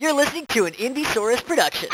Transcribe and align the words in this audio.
You're 0.00 0.14
listening 0.14 0.46
to 0.46 0.64
an 0.64 0.72
Indiesaurus 0.72 1.44
production. 1.44 1.90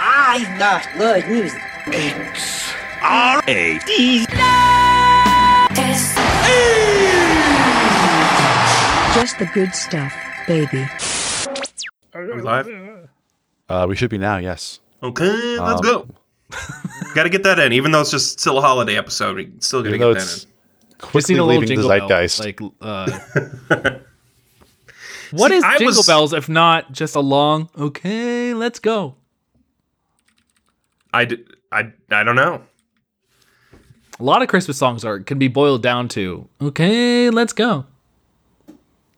I've 0.00 0.58
got 0.58 0.86
good 0.96 1.28
news. 1.28 1.52
R 3.02 3.42
A 3.48 3.78
D. 3.86 4.26
Just 9.14 9.38
the 9.38 9.46
good 9.52 9.74
stuff, 9.74 10.14
baby. 10.46 10.86
Are 12.14 12.24
we 12.24 12.40
live? 12.42 12.68
Uh, 13.68 13.86
we 13.88 13.96
should 13.96 14.10
be 14.10 14.18
now. 14.18 14.36
Yes. 14.36 14.80
Okay, 15.02 15.58
let's 15.58 15.80
Um, 15.80 15.82
go. 15.82 16.08
Got 17.18 17.24
to 17.24 17.30
get 17.30 17.42
that 17.42 17.58
in, 17.58 17.72
even 17.72 17.90
though 17.90 18.00
it's 18.02 18.12
just 18.12 18.38
still 18.38 18.58
a 18.58 18.60
holiday 18.60 18.96
episode. 18.96 19.34
We 19.34 19.50
still 19.58 19.82
got 19.82 19.90
to 19.90 19.98
get 19.98 20.14
that 20.14 20.44
in. 20.44 20.98
quickly 20.98 21.34
need 21.34 21.40
a 21.40 21.44
leaving 21.44 21.62
the 21.62 21.74
jingle 21.74 21.88
bell, 21.88 22.28
like, 22.38 22.60
uh, 22.80 23.10
what 25.32 25.50
See, 25.50 25.56
is 25.56 25.64
I 25.64 25.78
jingle 25.78 25.96
was- 25.96 26.06
bells 26.06 26.32
if 26.32 26.48
not 26.48 26.92
just 26.92 27.16
a 27.16 27.20
long 27.20 27.70
okay, 27.76 28.54
let's 28.54 28.78
go. 28.78 29.16
I, 31.12 31.24
d- 31.24 31.44
I, 31.72 31.90
I 32.08 32.22
don't 32.22 32.36
know. 32.36 32.62
A 34.20 34.22
lot 34.22 34.40
of 34.40 34.46
Christmas 34.46 34.78
songs 34.78 35.04
are 35.04 35.18
can 35.18 35.40
be 35.40 35.48
boiled 35.48 35.82
down 35.82 36.06
to 36.10 36.48
okay, 36.60 37.30
let's 37.30 37.52
go. 37.52 37.84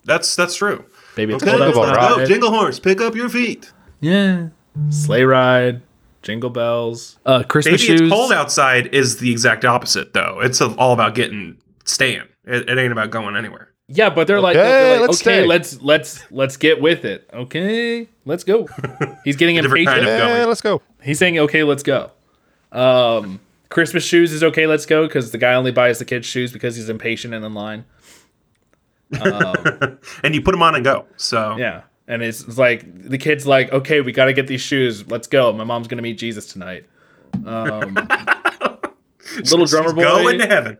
That's 0.06 0.34
that's 0.36 0.54
true. 0.56 0.86
Baby, 1.16 1.34
it's 1.34 1.42
Okay, 1.42 1.52
cold 1.58 1.74
let's 1.76 2.16
go. 2.16 2.24
Jingle 2.24 2.48
horse, 2.48 2.78
pick 2.78 3.02
up 3.02 3.14
your 3.14 3.28
feet. 3.28 3.70
Yeah, 4.00 4.48
sleigh 4.88 5.24
ride, 5.24 5.82
jingle 6.22 6.50
bells, 6.50 7.18
uh, 7.26 7.42
Christmas 7.42 7.80
Baby, 7.82 7.98
shoes. 7.98 8.00
it's 8.02 8.10
cold 8.12 8.32
outside 8.32 8.88
is 8.94 9.18
the 9.18 9.30
exact 9.30 9.64
opposite, 9.64 10.12
though. 10.12 10.40
It's 10.42 10.60
all 10.60 10.92
about 10.92 11.14
getting 11.14 11.56
staying. 11.84 12.24
It, 12.44 12.68
it 12.68 12.78
ain't 12.78 12.92
about 12.92 13.10
going 13.10 13.36
anywhere. 13.36 13.68
Yeah, 13.88 14.08
but 14.10 14.26
they're 14.28 14.40
like, 14.40 14.56
Okay, 14.56 14.68
they're 14.68 15.00
like 15.00 15.08
let's 15.08 15.20
okay, 15.22 15.40
stay. 15.40 15.46
let's 15.46 15.80
let's 15.82 16.30
let's 16.30 16.56
get 16.56 16.80
with 16.80 17.04
it. 17.04 17.28
Okay, 17.32 18.08
let's 18.24 18.44
go. 18.44 18.68
He's 19.24 19.36
getting 19.36 19.56
Different 19.56 19.80
impatient. 19.80 19.86
kind 19.86 20.00
of 20.02 20.06
yeah, 20.06 20.36
going. 20.36 20.48
let's 20.48 20.60
go. 20.60 20.80
He's 21.02 21.18
saying, 21.18 21.38
okay, 21.40 21.64
let's 21.64 21.82
go. 21.82 22.10
Um, 22.70 23.40
Christmas 23.68 24.04
shoes 24.04 24.32
is 24.32 24.42
okay, 24.44 24.66
let's 24.68 24.86
go, 24.86 25.06
because 25.08 25.32
the 25.32 25.38
guy 25.38 25.54
only 25.54 25.72
buys 25.72 25.98
the 25.98 26.04
kids' 26.04 26.26
shoes 26.26 26.52
because 26.52 26.76
he's 26.76 26.88
impatient 26.88 27.34
and 27.34 27.44
in 27.44 27.54
line. 27.54 27.84
Um, 29.20 29.98
And 30.22 30.34
you 30.36 30.40
put 30.40 30.52
them 30.52 30.62
on 30.62 30.76
and 30.76 30.84
go. 30.84 31.04
So 31.16 31.56
Yeah. 31.56 31.82
And 32.10 32.22
it's, 32.22 32.42
it's 32.42 32.58
like, 32.58 33.08
the 33.08 33.18
kid's 33.18 33.46
like, 33.46 33.72
okay, 33.72 34.00
we 34.00 34.10
got 34.10 34.24
to 34.24 34.32
get 34.32 34.48
these 34.48 34.60
shoes. 34.60 35.08
Let's 35.08 35.28
go. 35.28 35.52
My 35.52 35.62
mom's 35.64 35.86
going 35.86 35.98
to 35.98 36.02
meet 36.02 36.18
Jesus 36.18 36.46
tonight. 36.52 36.84
Um, 37.46 37.94
little 39.36 39.64
drummer 39.66 39.92
boy. 39.92 40.02
go 40.02 40.28
into 40.28 40.46
heaven. 40.46 40.78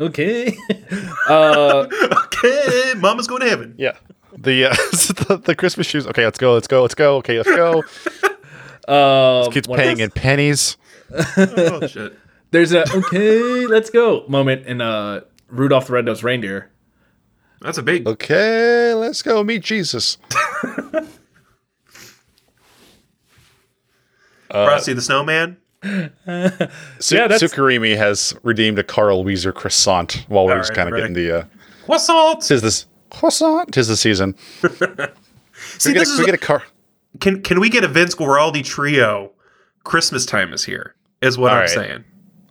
okay. 0.00 0.54
uh, 1.28 1.86
Okay, 2.26 2.92
mama's 2.98 3.26
going 3.26 3.40
to 3.40 3.48
heaven. 3.48 3.74
Yeah. 3.78 3.96
The, 4.36 4.66
uh, 4.66 4.74
the 4.92 5.40
the 5.42 5.54
Christmas 5.54 5.86
shoes. 5.86 6.06
Okay, 6.06 6.24
let's 6.24 6.38
go. 6.38 6.54
Let's 6.54 6.68
go. 6.68 6.82
Let's 6.82 6.94
go. 6.94 7.16
Okay, 7.16 7.40
let's 7.40 7.48
go. 7.48 7.82
um, 9.46 9.50
Kids 9.50 9.66
paying 9.66 10.00
in 10.00 10.10
pennies. 10.10 10.76
Oh 11.36 11.86
shit. 11.86 12.16
There's 12.50 12.72
a, 12.72 12.84
okay, 12.94 13.66
let's 13.66 13.90
go 13.90 14.24
moment 14.28 14.66
in 14.66 14.80
uh, 14.80 15.22
Rudolph 15.48 15.86
the 15.86 15.94
Red-Nosed 15.94 16.22
Reindeer. 16.22 16.70
That's 17.60 17.78
a 17.78 17.82
big. 17.82 18.06
Okay, 18.06 18.94
let's 18.94 19.22
go 19.22 19.42
meet 19.44 19.62
Jesus. 19.62 20.18
Frosty 24.50 24.92
the 24.94 25.02
Snowman. 25.02 25.56
Su- 25.82 27.16
Yeah, 27.16 27.26
that's- 27.28 27.42
Sukarimi 27.42 27.96
has 27.96 28.34
redeemed 28.42 28.78
a 28.78 28.84
Carl 28.84 29.24
Weezer 29.24 29.54
croissant 29.54 30.24
while 30.28 30.46
we're 30.46 30.52
All 30.54 30.58
just 30.58 30.70
right, 30.70 30.76
kind 30.76 30.88
of 30.88 30.92
ready. 30.94 31.02
getting 31.14 31.14
the. 31.26 31.38
Uh, 31.40 31.44
Croissant. 31.84 32.42
tis 32.42 32.60
this 32.62 32.86
croissant? 33.10 33.72
Tis 33.72 33.88
the 33.88 33.96
season. 33.96 34.34
See, 35.78 35.90
we 35.90 35.94
get, 35.94 36.00
this 36.00 36.10
a, 36.10 36.12
is 36.14 36.18
we 36.18 36.24
get 36.26 36.34
a 36.34 36.38
car. 36.38 36.62
can 37.20 37.40
can 37.42 37.60
we 37.60 37.68
get 37.70 37.82
a 37.84 37.88
Vince 37.88 38.14
Guaraldi 38.14 38.64
trio? 38.64 39.32
Christmas 39.84 40.26
time 40.26 40.52
is 40.52 40.64
here. 40.64 40.94
Is 41.22 41.38
what 41.38 41.50
All 41.50 41.56
I'm 41.56 41.60
right. 41.62 41.70
saying. 41.70 42.04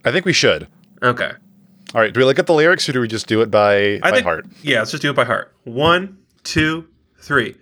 I 0.04 0.10
think 0.12 0.24
we 0.24 0.32
should. 0.32 0.66
Okay. 1.02 1.32
All 1.94 2.00
right. 2.00 2.12
Do 2.12 2.20
we 2.20 2.24
look 2.24 2.38
at 2.38 2.46
the 2.46 2.54
lyrics 2.54 2.88
or 2.88 2.92
do 2.92 3.00
we 3.00 3.08
just 3.08 3.26
do 3.26 3.40
it 3.40 3.50
by 3.50 3.94
I 3.94 3.98
by 4.00 4.10
think, 4.12 4.24
heart? 4.24 4.46
Yeah, 4.62 4.80
let's 4.80 4.90
just 4.90 5.02
do 5.02 5.10
it 5.10 5.16
by 5.16 5.24
heart. 5.24 5.54
One, 5.64 6.18
two, 6.44 6.86
three. 7.18 7.54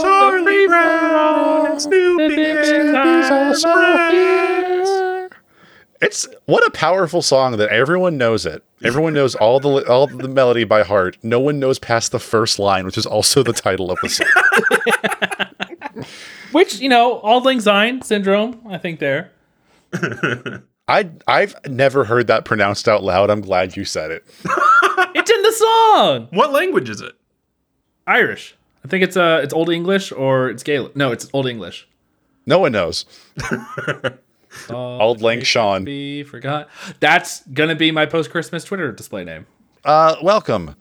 Charlie 0.00 0.66
Brown 0.66 1.66
and 1.66 1.80
Snoopy 1.82 2.36
It's 6.00 6.28
what 6.46 6.66
a 6.66 6.70
powerful 6.70 7.22
song 7.22 7.56
that 7.56 7.70
everyone 7.70 8.16
knows 8.16 8.46
it. 8.46 8.62
Everyone 8.84 9.14
knows 9.14 9.34
all 9.34 9.58
the 9.58 9.84
all 9.88 10.06
the 10.06 10.28
melody 10.28 10.64
by 10.64 10.84
heart. 10.84 11.18
No 11.22 11.40
one 11.40 11.58
knows 11.58 11.78
past 11.78 12.12
the 12.12 12.20
first 12.20 12.58
line, 12.58 12.86
which 12.86 12.96
is 12.96 13.06
also 13.06 13.42
the 13.42 13.52
title 13.52 13.90
of 13.90 13.98
the 14.02 14.08
song. 14.08 16.04
Which, 16.52 16.78
you 16.80 16.88
know, 16.88 17.20
Auld 17.22 17.44
Lang 17.44 17.60
Syne 17.60 18.02
syndrome, 18.02 18.60
I 18.70 18.78
think 18.78 19.00
there. 19.00 19.32
I 20.88 21.10
I've 21.26 21.54
never 21.66 22.04
heard 22.04 22.28
that 22.28 22.44
pronounced 22.44 22.88
out 22.88 23.02
loud. 23.02 23.30
I'm 23.30 23.40
glad 23.40 23.76
you 23.76 23.84
said 23.84 24.10
it. 24.10 24.24
It's 25.14 25.30
in 25.30 25.42
the 25.42 25.52
song. 25.52 26.28
What 26.32 26.52
language 26.52 26.90
is 26.90 27.00
it? 27.00 27.12
Irish. 28.06 28.56
I 28.84 28.88
think 28.88 29.04
it's 29.04 29.16
uh 29.16 29.40
it's 29.42 29.54
Old 29.54 29.70
English 29.70 30.10
or 30.10 30.50
it's 30.50 30.64
Gaelic. 30.64 30.96
No, 30.96 31.12
it's 31.12 31.30
Old 31.32 31.46
English. 31.46 31.88
No 32.46 32.58
one 32.58 32.72
knows. 32.72 33.04
Auld 34.70 35.22
Lang 35.22 35.42
Sean. 35.42 35.84
Be 35.84 36.22
forgot. 36.22 36.68
That's 37.00 37.46
gonna 37.48 37.74
be 37.76 37.90
my 37.90 38.06
post 38.06 38.30
Christmas 38.30 38.64
Twitter 38.64 38.90
display 38.92 39.24
name. 39.24 39.46
Uh, 39.84 40.16
welcome 40.22 40.74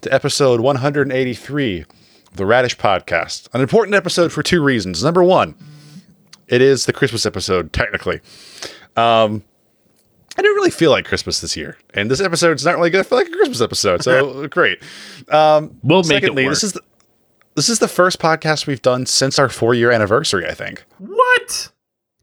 to 0.00 0.12
episode 0.12 0.60
183 0.60 1.80
of 1.80 2.36
the 2.36 2.46
Radish 2.46 2.76
Podcast. 2.76 3.48
An 3.52 3.60
important 3.60 3.94
episode 3.94 4.32
for 4.32 4.42
two 4.42 4.62
reasons. 4.62 5.02
Number 5.02 5.22
one, 5.24 5.54
it 6.46 6.60
is 6.62 6.86
the 6.86 6.92
Christmas 6.92 7.26
episode, 7.26 7.72
technically. 7.72 8.20
Um, 8.96 9.42
I 10.36 10.42
didn't 10.42 10.54
really 10.56 10.70
feel 10.70 10.90
like 10.92 11.04
Christmas 11.04 11.40
this 11.40 11.56
year, 11.56 11.76
and 11.94 12.10
this 12.10 12.20
episode's 12.20 12.64
not 12.64 12.76
really 12.76 12.90
to 12.92 13.02
feel 13.04 13.18
like 13.18 13.26
a 13.28 13.32
Christmas 13.32 13.60
episode. 13.60 14.02
So 14.04 14.46
great. 14.50 14.80
Um, 15.28 15.76
We'll 15.82 16.04
make 16.04 16.22
it 16.22 16.34
work. 16.34 16.48
this 16.48 16.62
is 16.62 16.72
the, 16.74 16.80
this 17.56 17.68
is 17.68 17.80
the 17.80 17.88
first 17.88 18.20
podcast 18.20 18.66
we've 18.68 18.82
done 18.82 19.04
since 19.04 19.38
our 19.38 19.48
four 19.48 19.74
year 19.74 19.90
anniversary. 19.90 20.46
I 20.46 20.54
think 20.54 20.84
What? 20.98 21.70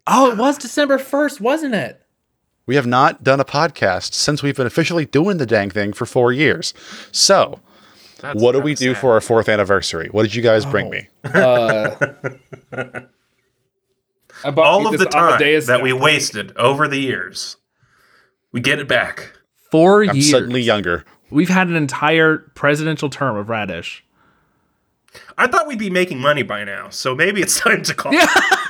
Oh, 0.07 0.31
it 0.31 0.37
was 0.37 0.57
December 0.57 0.97
first, 0.97 1.41
wasn't 1.41 1.75
it? 1.75 2.05
we 2.65 2.75
have 2.75 2.87
not 2.87 3.23
done 3.23 3.39
a 3.39 3.45
podcast 3.45 4.13
since 4.13 4.41
we've 4.41 4.55
been 4.55 4.67
officially 4.67 5.05
doing 5.05 5.37
the 5.37 5.45
dang 5.45 5.69
thing 5.69 5.93
for 5.93 6.05
four 6.05 6.31
years. 6.31 6.73
So. 7.11 7.59
That's 8.19 8.41
What 8.41 8.53
do 8.53 8.61
we 8.61 8.75
do 8.75 8.93
sad. 8.93 9.01
for 9.01 9.13
our 9.13 9.21
fourth 9.21 9.49
anniversary? 9.49 10.07
What 10.09 10.23
did 10.23 10.33
you 10.33 10.41
guys 10.41 10.65
bring 10.65 10.87
oh. 10.87 10.89
me? 10.89 11.07
Uh, 11.25 11.95
I 14.43 14.51
bought 14.51 14.65
all 14.65 14.87
of 14.87 14.97
the 14.97 15.05
time 15.05 15.33
Amadeus 15.33 15.67
that 15.67 15.81
we 15.83 15.93
wasted 15.93 16.55
over 16.57 16.87
the 16.87 16.97
years? 16.97 17.57
We 18.51 18.61
get 18.61 18.79
it 18.79 18.87
back. 18.87 19.33
4 19.69 20.05
I'm 20.05 20.15
years. 20.15 20.31
suddenly 20.31 20.61
younger. 20.61 21.03
We've 21.29 21.49
had 21.49 21.67
an 21.67 21.75
entire 21.75 22.37
presidential 22.55 23.09
term 23.09 23.35
of 23.35 23.49
Radish. 23.49 24.03
I 25.37 25.47
thought 25.47 25.67
we'd 25.67 25.79
be 25.79 25.89
making 25.89 26.19
money 26.19 26.43
by 26.43 26.63
now, 26.63 26.89
so 26.89 27.15
maybe 27.15 27.41
it's 27.41 27.59
time 27.59 27.83
to 27.83 27.93
call. 27.93 28.13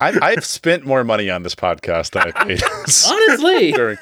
I, 0.00 0.18
I've 0.22 0.44
spent 0.44 0.84
more 0.86 1.04
money 1.04 1.30
on 1.30 1.42
this 1.42 1.54
podcast 1.54 2.10
than 2.12 2.22
I 2.22 2.44
paid. 2.44 2.62
Honestly. 3.10 3.72
during- 3.72 3.98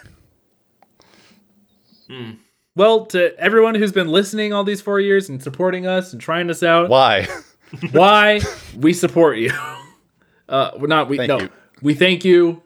well, 2.74 3.06
to 3.06 3.36
everyone 3.38 3.74
who's 3.74 3.92
been 3.92 4.08
listening 4.08 4.52
all 4.52 4.64
these 4.64 4.80
four 4.80 5.00
years 5.00 5.28
and 5.28 5.42
supporting 5.42 5.86
us 5.86 6.12
and 6.12 6.20
trying 6.20 6.50
us 6.50 6.62
out, 6.62 6.88
Why? 6.88 7.26
why 7.92 8.40
we 8.76 8.92
support 8.92 9.38
you. 9.38 9.52
Uh, 10.48 10.70
we're 10.78 10.86
not 10.86 11.08
we 11.08 11.16
Thank 11.16 11.28
no 11.28 11.40
you. 11.40 11.50
we 11.82 11.92
thank 11.92 12.24
you. 12.24 12.62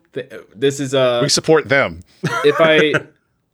This 0.55 0.81
is 0.81 0.93
uh 0.93 1.21
We 1.23 1.31
support 1.31 1.67
them. 1.67 2.01
if 2.23 2.57
I 2.61 2.93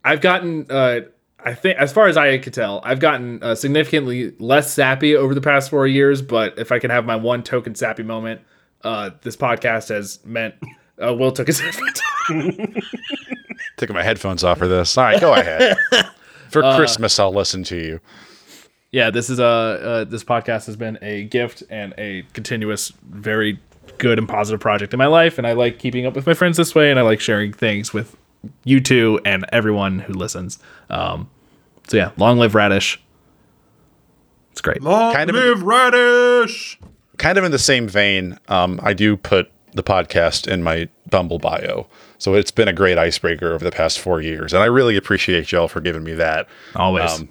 I've 0.03 0.19
gotten 0.19 0.65
uh 0.69 0.99
I 1.47 1.53
think 1.55 1.77
as 1.77 1.93
far 1.93 2.07
as 2.07 2.17
I 2.17 2.37
could 2.39 2.53
tell, 2.53 2.81
I've 2.83 2.99
gotten 2.99 3.41
uh, 3.41 3.55
significantly 3.55 4.33
less 4.37 4.73
sappy 4.73 5.15
over 5.15 5.33
the 5.33 5.39
past 5.39 5.69
four 5.69 5.87
years. 5.87 6.21
But 6.21 6.59
if 6.59 6.73
I 6.73 6.79
can 6.79 6.89
have 6.89 7.05
my 7.05 7.15
one 7.15 7.41
token 7.41 7.73
sappy 7.73 8.03
moment, 8.03 8.41
uh, 8.83 9.11
this 9.21 9.37
podcast 9.37 9.87
has 9.87 10.19
meant 10.25 10.55
uh, 11.01 11.13
Will 11.13 11.31
took 11.31 11.47
his 11.47 11.61
Taking 13.77 13.95
my 13.95 14.03
headphones 14.03 14.43
off 14.43 14.57
for 14.57 14.67
this. 14.67 14.97
All 14.97 15.05
right, 15.05 15.21
go 15.21 15.33
ahead. 15.33 15.77
For 16.49 16.61
Christmas, 16.61 17.19
I'll 17.19 17.33
listen 17.33 17.63
to 17.63 17.75
you. 17.75 17.99
yeah. 18.91 19.09
This 19.09 19.29
is 19.29 19.37
a 19.37 19.45
uh, 19.45 20.03
this 20.05 20.23
podcast 20.23 20.65
has 20.67 20.77
been 20.77 20.97
a 21.01 21.25
gift 21.25 21.61
and 21.69 21.93
a 21.97 22.23
continuous, 22.31 22.93
very 23.09 23.59
good 23.97 24.17
and 24.17 24.29
positive 24.29 24.61
project 24.61 24.93
in 24.93 24.97
my 24.97 25.07
life, 25.07 25.37
and 25.37 25.45
I 25.45 25.51
like 25.53 25.77
keeping 25.77 26.05
up 26.05 26.15
with 26.15 26.25
my 26.25 26.33
friends 26.33 26.55
this 26.55 26.73
way, 26.73 26.89
and 26.89 26.97
I 26.97 27.03
like 27.03 27.19
sharing 27.19 27.51
things 27.51 27.93
with 27.93 28.15
you 28.63 28.79
two 28.79 29.19
and 29.25 29.45
everyone 29.51 29.99
who 29.99 30.13
listens. 30.13 30.57
Um, 30.89 31.29
so 31.87 31.97
yeah, 31.97 32.11
long 32.17 32.37
live 32.37 32.55
Radish. 32.55 33.01
It's 34.51 34.61
great. 34.61 34.81
Long 34.81 35.13
Kind 35.13 35.29
of- 35.29 35.35
live 35.35 35.63
Radish. 35.63 36.79
kind 37.17 37.37
of 37.37 37.43
in 37.43 37.51
the 37.51 37.59
same 37.59 37.87
vein, 37.87 38.39
um, 38.47 38.79
I 38.83 38.93
do 38.93 39.15
put 39.17 39.51
the 39.73 39.83
podcast 39.83 40.47
in 40.47 40.63
my 40.63 40.89
Bumble 41.09 41.37
bio. 41.39 41.87
So 42.17 42.33
it's 42.33 42.51
been 42.51 42.67
a 42.67 42.73
great 42.73 42.97
icebreaker 42.97 43.53
over 43.53 43.63
the 43.63 43.71
past 43.71 43.99
four 43.99 44.19
years. 44.21 44.51
And 44.53 44.61
I 44.63 44.65
really 44.65 44.97
appreciate 44.97 45.51
y'all 45.51 45.67
for 45.67 45.79
giving 45.81 46.03
me 46.03 46.13
that. 46.15 46.47
Always. 46.75 47.19
Um, 47.19 47.29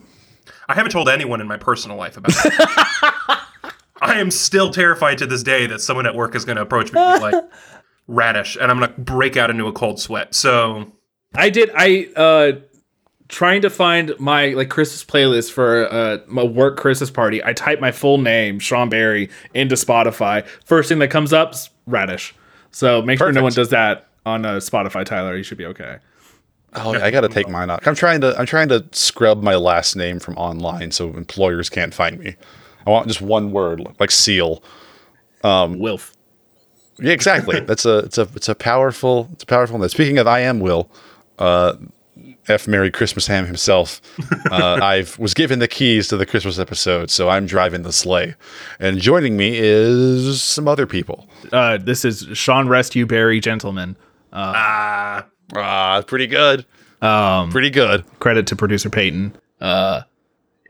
I 0.68 0.74
haven't 0.74 0.92
told 0.92 1.08
anyone 1.08 1.40
in 1.40 1.48
my 1.48 1.56
personal 1.56 1.96
life 1.96 2.16
about 2.16 2.32
it. 2.44 2.52
I 4.00 4.18
am 4.20 4.30
still 4.30 4.70
terrified 4.72 5.18
to 5.18 5.26
this 5.26 5.42
day 5.42 5.66
that 5.66 5.80
someone 5.80 6.06
at 6.06 6.14
work 6.14 6.34
is 6.34 6.44
going 6.44 6.56
to 6.56 6.62
approach 6.62 6.92
me 6.92 7.00
and 7.00 7.20
be 7.20 7.30
like, 7.32 7.44
Radish, 8.06 8.56
and 8.60 8.70
I'm 8.70 8.78
going 8.78 8.92
to 8.94 9.00
break 9.00 9.36
out 9.36 9.50
into 9.50 9.66
a 9.66 9.72
cold 9.72 9.98
sweat. 10.00 10.34
So, 10.34 10.92
I 11.34 11.50
did. 11.50 11.70
I 11.74 12.08
uh 12.16 12.52
trying 13.28 13.62
to 13.62 13.70
find 13.70 14.14
my 14.18 14.48
like 14.48 14.68
Christmas 14.68 15.04
playlist 15.04 15.52
for 15.52 15.92
uh 15.92 16.18
my 16.26 16.42
work 16.44 16.76
Christmas 16.76 17.10
party. 17.10 17.42
I 17.44 17.52
type 17.52 17.80
my 17.80 17.92
full 17.92 18.18
name, 18.18 18.58
Sean 18.58 18.88
Barry, 18.88 19.30
into 19.54 19.74
Spotify. 19.74 20.46
First 20.64 20.88
thing 20.88 20.98
that 21.00 21.08
comes 21.08 21.32
up 21.32 21.54
is 21.54 21.70
Radish. 21.86 22.34
So 22.70 23.00
make 23.02 23.18
sure 23.18 23.32
no 23.32 23.42
one 23.42 23.52
does 23.52 23.70
that 23.70 24.08
on 24.26 24.44
uh, 24.44 24.56
Spotify, 24.56 25.04
Tyler. 25.04 25.36
You 25.36 25.42
should 25.42 25.56
be 25.56 25.66
okay. 25.66 25.98
Oh, 26.74 26.92
I 26.92 27.10
got 27.10 27.22
to 27.22 27.28
take 27.28 27.48
mine 27.48 27.70
out. 27.70 27.86
I'm 27.86 27.94
trying 27.94 28.20
to. 28.20 28.38
I'm 28.38 28.44
trying 28.44 28.68
to 28.68 28.84
scrub 28.92 29.42
my 29.42 29.54
last 29.54 29.96
name 29.96 30.18
from 30.18 30.36
online 30.36 30.90
so 30.90 31.08
employers 31.14 31.70
can't 31.70 31.94
find 31.94 32.18
me. 32.18 32.36
I 32.86 32.90
want 32.90 33.08
just 33.08 33.22
one 33.22 33.50
word, 33.50 33.82
like 33.98 34.10
seal. 34.10 34.62
Um, 35.42 35.78
Wilf. 35.78 36.12
Yeah, 36.98 37.12
exactly. 37.12 37.60
That's 37.60 37.86
a. 37.86 37.98
It's 37.98 38.18
a. 38.18 38.28
It's 38.34 38.48
a 38.50 38.54
powerful. 38.54 39.30
It's 39.32 39.44
a 39.44 39.46
powerful. 39.46 39.78
name. 39.78 39.88
Speaking 39.88 40.18
of, 40.18 40.26
I 40.26 40.40
am 40.40 40.60
Will. 40.60 40.90
Uh, 41.38 41.76
F. 42.48 42.66
Merry 42.68 42.90
Christmas 42.90 43.26
Ham 43.26 43.46
himself. 43.46 44.00
Uh, 44.50 44.78
I've 44.80 45.18
was 45.18 45.34
given 45.34 45.58
the 45.58 45.66
keys 45.66 46.06
to 46.08 46.16
the 46.16 46.24
Christmas 46.24 46.58
episode, 46.60 47.10
so 47.10 47.28
I'm 47.28 47.46
driving 47.46 47.82
the 47.82 47.92
sleigh, 47.92 48.36
and 48.78 49.00
joining 49.00 49.36
me 49.36 49.56
is 49.58 50.40
some 50.40 50.68
other 50.68 50.86
people. 50.86 51.28
Uh, 51.52 51.78
this 51.78 52.04
is 52.04 52.26
Sean 52.34 52.68
Rescue 52.68 53.06
Barry 53.06 53.40
Gentleman. 53.40 53.96
ah, 54.32 55.26
Ah, 55.56 56.02
pretty 56.06 56.28
good. 56.28 56.64
Um, 57.02 57.50
Pretty 57.50 57.70
good. 57.70 58.04
credit 58.20 58.46
to 58.48 58.56
producer 58.56 58.88
Peyton. 58.88 59.36
Uh, 59.60 60.02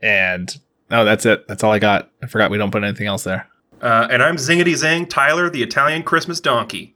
and 0.01 0.57
oh, 0.89 1.05
that's 1.05 1.25
it. 1.27 1.47
That's 1.47 1.63
all 1.63 1.71
I 1.71 1.79
got. 1.79 2.09
I 2.23 2.27
forgot 2.27 2.49
we 2.49 2.57
don't 2.57 2.71
put 2.71 2.83
anything 2.83 3.07
else 3.07 3.23
there. 3.23 3.47
uh, 3.81 4.07
and 4.09 4.23
I'm 4.23 4.37
Zingity 4.37 4.75
Zing, 4.75 5.05
Tyler, 5.05 5.49
the 5.51 5.61
Italian 5.61 6.01
Christmas 6.03 6.39
donkey. 6.41 6.95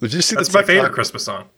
Did 0.00 0.12
you 0.14 0.22
see 0.22 0.36
That's 0.36 0.48
the 0.48 0.58
my 0.58 0.64
favorite 0.64 0.92
Christmas 0.92 1.24
song. 1.24 1.48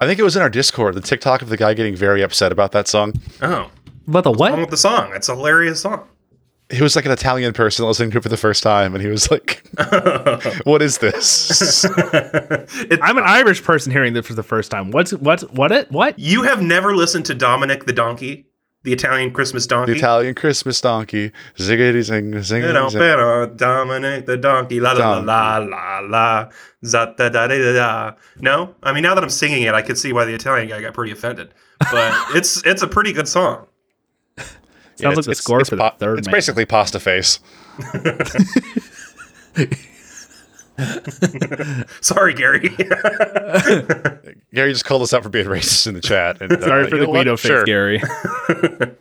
I 0.00 0.06
think 0.06 0.18
it 0.18 0.22
was 0.22 0.36
in 0.36 0.42
our 0.42 0.50
Discord. 0.50 0.94
The 0.94 1.00
TikTok 1.00 1.42
of 1.42 1.48
the 1.48 1.56
guy 1.56 1.74
getting 1.74 1.94
very 1.96 2.22
upset 2.22 2.52
about 2.52 2.72
that 2.72 2.88
song. 2.88 3.14
Oh, 3.42 3.70
But 4.06 4.22
the 4.22 4.30
wrong 4.30 4.38
what? 4.38 4.58
with 4.58 4.70
the 4.70 4.76
song? 4.76 5.12
It's 5.14 5.28
a 5.28 5.34
hilarious 5.36 5.80
song. 5.80 6.08
He 6.70 6.82
was 6.82 6.96
like 6.96 7.04
an 7.04 7.12
Italian 7.12 7.52
person 7.52 7.84
listening 7.86 8.10
to 8.12 8.18
it 8.18 8.22
for 8.22 8.30
the 8.30 8.38
first 8.38 8.62
time, 8.62 8.94
and 8.94 9.02
he 9.04 9.08
was 9.10 9.30
like, 9.30 9.62
"What 10.64 10.80
is 10.80 10.96
this?" 10.98 11.84
I'm 13.02 13.18
an 13.18 13.24
Irish 13.24 13.62
person 13.62 13.92
hearing 13.92 14.14
this 14.14 14.26
for 14.26 14.32
the 14.32 14.42
first 14.42 14.70
time. 14.70 14.90
What's 14.90 15.12
what? 15.12 15.42
What 15.54 15.72
it? 15.72 15.92
What? 15.92 16.18
You 16.18 16.42
have 16.44 16.62
never 16.62 16.96
listened 16.96 17.26
to 17.26 17.34
Dominic 17.34 17.84
the 17.84 17.92
Donkey, 17.92 18.46
the 18.84 18.92
Italian 18.92 19.32
Christmas 19.32 19.66
donkey? 19.66 19.92
the 19.92 19.98
Italian 19.98 20.34
Christmas 20.34 20.80
donkey, 20.80 21.32
ziggity 21.56 22.02
zing, 22.02 22.30
Pero, 22.30 22.42
zing, 22.42 22.90
zing. 22.90 23.00
pero, 23.00 23.46
Dominic 23.46 24.26
the 24.26 24.36
donkey, 24.36 24.78
la 24.80 24.92
la 24.92 25.18
la 25.18 25.58
la 25.58 25.58
la 25.58 25.98
la, 26.00 26.50
za 26.84 27.12
da 27.16 27.28
da 27.28 27.46
da 27.48 27.58
da 27.58 27.72
da. 27.72 28.12
No, 28.40 28.74
I 28.82 28.92
mean 28.92 29.02
now 29.02 29.14
that 29.14 29.24
I'm 29.24 29.30
singing 29.30 29.62
it, 29.62 29.74
I 29.74 29.82
can 29.82 29.96
see 29.96 30.12
why 30.12 30.24
the 30.24 30.34
Italian 30.34 30.68
guy 30.68 30.80
got 30.80 30.94
pretty 30.94 31.12
offended. 31.12 31.52
But 31.90 32.14
it's 32.36 32.62
it's 32.64 32.82
a 32.82 32.86
pretty 32.86 33.12
good 33.12 33.26
song. 33.28 33.66
Yeah, 34.36 34.44
Sounds 35.12 35.16
like 35.16 35.26
the 35.26 35.34
score 35.34 35.64
for 35.64 35.74
the 35.74 35.82
pa- 35.82 35.96
third 35.98 36.18
It's 36.20 36.28
man. 36.28 36.32
basically 36.34 36.64
pasta 36.66 37.00
face. 37.00 37.40
Sorry, 42.00 42.34
Gary. 42.34 42.68
Gary 44.54 44.72
just 44.72 44.84
called 44.84 45.02
us 45.02 45.14
out 45.14 45.22
for 45.22 45.28
being 45.28 45.46
racist 45.46 45.86
in 45.86 45.94
the 45.94 46.00
chat. 46.00 46.40
And, 46.42 46.52
uh, 46.52 46.60
Sorry 46.60 46.88
for 46.90 46.96
the 46.96 47.04
know 47.04 47.10
what? 47.10 47.18
Guido 47.24 47.36
face, 47.36 47.46
Sure. 47.50 47.64
Gary. 47.64 48.02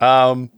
Um, 0.00 0.50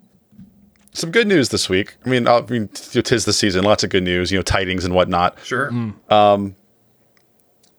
some 0.92 1.12
good 1.12 1.28
news 1.28 1.50
this 1.50 1.68
week. 1.68 1.96
I 2.04 2.08
mean, 2.08 2.26
uh, 2.26 2.38
I 2.40 2.50
mean, 2.50 2.68
tis 2.68 3.24
the 3.24 3.32
season. 3.32 3.62
Lots 3.64 3.84
of 3.84 3.90
good 3.90 4.02
news. 4.02 4.32
You 4.32 4.38
know, 4.38 4.42
tidings 4.42 4.84
and 4.84 4.94
whatnot. 4.94 5.38
sure. 5.44 5.70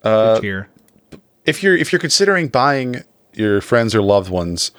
Good 0.02 0.42
cheer. 0.42 0.70
if 1.46 1.62
you're 1.62 1.76
if 1.76 1.92
you're 1.92 2.00
considering 2.00 2.48
buying 2.48 3.04
your 3.34 3.60
friends 3.60 3.94
or 3.94 4.02
loved 4.02 4.30
ones 4.32 4.72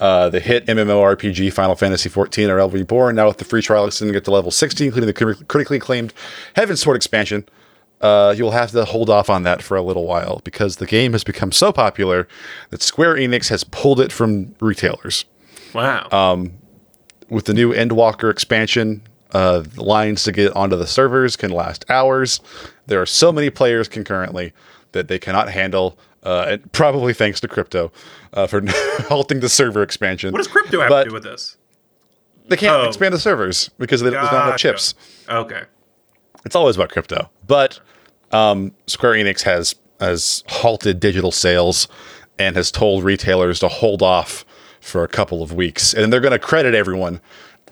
uh, 0.00 0.28
the 0.30 0.40
hit 0.40 0.66
MMORPG 0.66 1.52
Final 1.52 1.76
Fantasy 1.76 2.08
XIV 2.08 2.48
or 2.48 2.56
Realm 2.56 2.72
Reborn, 2.72 3.16
now 3.16 3.28
with 3.28 3.38
the 3.38 3.44
free 3.44 3.62
trial 3.62 3.86
extending 3.86 4.16
it 4.16 4.24
to 4.24 4.30
level 4.30 4.50
60, 4.50 4.84
including 4.84 5.06
the 5.06 5.12
crit- 5.12 5.46
critically 5.48 5.76
acclaimed 5.76 6.12
Heavensward 6.56 6.96
expansion, 6.96 7.46
uh, 8.00 8.34
you'll 8.36 8.52
have 8.52 8.70
to 8.70 8.84
hold 8.86 9.10
off 9.10 9.28
on 9.28 9.42
that 9.42 9.62
for 9.62 9.76
a 9.76 9.82
little 9.82 10.06
while 10.06 10.40
because 10.42 10.76
the 10.76 10.86
game 10.86 11.12
has 11.12 11.22
become 11.22 11.52
so 11.52 11.70
popular 11.70 12.26
that 12.70 12.82
Square 12.82 13.16
Enix 13.16 13.48
has 13.50 13.62
pulled 13.62 14.00
it 14.00 14.10
from 14.10 14.54
retailers. 14.60 15.26
Wow. 15.74 16.08
With 17.28 17.44
the 17.44 17.54
new 17.54 17.72
Endwalker 17.72 18.30
expansion, 18.30 19.02
uh, 19.32 19.60
the 19.60 19.84
lines 19.84 20.24
to 20.24 20.32
get 20.32 20.54
onto 20.56 20.76
the 20.76 20.86
servers 20.86 21.36
can 21.36 21.50
last 21.50 21.84
hours. 21.88 22.40
There 22.86 23.00
are 23.00 23.06
so 23.06 23.30
many 23.32 23.50
players 23.50 23.86
concurrently 23.86 24.52
that 24.92 25.08
they 25.08 25.18
cannot 25.18 25.50
handle. 25.50 25.96
Uh, 26.22 26.46
and 26.50 26.72
probably 26.72 27.14
thanks 27.14 27.40
to 27.40 27.48
crypto 27.48 27.90
uh, 28.34 28.46
for 28.46 28.62
halting 29.08 29.40
the 29.40 29.48
server 29.48 29.82
expansion. 29.82 30.32
what 30.32 30.38
does 30.38 30.48
crypto 30.48 30.80
have 30.80 30.88
but- 30.88 31.04
to 31.04 31.10
do 31.10 31.14
with 31.14 31.22
this? 31.24 31.56
They 32.48 32.56
can't 32.56 32.82
Oh. 32.84 32.88
expand 32.88 33.14
the 33.14 33.18
servers 33.20 33.70
because 33.78 34.00
there's 34.00 34.12
not 34.14 34.32
enough 34.48 34.58
chips. 34.58 34.94
Okay. 35.28 35.62
It's 36.44 36.56
always 36.56 36.74
about 36.74 36.90
crypto. 36.90 37.30
But 37.46 37.78
um, 38.32 38.72
Square 38.88 39.12
Enix 39.14 39.42
has 39.42 39.76
has 40.00 40.42
halted 40.48 40.98
digital 40.98 41.30
sales 41.30 41.86
and 42.38 42.56
has 42.56 42.70
told 42.72 43.04
retailers 43.04 43.60
to 43.60 43.68
hold 43.68 44.02
off 44.02 44.44
for 44.80 45.04
a 45.04 45.08
couple 45.08 45.42
of 45.42 45.52
weeks, 45.52 45.92
and 45.94 46.10
they're 46.12 46.20
going 46.20 46.32
to 46.32 46.38
credit 46.40 46.74
everyone 46.74 47.20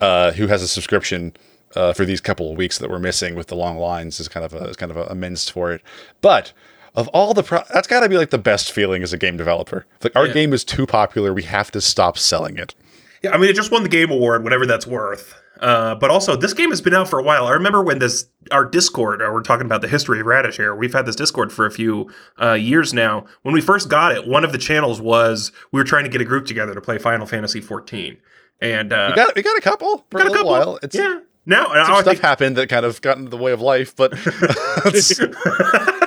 uh, 0.01 0.31
who 0.33 0.47
has 0.47 0.63
a 0.63 0.69
subscription 0.69 1.33
uh, 1.75 1.93
for 1.95 2.05
these 2.05 2.21
couple 2.21 2.51
of 2.53 2.57
weeks 2.59 2.79
that 2.79 2.89
we're 2.91 2.99
missing 3.01 3.35
with 3.35 3.47
the 3.49 3.57
long 3.57 3.79
lines 3.79 4.21
as 4.21 4.29
kind 4.29 4.45
of 4.47 4.53
a, 4.55 4.69
as 4.69 4.77
kind 4.77 4.93
of 4.93 4.97
a 4.99 5.05
amends 5.05 5.49
for 5.49 5.73
it. 5.73 5.81
But 6.21 6.53
of 6.99 7.09
all 7.09 7.33
the 7.35 7.43
pro- 7.43 7.63
that's 7.73 7.87
got 7.87 8.01
to 8.01 8.09
be 8.09 8.17
like 8.19 8.31
the 8.31 8.39
best 8.39 8.73
feeling 8.73 9.03
as 9.03 9.13
a 9.13 9.19
game 9.19 9.37
developer. 9.37 9.87
Like 10.03 10.15
our 10.17 10.27
Yeah. 10.27 10.33
game 10.35 10.53
is 10.53 10.65
too 10.65 10.87
popular, 10.87 11.33
we 11.33 11.45
have 11.45 11.71
to 11.73 11.81
stop 11.81 12.19
selling 12.19 12.59
it. 12.59 12.75
Yeah, 13.23 13.31
I 13.33 13.39
mean, 13.39 13.51
it 13.51 13.57
just 13.57 13.71
won 13.73 13.83
the 13.83 13.89
Game 13.89 14.11
Award, 14.11 14.45
whatever 14.45 14.65
that's 14.67 14.87
worth. 14.87 15.35
Uh, 15.61 15.95
but 15.97 16.09
also, 16.09 16.37
this 16.37 16.55
game 16.55 16.71
has 16.71 16.81
been 16.81 16.95
out 16.95 17.09
for 17.09 17.19
a 17.19 17.23
while. 17.23 17.47
I 17.47 17.51
remember 17.53 17.83
when 17.83 17.99
this 17.99 18.27
our 18.53 18.65
Discord, 18.65 19.21
uh, 19.21 19.29
we're 19.33 19.43
talking 19.43 19.67
about 19.67 19.81
the 19.83 19.89
history 19.89 20.21
of 20.21 20.27
Radish 20.27 20.57
here. 20.57 20.73
We've 20.75 20.93
had 20.93 21.05
this 21.05 21.17
Discord 21.17 21.53
for 21.53 21.67
a 21.67 21.71
few 21.71 22.09
uh, 22.41 22.53
years 22.53 22.95
now. 22.95 23.25
When 23.43 23.53
we 23.55 23.61
first 23.61 23.89
got 23.89 24.13
it, 24.13 24.27
one 24.29 24.45
of 24.45 24.53
the 24.53 24.59
channels 24.59 25.01
was 25.01 25.51
we 25.73 25.81
were 25.81 25.85
trying 25.85 26.05
to 26.05 26.11
get 26.11 26.21
a 26.21 26.25
group 26.25 26.47
together 26.47 26.75
to 26.75 26.81
play 26.81 26.99
Final 26.99 27.27
Fantasy 27.27 27.61
14, 27.61 28.19
and 28.61 28.93
uh, 28.93 29.09
We 29.11 29.17
got 29.17 29.35
we 29.35 29.43
got 29.43 29.59
a 29.59 29.61
couple 29.61 30.07
for 30.13 30.19
got 30.19 30.29
a 30.29 30.31
couple. 30.31 30.51
while. 30.51 30.79
It's, 30.83 30.95
yeah. 30.95 31.21
Now, 31.45 31.65
some 31.73 31.85
stuff 31.87 32.05
think, 32.05 32.21
happened 32.21 32.57
that 32.57 32.69
kind 32.69 32.85
of 32.87 33.01
got 33.01 33.17
in 33.19 33.31
the 33.31 33.37
way 33.39 33.51
of 33.53 33.61
life, 33.61 33.97
but 33.97 34.13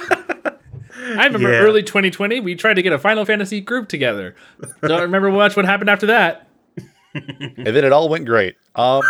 I 1.20 1.26
remember 1.26 1.52
Yeah. 1.52 1.60
early 1.60 1.84
2020, 1.84 2.40
we 2.40 2.56
tried 2.56 2.76
to 2.76 2.82
get 2.82 2.94
a 2.94 3.00
Final 3.00 3.26
Fantasy 3.26 3.62
group 3.62 3.88
together. 3.90 4.36
Don't 4.82 5.02
remember 5.02 5.32
much 5.32 5.56
what 5.56 5.66
happened 5.66 5.90
after 5.90 6.08
that. 6.08 6.48
and 7.14 7.68
then 7.68 7.84
it 7.84 7.92
all 7.92 8.10
went 8.10 8.26
great. 8.26 8.56
Um, 8.76 9.02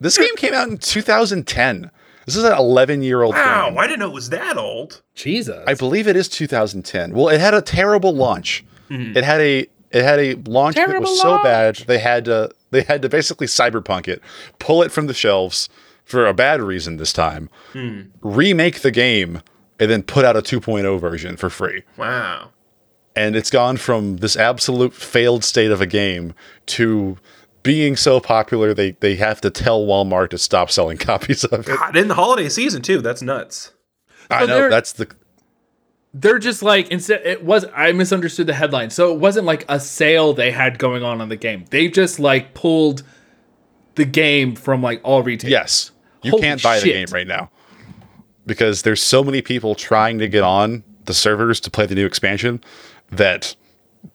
this 0.00 0.16
game 0.18 0.34
came 0.36 0.54
out 0.54 0.68
in 0.68 0.78
2010. 0.78 1.90
This 2.26 2.36
is 2.36 2.44
an 2.44 2.52
11 2.52 3.02
year 3.02 3.22
old 3.22 3.34
wow, 3.34 3.68
game. 3.68 3.78
I 3.78 3.86
didn't 3.86 4.00
know 4.00 4.08
it 4.08 4.14
was 4.14 4.30
that 4.30 4.56
old. 4.56 5.02
Jesus. 5.14 5.62
I 5.66 5.74
believe 5.74 6.06
it 6.06 6.16
is 6.16 6.28
2010. 6.28 7.12
Well, 7.12 7.28
it 7.28 7.40
had 7.40 7.54
a 7.54 7.62
terrible 7.62 8.14
launch. 8.14 8.64
It 8.90 9.24
had 9.24 9.40
a 9.40 9.66
it 9.90 10.04
had 10.04 10.18
a 10.18 10.34
launch 10.46 10.76
that 10.76 10.86
Terrible 10.86 11.08
was 11.08 11.20
so 11.20 11.42
bad 11.42 11.76
they 11.86 11.98
had 11.98 12.26
to 12.26 12.50
they 12.70 12.82
had 12.82 13.00
to 13.00 13.08
basically 13.08 13.46
cyberpunk 13.46 14.06
it, 14.06 14.20
pull 14.58 14.82
it 14.82 14.92
from 14.92 15.06
the 15.06 15.14
shelves 15.14 15.70
for 16.04 16.26
a 16.26 16.34
bad 16.34 16.60
reason 16.60 16.98
this 16.98 17.10
time, 17.12 17.48
remake 18.20 18.80
the 18.80 18.90
game, 18.90 19.40
and 19.80 19.90
then 19.90 20.02
put 20.02 20.24
out 20.24 20.36
a 20.36 20.42
2.0 20.42 21.00
version 21.00 21.36
for 21.36 21.50
free. 21.50 21.82
Wow. 21.96 22.50
and 23.16 23.36
it's 23.36 23.50
gone 23.50 23.76
from 23.76 24.18
this 24.18 24.36
absolute 24.36 24.94
failed 24.94 25.44
state 25.44 25.70
of 25.70 25.80
a 25.80 25.86
game 25.86 26.34
to 26.66 27.18
being 27.62 27.94
so 27.94 28.18
popular 28.20 28.74
they, 28.74 28.92
they 29.00 29.14
have 29.16 29.40
to 29.40 29.50
tell 29.50 29.84
Walmart 29.86 30.30
to 30.30 30.38
stop 30.38 30.70
selling 30.70 30.98
copies 31.10 31.44
of 31.44 31.68
it. 31.68 31.76
God, 31.76 31.96
in 31.96 32.08
the 32.08 32.14
holiday 32.14 32.48
season 32.48 32.82
too. 32.82 33.00
That's 33.00 33.22
nuts. 33.22 33.72
I 34.30 34.40
So 34.40 34.46
know 34.46 34.70
that's 34.70 34.92
the 34.92 35.08
They're 36.14 36.38
just 36.38 36.62
like 36.62 36.88
instead 36.88 37.20
it 37.24 37.44
was 37.44 37.64
I 37.74 37.92
misunderstood 37.92 38.46
the 38.46 38.54
headline. 38.54 38.90
So 38.90 39.12
it 39.12 39.18
wasn't 39.18 39.46
like 39.46 39.64
a 39.68 39.78
sale 39.78 40.32
they 40.32 40.50
had 40.50 40.78
going 40.78 41.02
on 41.02 41.20
on 41.20 41.28
the 41.28 41.36
game. 41.36 41.64
They 41.70 41.88
just 41.88 42.18
like 42.18 42.54
pulled 42.54 43.02
the 43.94 44.04
game 44.06 44.54
from 44.56 44.82
like 44.82 45.00
all 45.04 45.22
retail. 45.22 45.50
yes. 45.50 45.90
You 46.22 46.30
Holy 46.32 46.42
can't 46.42 46.62
buy 46.62 46.80
the 46.80 46.86
game 46.92 47.08
right 47.12 47.26
now 47.26 47.50
because 48.46 48.82
there's 48.82 49.02
so 49.02 49.22
many 49.22 49.42
people 49.42 49.74
trying 49.74 50.18
to 50.18 50.28
get 50.28 50.42
on 50.42 50.84
the 51.04 51.14
servers 51.14 51.60
to 51.60 51.70
play 51.70 51.86
the 51.86 51.94
new 51.94 52.06
expansion 52.06 52.62
that 53.10 53.54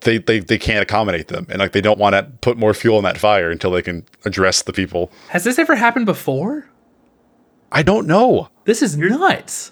they, 0.01 0.17
they 0.17 0.39
they 0.39 0.57
can't 0.57 0.81
accommodate 0.81 1.29
them, 1.29 1.47
and 1.49 1.59
like 1.59 1.71
they 1.71 1.81
don't 1.81 1.99
want 1.99 2.13
to 2.13 2.23
put 2.41 2.57
more 2.57 2.73
fuel 2.73 2.97
on 2.97 3.03
that 3.03 3.17
fire 3.17 3.49
until 3.49 3.71
they 3.71 3.81
can 3.81 4.05
address 4.25 4.61
the 4.61 4.73
people. 4.73 5.11
Has 5.29 5.43
this 5.43 5.57
ever 5.57 5.75
happened 5.75 6.05
before? 6.05 6.69
I 7.71 7.83
don't 7.83 8.07
know. 8.07 8.49
This 8.65 8.81
is 8.81 8.97
nuts. 8.97 9.71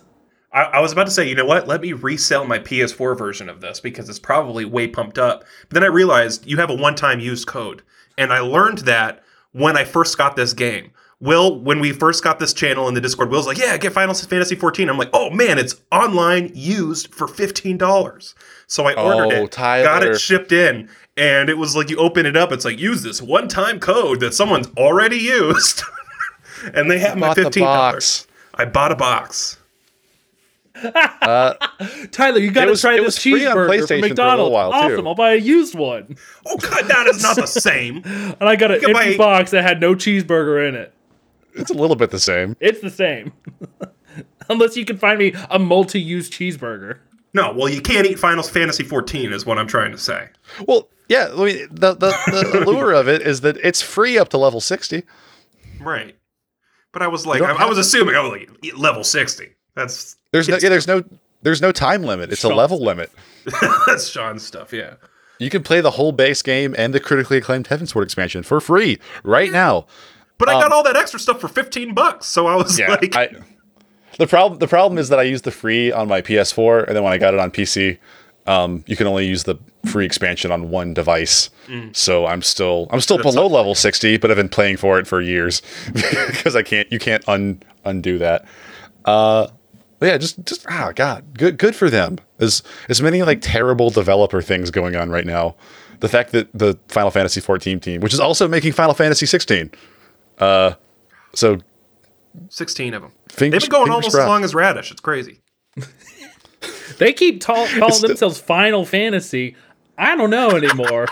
I, 0.54 0.64
I 0.64 0.80
was 0.80 0.92
about 0.92 1.06
to 1.06 1.12
say, 1.12 1.28
you 1.28 1.36
know 1.36 1.46
what? 1.46 1.68
Let 1.68 1.82
me 1.82 1.94
resell 1.94 2.46
my 2.46 2.60
PS4 2.60 3.18
version 3.18 3.50
of 3.50 3.62
this 3.62 3.80
because 3.80 4.10
it's 4.10 4.20
probably 4.20 4.66
way 4.66 4.88
pumped 4.88 5.18
up. 5.18 5.44
But 5.70 5.76
then 5.76 5.84
I 5.84 5.88
realized 5.88 6.46
you 6.46 6.58
have 6.58 6.70
a 6.70 6.76
one-time 6.76 7.20
use 7.20 7.46
code, 7.46 7.84
and 8.18 8.32
I 8.32 8.40
learned 8.40 8.80
that 8.80 9.22
when 9.52 9.78
I 9.78 9.84
first 9.84 10.18
got 10.18 10.36
this 10.36 10.54
game. 10.54 10.92
Will, 11.22 11.60
when 11.60 11.80
we 11.80 11.94
first 11.94 12.24
got 12.24 12.40
this 12.40 12.54
channel 12.54 12.88
in 12.90 12.94
the 12.94 13.00
Discord, 13.02 13.30
Will's 13.30 13.48
like, 13.48 13.58
"Yeah, 13.58 13.78
get 13.78 13.94
Final 13.94 14.14
Fantasy 14.14 14.56
14." 14.56 14.90
I'm 14.90 14.98
like, 14.98 15.10
"Oh 15.14 15.30
man, 15.30 15.58
it's 15.58 15.76
online 15.92 16.52
used 16.54 17.14
for 17.14 17.28
fifteen 17.28 17.78
dollars." 17.78 18.36
So 18.68 18.86
I 18.86 18.94
ordered 18.94 19.34
Oh, 19.36 19.44
it, 19.46 19.52
Tyler. 19.52 19.86
got 19.86 20.04
it 20.04 20.20
shipped 20.20 20.52
in, 20.52 20.90
and 21.16 21.50
it 21.50 21.58
was 21.58 21.76
like 21.76 21.90
you 21.90 21.98
open 21.98 22.26
it 22.26 22.36
up, 22.36 22.52
it's 22.52 22.66
like 22.66 22.78
use 22.80 23.02
this 23.04 23.22
one-time 23.22 23.80
code 23.80 24.20
that 24.20 24.34
someone's 24.34 24.68
already 24.78 25.18
used, 25.18 25.84
and 26.74 26.92
they 26.92 27.00
have 27.00 27.18
my 27.18 27.34
the 27.34 27.44
fifteen 27.44 27.64
dollars. 27.64 28.26
box. 28.26 28.28
I 28.56 28.66
bought 28.66 28.92
a 28.92 28.96
box. 28.96 29.58
Uh, 30.84 31.54
Tyler, 32.12 32.40
you 32.40 32.52
got 32.52 32.66
to 32.66 32.72
was- 32.72 32.82
try 32.82 32.96
it 32.96 32.98
this 32.98 33.06
was 33.06 33.20
free 33.20 33.46
on 33.46 33.56
cheeseburger 33.56 33.80
for 33.82 33.88
from 33.88 33.98
a 33.98 34.02
McDonald's. 34.02 34.52
while, 34.54 34.72
too. 34.72 34.78
awesome! 34.78 35.08
I'll 35.08 35.16
buy 35.16 35.32
a 35.34 35.38
used 35.38 35.76
one. 35.76 36.18
Oh 36.46 36.58
god, 36.58 36.86
that 36.90 37.08
is 37.08 37.24
not 37.24 37.38
the 37.38 37.48
same. 37.48 38.02
And 38.04 38.36
I 38.50 38.58
got 38.58 38.72
an 38.72 38.78
empty 38.84 38.92
buy- 38.94 39.18
box 39.18 39.52
that 39.52 39.64
had 39.64 39.80
no 39.80 39.96
cheeseburger 39.96 40.68
in 40.68 40.76
it. 40.76 40.92
It's 41.56 41.72
a 41.72 41.76
little 41.76 41.96
bit 41.96 42.12
the 42.12 42.20
same. 42.20 42.56
It's 42.60 42.82
the 42.82 42.90
same. 42.90 43.32
Unless 44.50 44.78
you 44.78 44.86
can 44.86 44.98
find 44.98 45.20
me 45.20 45.34
a 45.50 45.58
multi-use 45.60 46.30
cheeseburger. 46.30 47.00
No, 47.34 47.52
well, 47.54 47.68
you 47.68 47.82
can't 47.82 48.06
eat 48.08 48.18
Final 48.20 48.44
Fantasy 48.44 48.84
14, 48.84 49.34
is 49.34 49.46
what 49.46 49.58
I'm 49.58 49.68
trying 49.68 49.92
to 49.92 49.98
say. 49.98 50.30
Well, 50.68 50.88
yeah. 51.10 51.30
I 51.34 51.46
mean, 51.46 51.68
the 51.72 51.94
the, 51.94 52.16
the 52.28 52.64
allure 52.66 52.94
of 52.94 53.08
it 53.08 53.22
is 53.22 53.42
that 53.42 53.58
it's 53.58 53.82
free 53.82 54.18
up 54.18 54.30
to 54.30 54.38
level 54.38 54.62
sixty. 54.62 55.04
Right. 55.80 56.16
But 56.94 57.02
I 57.02 57.08
was 57.08 57.26
like, 57.26 57.42
I, 57.42 57.52
I 57.52 57.58
have 57.58 57.70
was 57.70 57.78
assuming 57.78 58.16
I 58.16 58.22
was 58.22 58.32
like 58.32 58.50
level 58.78 59.04
60. 59.04 59.50
That's 59.76 60.16
There's 60.32 60.48
no 60.48 60.58
yeah, 60.62 60.70
there's 60.70 60.88
no 60.88 61.04
there's 61.42 61.62
no 61.62 61.74
time 61.74 62.04
limit. 62.04 62.32
It's 62.32 62.44
a 62.44 62.48
Sure. 62.48 62.56
level 62.56 62.82
limit. 62.82 63.12
that's 63.86 64.08
Sean's 64.08 64.44
stuff. 64.44 64.72
Yeah. 64.72 64.94
You 65.38 65.50
can 65.50 65.62
play 65.62 65.82
the 65.82 65.92
whole 65.92 66.14
base 66.14 66.42
game 66.42 66.74
and 66.78 66.94
the 66.94 67.02
critically 67.02 67.38
acclaimed 67.38 67.68
Heavensward 67.68 68.04
expansion 68.04 68.44
for 68.44 68.62
free 68.62 68.98
right 69.26 69.52
now. 69.52 69.86
But 70.38 70.50
I 70.50 70.54
got 70.54 70.72
all 70.72 70.84
that 70.84 70.98
extra 70.98 71.20
stuff 71.20 71.40
for 71.40 71.48
15 71.48 71.94
bucks, 71.94 72.26
so 72.26 72.48
I 72.48 72.56
was 72.56 72.80
Um, 72.80 72.86
Yeah, 72.88 72.96
like, 72.96 73.16
I, 73.16 73.30
the 74.18 74.28
problem 74.28 74.60
the 74.60 74.68
problem 74.68 74.98
is 74.98 75.10
that 75.10 75.20
I 75.20 75.24
used 75.24 75.44
the 75.44 75.52
free 75.52 75.92
on 75.92 76.08
my 76.08 76.22
PS4, 76.22 76.88
and 76.88 76.96
then 76.96 77.04
when 77.04 77.14
I 77.14 77.18
got 77.18 77.34
it 77.34 77.40
on 77.40 77.52
PC, 77.52 77.98
um, 78.48 78.84
you 78.88 78.96
can 78.96 79.08
only 79.08 79.26
use 79.26 79.44
the 79.44 79.56
free 79.86 80.06
expansion 80.06 80.52
on 80.52 80.70
one 80.70 80.94
device. 80.94 81.50
So 81.94 82.26
I'm 82.26 82.42
still 82.42 82.88
I'm 82.92 83.02
still 83.02 83.18
below 83.18 83.48
level 83.48 83.76
sixty, 83.76 84.18
but 84.18 84.30
I've 84.30 84.38
been 84.38 84.50
playing 84.50 84.78
for 84.78 85.00
it 85.00 85.08
for 85.08 85.20
years 85.22 85.62
because 85.94 86.56
I 86.56 86.64
can't 86.64 86.90
you 86.92 87.00
can't 87.00 87.28
un, 87.28 87.62
undo 87.84 88.18
that. 88.20 88.46
Uh, 89.04 89.48
yeah, 90.02 90.18
just 90.18 90.44
just 90.46 90.66
ah 90.70 90.92
god, 90.96 91.24
good 91.38 91.58
good 91.58 91.76
for 91.76 91.90
them. 91.90 92.18
There's 92.38 92.62
as 92.90 93.02
many 93.02 93.24
like 93.24 93.40
terrible 93.42 93.90
developer 93.90 94.42
things 94.42 94.70
going 94.70 94.96
on 94.96 95.10
right 95.10 95.26
now. 95.26 95.56
The 96.02 96.10
fact 96.10 96.32
that 96.34 96.50
the 96.54 96.78
Final 96.90 97.10
Fantasy 97.10 97.42
14 97.42 97.80
team, 97.80 98.02
which 98.02 98.14
is 98.14 98.20
also 98.20 98.48
making 98.48 98.74
Final 98.74 98.94
Fantasy 98.94 99.26
16, 99.26 99.72
uh, 100.40 100.74
so 101.34 101.58
16 102.50 102.94
of 102.94 103.02
them. 103.02 103.12
Fingers- 103.30 103.64
They've 103.64 103.70
been 103.70 103.78
going 103.80 103.92
fingers 103.92 104.06
almost 104.16 104.18
as 104.20 104.28
long 104.28 104.44
as 104.44 104.54
Radish. 104.56 104.92
It's 104.92 105.02
crazy. 105.02 105.42
They 106.98 107.12
keep 107.14 107.42
ta- 107.42 107.68
calling 107.78 108.02
the- 108.02 108.08
themselves 108.10 108.40
Final 108.40 108.86
Fantasy. 108.86 109.56
I 109.98 110.16
don't 110.16 110.30
know 110.30 110.52
anymore. 110.52 111.08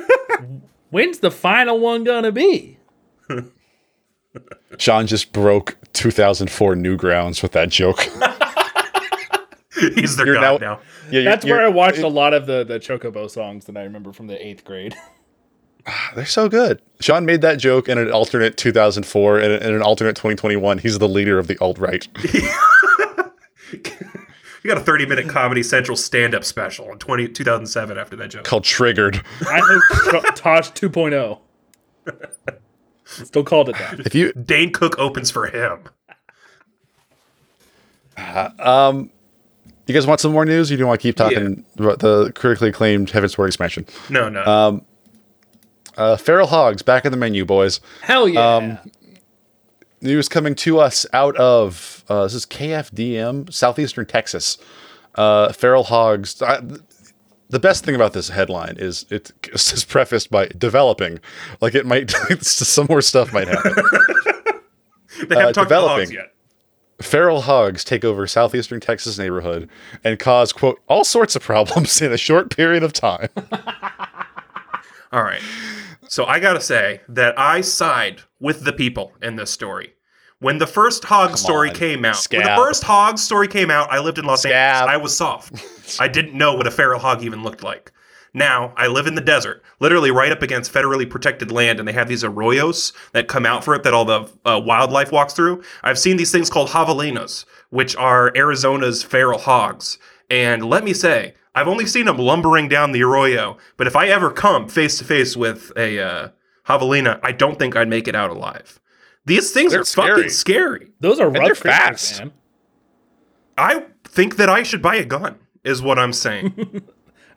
When's 0.90 1.20
the 1.20 1.30
final 1.30 1.78
one 1.80 2.04
gonna 2.04 2.32
be? 2.32 2.76
Sean 4.78 5.06
just 5.06 5.32
broke 5.32 5.76
2004 5.92 6.74
Newgrounds 6.74 7.42
with 7.42 7.52
that 7.52 7.68
joke. 7.70 8.00
He's 9.94 10.16
their 10.16 10.26
You're 10.26 10.34
god 10.36 10.60
now- 10.60 10.74
now. 10.74 10.80
Yeah, 11.10 11.22
That's 11.22 11.44
where 11.44 11.64
I 11.64 11.68
watched 11.68 11.98
a 11.98 12.08
lot 12.08 12.34
of 12.34 12.46
the 12.46 12.64
the 12.64 12.78
Chocobo 12.78 13.28
songs 13.30 13.64
that 13.66 13.76
I 13.76 13.82
remember 13.84 14.12
from 14.12 14.26
the 14.26 14.44
eighth 14.46 14.64
grade. 14.64 14.94
They're 16.14 16.26
so 16.26 16.48
good. 16.48 16.82
Sean 17.00 17.24
made 17.24 17.40
that 17.42 17.58
joke 17.58 17.88
in 17.88 17.98
an 17.98 18.10
alternate 18.10 18.56
2004 18.56 19.38
and 19.38 19.52
in 19.62 19.74
an 19.74 19.82
alternate 19.82 20.16
2021. 20.16 20.78
He's 20.78 20.98
the 20.98 21.08
leader 21.08 21.38
of 21.38 21.46
the 21.46 21.58
alt 21.58 21.78
right. 21.78 22.06
You 22.32 22.42
got 24.64 24.78
a 24.78 24.80
30 24.80 25.06
minute 25.06 25.28
Comedy 25.28 25.62
Central 25.62 25.96
stand 25.96 26.34
up 26.34 26.44
special 26.44 26.90
in 26.92 26.98
20, 26.98 27.28
2007 27.28 27.98
after 27.98 28.16
that 28.16 28.30
joke. 28.30 28.44
called 28.44 28.64
Triggered. 28.64 29.22
I 29.42 29.60
know 30.12 30.20
Tosh 30.34 30.72
2.0. 30.72 31.38
Still 33.04 33.44
called 33.44 33.68
it 33.70 33.76
that. 33.76 34.00
If 34.00 34.14
you 34.14 34.32
Dane 34.32 34.72
Cook 34.72 34.98
opens 34.98 35.30
for 35.30 35.46
him. 35.46 35.80
Um, 38.58 39.10
you 39.86 39.94
guys 39.94 40.06
want 40.06 40.20
some 40.20 40.32
more 40.32 40.44
news? 40.44 40.70
Or 40.70 40.74
you 40.74 40.78
do 40.78 40.86
want 40.86 41.00
to 41.00 41.02
keep 41.02 41.16
talking 41.16 41.64
about 41.78 41.98
the 41.98 42.32
critically 42.36 42.68
acclaimed 42.68 43.10
Heavensward 43.10 43.48
expansion? 43.48 43.86
No, 44.08 44.28
no. 44.28 44.44
Um, 44.44 44.84
Uh, 46.00 46.16
Feral 46.16 46.46
Hogs 46.46 46.80
back 46.80 47.04
in 47.04 47.10
the 47.12 47.18
menu, 47.18 47.44
boys. 47.44 47.78
Hell 48.00 48.26
yeah. 48.26 48.56
Um, 48.56 48.78
News 50.00 50.30
coming 50.30 50.54
to 50.54 50.78
us 50.78 51.04
out 51.12 51.36
of 51.36 52.06
uh, 52.08 52.22
this 52.22 52.32
is 52.32 52.46
KFDM, 52.46 53.52
southeastern 53.52 54.06
Texas. 54.06 54.56
Uh, 55.16 55.52
Feral 55.52 55.84
Hogs. 55.84 56.40
I, 56.40 56.62
the 57.50 57.58
best 57.58 57.84
thing 57.84 57.94
about 57.94 58.14
this 58.14 58.30
headline 58.30 58.76
is 58.78 59.04
it 59.10 59.32
is 59.52 59.84
prefaced 59.84 60.30
by 60.30 60.46
developing, 60.46 61.20
like 61.60 61.74
it 61.74 61.84
might 61.84 62.10
some 62.40 62.86
more 62.88 63.02
stuff 63.02 63.34
might 63.34 63.48
happen. 63.48 63.74
they 65.28 65.36
haven't 65.36 65.58
uh, 65.58 65.64
developing. 65.64 66.06
hogs 66.06 66.12
yet. 66.12 66.34
Feral 67.02 67.42
hogs 67.42 67.84
take 67.84 68.06
over 68.06 68.26
southeastern 68.26 68.80
Texas 68.80 69.18
neighborhood 69.18 69.68
and 70.02 70.18
cause 70.18 70.54
quote 70.54 70.80
all 70.88 71.04
sorts 71.04 71.36
of 71.36 71.42
problems 71.42 72.00
in 72.00 72.10
a 72.10 72.16
short 72.16 72.56
period 72.56 72.82
of 72.82 72.94
time. 72.94 73.28
All 75.12 75.24
right. 75.24 75.42
So 76.10 76.24
I 76.24 76.40
got 76.40 76.54
to 76.54 76.60
say 76.60 77.02
that 77.08 77.38
I 77.38 77.60
side 77.60 78.22
with 78.40 78.64
the 78.64 78.72
people 78.72 79.12
in 79.22 79.36
this 79.36 79.48
story. 79.48 79.94
When 80.40 80.58
the 80.58 80.66
first 80.66 81.04
hog 81.04 81.38
story 81.38 81.68
on, 81.68 81.74
came 81.76 82.04
out, 82.04 82.26
when 82.32 82.42
the 82.42 82.56
first 82.56 82.82
hog 82.82 83.16
story 83.16 83.46
came 83.46 83.70
out, 83.70 83.92
I 83.92 84.00
lived 84.00 84.18
in 84.18 84.24
Los 84.24 84.42
Scab. 84.42 84.52
Angeles. 84.52 84.92
I 84.92 84.96
was 84.96 85.16
soft. 85.16 86.00
I 86.00 86.08
didn't 86.08 86.36
know 86.36 86.56
what 86.56 86.66
a 86.66 86.70
feral 86.72 86.98
hog 86.98 87.22
even 87.22 87.44
looked 87.44 87.62
like. 87.62 87.92
Now 88.34 88.74
I 88.76 88.88
live 88.88 89.06
in 89.06 89.14
the 89.14 89.20
desert, 89.20 89.62
literally 89.78 90.10
right 90.10 90.32
up 90.32 90.42
against 90.42 90.72
federally 90.72 91.08
protected 91.08 91.52
land, 91.52 91.78
and 91.78 91.86
they 91.86 91.92
have 91.92 92.08
these 92.08 92.24
arroyos 92.24 92.92
that 93.12 93.28
come 93.28 93.46
out 93.46 93.62
for 93.62 93.76
it 93.76 93.84
that 93.84 93.94
all 93.94 94.04
the 94.04 94.28
uh, 94.44 94.60
wildlife 94.60 95.12
walks 95.12 95.32
through. 95.32 95.62
I've 95.84 95.98
seen 95.98 96.16
these 96.16 96.32
things 96.32 96.50
called 96.50 96.70
javelinas, 96.70 97.44
which 97.68 97.94
are 97.94 98.36
Arizona's 98.36 99.04
feral 99.04 99.38
hogs. 99.38 99.96
And 100.28 100.64
let 100.64 100.82
me 100.82 100.92
say, 100.92 101.34
I've 101.54 101.68
only 101.68 101.86
seen 101.86 102.06
them 102.06 102.18
lumbering 102.18 102.68
down 102.68 102.92
the 102.92 103.02
arroyo, 103.02 103.56
but 103.76 103.86
if 103.86 103.96
I 103.96 104.06
ever 104.08 104.30
come 104.30 104.68
face 104.68 104.98
to 104.98 105.04
face 105.04 105.36
with 105.36 105.72
a 105.76 105.98
uh, 106.00 106.28
javelina, 106.68 107.18
I 107.22 107.32
don't 107.32 107.58
think 107.58 107.74
I'd 107.76 107.88
make 107.88 108.06
it 108.06 108.14
out 108.14 108.30
alive. 108.30 108.80
These 109.26 109.50
things 109.52 109.72
They're 109.72 109.82
are 109.82 109.84
fucking 109.84 110.14
scary. 110.14 110.30
scary. 110.30 110.92
Those 111.00 111.18
are 111.20 111.28
rough 111.28 111.44
they're 111.44 111.54
fast. 111.54 112.20
man. 112.20 112.32
I 113.58 113.84
think 114.04 114.36
that 114.36 114.48
I 114.48 114.62
should 114.62 114.80
buy 114.80 114.94
a 114.96 115.04
gun, 115.04 115.36
is 115.64 115.82
what 115.82 115.98
I'm 115.98 116.12
saying. 116.12 116.54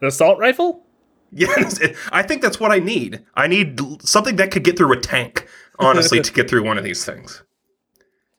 An 0.01 0.08
assault 0.08 0.38
rifle? 0.39 0.86
yes, 1.32 1.79
it- 1.79 1.96
I 2.12 2.22
think 2.24 2.41
that's 2.41 2.60
what 2.60 2.72
I 2.72 2.79
need. 2.79 3.24
I 3.36 3.48
need 3.48 3.79
something 4.03 4.36
that 4.38 4.51
could 4.51 4.63
get 4.63 4.77
through 4.77 4.93
a 4.93 5.00
tank, 5.00 5.48
honestly, 5.79 6.22
to 6.22 6.32
get 6.32 6.50
through 6.50 6.63
one 6.63 6.77
of 6.77 6.84
these 6.84 7.03
things. 7.03 7.43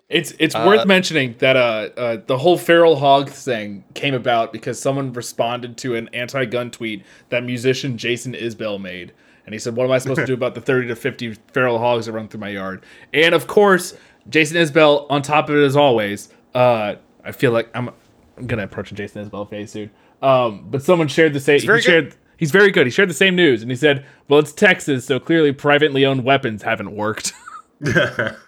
It's 0.09 0.35
it's 0.39 0.55
worth 0.55 0.87
mentioning 0.87 1.35
that 1.39 1.57
uh, 1.57 1.89
uh 1.97 2.17
the 2.27 2.37
whole 2.37 2.59
feral 2.59 2.97
hog 2.97 3.31
thing 3.31 3.85
came 3.95 4.15
about 4.15 4.53
because 4.53 4.79
someone 4.79 5.13
responded 5.13 5.79
to 5.79 5.95
an 5.95 6.09
anti-gun 6.13 6.71
tweet 6.71 7.05
that 7.31 7.43
musician 7.43 7.97
Jason 7.97 8.35
Isbell 8.35 8.81
made, 8.81 9.13
and 9.47 9.55
he 9.55 9.59
said, 9.59 9.77
"What 9.77 9.85
am 9.85 9.93
I 9.93 9.99
supposed 9.99 10.21
to 10.21 10.27
do 10.27 10.35
about 10.41 10.55
the 10.55 10.61
thirty 10.61 10.89
to 10.89 10.97
fifty 10.97 11.35
feral 11.53 11.79
hogs 11.79 12.07
that 12.07 12.13
run 12.13 12.29
through 12.29 12.41
my 12.41 12.51
yard?" 12.51 12.85
And 13.15 13.35
of 13.35 13.47
course, 13.47 13.97
Jason 14.29 14.59
Isbell, 14.59 15.07
on 15.09 15.23
top 15.23 15.49
of 15.49 15.57
it 15.57 15.65
as 15.65 15.75
always, 15.75 16.29
uh, 16.55 16.97
I 17.25 17.33
feel 17.33 17.53
like 17.53 17.71
I'm 17.75 17.91
I'm 18.37 18.47
gonna 18.47 18.65
approach 18.65 18.93
a 18.93 18.95
Jason 18.95 19.29
Isbell 19.29 19.49
phase 19.49 19.73
soon. 19.73 19.91
Um, 20.21 20.67
but 20.71 20.83
someone 20.83 21.09
shared 21.09 21.33
the 21.33 21.41
same. 21.41 21.61
He 21.61 21.67
good. 21.67 21.83
shared. 21.83 22.17
He's 22.37 22.51
very 22.51 22.71
good. 22.71 22.87
He 22.87 22.91
shared 22.91 23.09
the 23.09 23.15
same 23.15 23.37
news, 23.37 23.63
and 23.63 23.71
he 23.71 23.77
said, 23.77 24.05
"Well, 24.29 24.41
it's 24.41 24.53
Texas, 24.53 25.07
so 25.07 25.19
clearly 25.19 25.53
privately 25.53 26.05
owned 26.05 26.25
weapons 26.25 26.63
haven't 26.63 26.95
worked." 26.95 27.33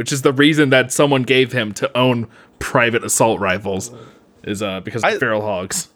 which 0.00 0.12
is 0.12 0.22
the 0.22 0.32
reason 0.32 0.70
that 0.70 0.90
someone 0.90 1.22
gave 1.24 1.52
him 1.52 1.72
to 1.74 1.94
own 1.94 2.26
private 2.58 3.04
assault 3.04 3.38
rifles 3.38 3.90
is 4.44 4.62
uh 4.62 4.80
because 4.80 5.04
of 5.04 5.10
I- 5.10 5.18
feral 5.18 5.42
hogs. 5.42 5.88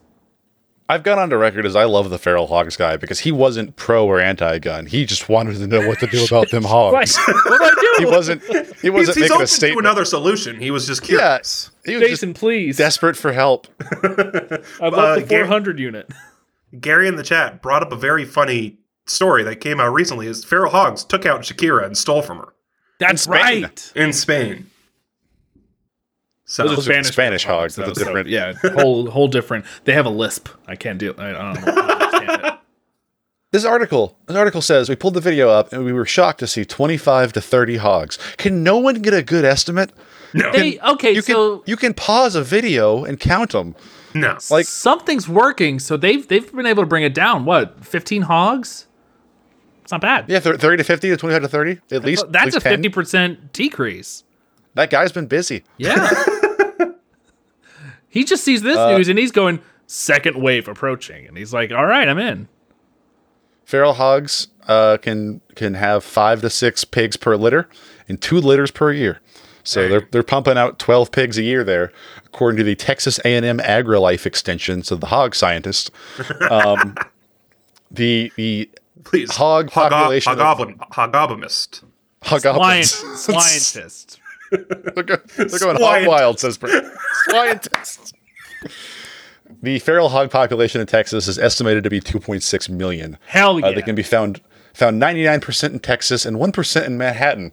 I've 0.90 1.02
gone 1.02 1.18
on 1.18 1.30
to 1.30 1.38
record 1.38 1.64
as 1.64 1.74
I 1.74 1.84
love 1.84 2.10
the 2.10 2.18
feral 2.18 2.46
hogs 2.46 2.76
guy 2.76 2.98
because 2.98 3.20
he 3.20 3.32
wasn't 3.32 3.76
pro 3.76 4.06
or 4.06 4.20
anti-gun. 4.20 4.84
He 4.84 5.06
just 5.06 5.30
wanted 5.30 5.56
to 5.56 5.66
know 5.66 5.88
what 5.88 6.00
to 6.00 6.06
do 6.06 6.22
about 6.28 6.50
them 6.50 6.64
hogs. 6.64 7.16
What? 7.16 7.34
what 7.46 7.58
do 7.58 7.64
I 7.64 7.70
do? 7.80 8.04
He 8.04 8.04
wasn't. 8.04 8.42
He 8.82 8.90
wasn't 8.90 9.16
he's 9.16 9.22
making 9.22 9.32
open 9.32 9.44
a 9.44 9.46
to 9.46 9.46
statement. 9.46 9.86
another 9.86 10.04
solution. 10.04 10.60
He 10.60 10.70
was 10.70 10.86
just 10.86 11.00
yeah, 11.08 11.16
curious. 11.16 11.70
he 11.86 11.96
was 11.96 12.08
Jason, 12.10 12.32
just 12.34 12.40
please. 12.40 12.76
desperate 12.76 13.16
for 13.16 13.32
help. 13.32 13.68
I 13.80 14.88
love 14.88 14.92
uh, 14.92 15.14
the 15.14 15.22
Gar- 15.22 15.46
400 15.46 15.78
unit. 15.78 16.12
Gary 16.78 17.08
in 17.08 17.16
the 17.16 17.22
chat 17.22 17.62
brought 17.62 17.82
up 17.82 17.90
a 17.90 17.96
very 17.96 18.26
funny 18.26 18.76
story 19.06 19.42
that 19.44 19.62
came 19.62 19.80
out 19.80 19.94
recently. 19.94 20.26
Is 20.26 20.44
feral 20.44 20.70
hogs 20.72 21.04
took 21.04 21.24
out 21.24 21.40
Shakira 21.40 21.86
and 21.86 21.96
stole 21.96 22.20
from 22.20 22.36
her 22.36 22.53
That's 22.98 23.22
Spain. 23.22 23.62
right. 23.64 23.92
in 23.96 24.12
Spain. 24.12 24.70
So 26.46 26.68
Those 26.68 26.78
are 26.80 26.82
Spanish, 26.82 27.08
Spanish 27.08 27.44
hogs, 27.44 27.74
though, 27.74 27.86
that's 27.86 27.98
so, 27.98 28.04
different. 28.04 28.28
yeah, 28.28 28.52
whole 28.74 29.10
whole 29.10 29.28
different. 29.28 29.64
They 29.84 29.92
have 29.92 30.06
a 30.06 30.10
lisp. 30.10 30.48
I 30.68 30.76
can't 30.76 30.98
do. 30.98 31.14
I, 31.16 31.30
I 31.30 31.54
don't 31.54 31.66
know. 31.66 31.72
Understand 31.82 32.44
it. 32.44 32.54
This 33.50 33.64
article, 33.64 34.18
this 34.26 34.36
article 34.36 34.60
says 34.60 34.88
we 34.88 34.96
pulled 34.96 35.14
the 35.14 35.20
video 35.20 35.48
up 35.48 35.72
and 35.72 35.84
we 35.84 35.92
were 35.92 36.04
shocked 36.04 36.40
to 36.40 36.46
see 36.46 36.64
25 36.64 37.32
to 37.34 37.40
30 37.40 37.76
hogs. 37.76 38.18
Can 38.36 38.62
no 38.64 38.78
one 38.78 39.00
get 39.00 39.14
a 39.14 39.22
good 39.22 39.44
estimate? 39.44 39.90
no, 40.34 40.50
They 40.52 40.78
okay, 40.80 41.12
You 41.12 41.22
can 41.22 41.34
so 41.34 41.62
you 41.66 41.76
can 41.76 41.94
pause 41.94 42.34
a 42.34 42.42
video 42.42 43.04
and 43.04 43.18
count 43.18 43.52
them. 43.52 43.74
no, 44.12 44.36
like- 44.50 44.66
something's 44.66 45.28
working. 45.28 45.78
So 45.78 45.96
they've 45.96 46.26
they've 46.28 46.52
been 46.52 46.66
able 46.66 46.82
to 46.82 46.88
bring 46.88 47.04
it 47.04 47.14
down. 47.14 47.44
What, 47.46 47.84
fifteen 47.84 48.22
hogs? 48.22 48.86
It's 49.84 49.92
not 49.92 50.00
bad. 50.00 50.24
Yeah, 50.28 50.40
thir- 50.40 50.56
30 50.56 50.78
to 50.78 50.84
50 50.84 51.10
to 51.10 51.16
25 51.16 51.42
to 51.42 51.48
30 51.48 51.80
at 51.92 52.04
least. 52.04 52.24
at 52.24 52.32
That's 52.32 52.44
least 52.46 52.56
a 52.56 52.60
fifty 52.60 52.88
percent 52.88 53.52
decrease. 53.52 54.24
That 54.74 54.90
guy's 54.90 55.12
been 55.12 55.26
busy. 55.26 55.62
Yeah. 55.78 56.08
he 58.08 58.24
just 58.24 58.44
sees 58.44 58.62
this 58.62 58.76
Uh, 58.76 58.96
news 58.96 59.08
and 59.08 59.18
he's 59.18 59.32
going 59.32 59.60
second 59.86 60.40
wave 60.40 60.68
approaching, 60.68 61.26
and 61.26 61.36
he's 61.36 61.52
like, 61.52 61.70
"All 61.70 61.86
right, 61.86 62.08
I'm 62.08 62.18
in." 62.18 62.48
Feral 63.64 63.94
hogs 63.94 64.48
uh, 64.68 64.98
can 65.00 65.40
can 65.54 65.74
have 65.74 66.04
five 66.04 66.40
to 66.40 66.50
six 66.50 66.84
pigs 66.84 67.16
per 67.16 67.36
litter 67.36 67.68
and 68.08 68.20
two 68.20 68.40
litters 68.40 68.70
per 68.70 68.92
year. 68.92 69.20
So 69.62 69.88
they're 69.88 70.08
they're 70.10 70.22
pumping 70.22 70.58
out 70.58 70.78
12 70.78 71.10
pigs 71.10 71.38
a 71.38 71.42
year 71.42 71.64
there, 71.64 71.90
according 72.26 72.58
to 72.58 72.64
the 72.64 72.74
Texas 72.74 73.18
A&M 73.24 73.58
AgriLife 73.60 74.26
extension. 74.26 74.82
So 74.82 74.96
the 74.96 75.06
hog 75.06 75.34
scientist, 75.34 75.90
um, 76.50 76.94
the 77.90 78.30
the 78.36 78.68
please 79.04 79.30
hog 79.34 79.66
Hogo- 79.70 79.90
population 79.90 80.32
of- 80.32 80.38
hogoblin, 80.38 80.76
hogobomist. 80.90 81.82
hogoblins. 82.22 83.16
Scientist. 83.16 84.18
they're, 84.50 85.02
go- 85.02 85.16
they're 85.36 85.58
going 85.58 85.76
hog 85.80 86.06
wild, 86.06 86.38
says 86.40 86.58
Brent. 86.58 86.84
Scientists. 87.28 88.12
The 89.62 89.78
feral 89.78 90.08
hog 90.10 90.30
population 90.30 90.80
in 90.80 90.86
Texas 90.86 91.26
is 91.28 91.38
estimated 91.38 91.84
to 91.84 91.90
be 91.90 92.00
2.6 92.00 92.68
million. 92.70 93.18
Hell 93.26 93.60
yeah. 93.60 93.66
Uh, 93.66 93.72
they 93.72 93.82
can 93.82 93.94
be 93.94 94.02
found 94.02 94.40
found 94.74 95.00
99% 95.00 95.70
in 95.70 95.78
Texas 95.78 96.26
and 96.26 96.36
1% 96.36 96.86
in 96.86 96.98
Manhattan. 96.98 97.52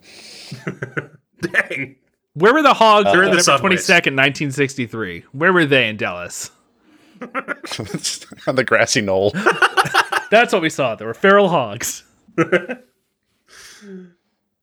Dang. 1.40 1.96
Where 2.34 2.52
were 2.52 2.62
the 2.62 2.74
hogs 2.74 3.04
They're 3.12 3.26
the 3.28 3.36
November 3.36 3.58
twenty 3.58 3.76
second, 3.76 4.16
nineteen 4.16 4.50
sixty 4.52 4.86
three? 4.86 5.24
Where 5.32 5.52
were 5.52 5.66
they 5.66 5.88
in 5.88 5.96
Dallas? 5.98 6.50
on 7.20 8.56
the 8.56 8.64
grassy 8.66 9.00
knoll. 9.02 9.32
That's 10.32 10.50
what 10.50 10.62
we 10.62 10.70
saw. 10.70 10.94
There 10.94 11.06
were 11.06 11.14
feral 11.14 11.50
hogs. 11.50 12.04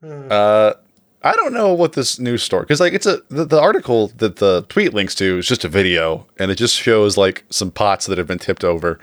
Uh, 0.01 0.73
I 1.21 1.35
don't 1.35 1.53
know 1.53 1.73
what 1.73 1.91
this 1.91 2.19
news 2.19 2.41
story 2.41 2.63
because 2.63 2.79
like 2.79 2.93
it's 2.93 3.05
a 3.05 3.19
the, 3.27 3.43
the 3.43 3.59
article 3.59 4.07
that 4.15 4.38
the 4.38 4.65
tweet 4.69 4.93
links 4.93 5.13
to 5.15 5.39
is 5.39 5.45
just 5.45 5.65
a 5.65 5.67
video 5.67 6.25
and 6.38 6.49
it 6.49 6.55
just 6.55 6.73
shows 6.77 7.17
like 7.17 7.43
some 7.49 7.69
pots 7.69 8.05
that 8.05 8.17
have 8.17 8.25
been 8.25 8.39
tipped 8.39 8.63
over. 8.63 8.97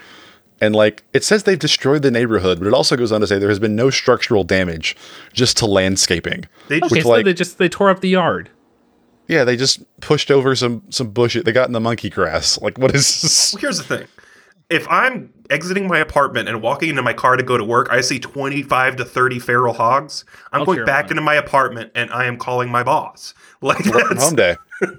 And 0.59 0.75
like 0.75 1.05
it 1.13 1.23
says 1.23 1.43
they've 1.43 1.59
destroyed 1.59 2.01
the 2.01 2.11
neighborhood, 2.11 2.59
but 2.59 2.67
it 2.67 2.73
also 2.73 2.97
goes 2.97 3.13
on 3.13 3.21
to 3.21 3.27
say 3.27 3.39
there 3.39 3.51
has 3.51 3.59
been 3.59 3.77
no 3.77 3.91
structural 3.91 4.43
damage, 4.43 4.97
just 5.35 5.59
to 5.59 5.67
landscaping. 5.67 6.47
They, 6.69 6.81
Okay, 6.81 7.03
so 7.03 7.11
like- 7.11 7.27
they 7.27 7.35
just 7.35 7.59
they 7.59 7.69
tore 7.69 7.91
up 7.91 8.01
the 8.01 8.09
yard. 8.09 8.49
Yeah, 9.29 9.45
they 9.45 9.57
just 9.57 9.83
pushed 10.01 10.31
over 10.31 10.57
some 10.57 10.83
some 10.89 11.11
bushes. 11.11 11.45
They 11.45 11.53
got 11.53 11.67
in 11.69 11.73
the 11.75 11.81
monkey 11.81 12.09
grass. 12.09 12.59
Like 12.63 12.79
what 12.79 12.95
is 12.95 13.21
this? 13.21 13.55
Here's 13.61 13.77
the 13.77 13.85
thing. 13.85 14.07
If 14.69 14.87
I'm 14.89 15.33
exiting 15.49 15.87
my 15.87 15.99
apartment 15.99 16.49
and 16.49 16.61
walking 16.61 16.89
into 16.89 17.03
my 17.03 17.13
car 17.13 17.37
to 17.37 17.43
go 17.43 17.57
to 17.57 17.65
work, 17.65 17.89
I 17.91 18.01
see 18.01 18.19
25 18.19 18.97
to 18.97 19.05
30 19.05 19.39
feral 19.39 19.75
hogs. 19.75 20.25
I'm 20.53 20.61
I'll 20.61 20.67
going 20.67 20.85
back 20.85 21.11
into 21.11 21.23
my 21.23 21.35
apartment 21.35 21.93
and 21.95 22.11
I 22.11 22.25
am 22.27 22.37
calling 22.37 22.71
my 22.71 22.83
boss. 22.83 23.35
Like 23.63 23.83
that's, 23.85 24.23
Home 24.23 24.37
day. 24.37 24.57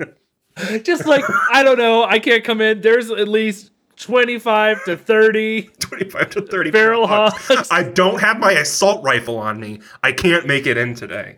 Just 0.81 1.05
like 1.05 1.23
I 1.53 1.61
don't 1.61 1.77
know, 1.77 2.03
I 2.03 2.17
can't 2.17 2.43
come 2.43 2.59
in. 2.59 2.81
There's 2.81 3.11
at 3.11 3.27
least 3.27 3.69
twenty 3.95 4.39
five 4.39 4.83
to 4.85 4.97
thirty. 4.97 5.69
25 5.79 6.29
to 6.31 6.41
30 6.41 6.71
Feral 6.71 7.07
hogs. 7.07 7.67
I 7.69 7.83
don't 7.83 8.19
have 8.19 8.39
my 8.39 8.53
assault 8.53 9.03
rifle 9.03 9.37
on 9.37 9.59
me. 9.59 9.79
I 10.01 10.11
can't 10.11 10.47
make 10.47 10.65
it 10.65 10.75
in 10.75 10.95
today. 10.95 11.37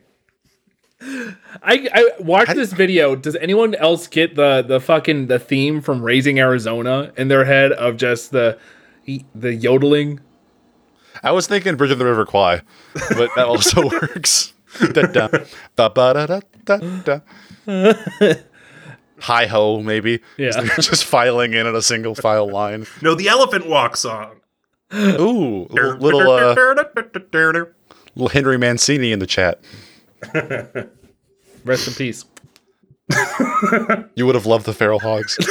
I, 1.01 1.88
I 1.93 2.12
watched 2.19 2.55
this 2.55 2.73
video. 2.73 3.15
Does 3.15 3.35
anyone 3.38 3.73
else 3.75 4.07
get 4.07 4.35
the 4.35 4.62
the 4.62 4.79
fucking 4.79 5.27
the 5.27 5.39
theme 5.39 5.81
from 5.81 6.03
Raising 6.03 6.39
Arizona 6.39 7.13
in 7.15 7.29
their 7.29 7.45
head 7.45 7.71
of 7.71 7.97
just 7.97 8.31
the 8.31 8.57
the 9.33 9.53
yodeling? 9.53 10.19
I 11.23 11.31
was 11.31 11.47
thinking 11.47 11.75
Bridge 11.75 11.91
of 11.91 11.99
the 11.99 12.05
River 12.05 12.25
Kwai, 12.25 12.62
but 12.93 13.29
that 13.35 13.45
also 13.45 13.89
works. 14.01 14.53
Da, 14.93 15.01
da, 15.03 15.27
ba, 15.75 15.89
ba, 15.89 16.13
da, 16.13 16.25
da, 16.25 16.39
da, 16.77 17.19
da. 17.65 17.93
Hi 19.21 19.47
ho, 19.47 19.81
maybe. 19.81 20.21
Yeah. 20.38 20.51
Just, 20.51 20.75
just 20.89 21.05
filing 21.05 21.53
in 21.53 21.65
at 21.65 21.75
a 21.75 21.81
single 21.81 22.15
file 22.15 22.49
line. 22.49 22.85
No, 23.01 23.15
the 23.15 23.27
elephant 23.27 23.67
walk 23.67 23.97
song. 23.97 24.41
Ooh, 24.93 25.67
little 25.69 25.97
little, 25.97 26.31
uh, 26.31 26.55
little 28.15 28.29
Henry 28.29 28.57
Mancini 28.57 29.12
in 29.12 29.19
the 29.19 29.27
chat. 29.27 29.62
Rest 31.65 31.88
in 31.88 31.93
peace. 31.93 32.25
You 34.15 34.25
would 34.25 34.36
have 34.36 34.45
loved 34.45 34.65
the 34.65 34.73
feral 34.73 34.99
hogs. 34.99 35.38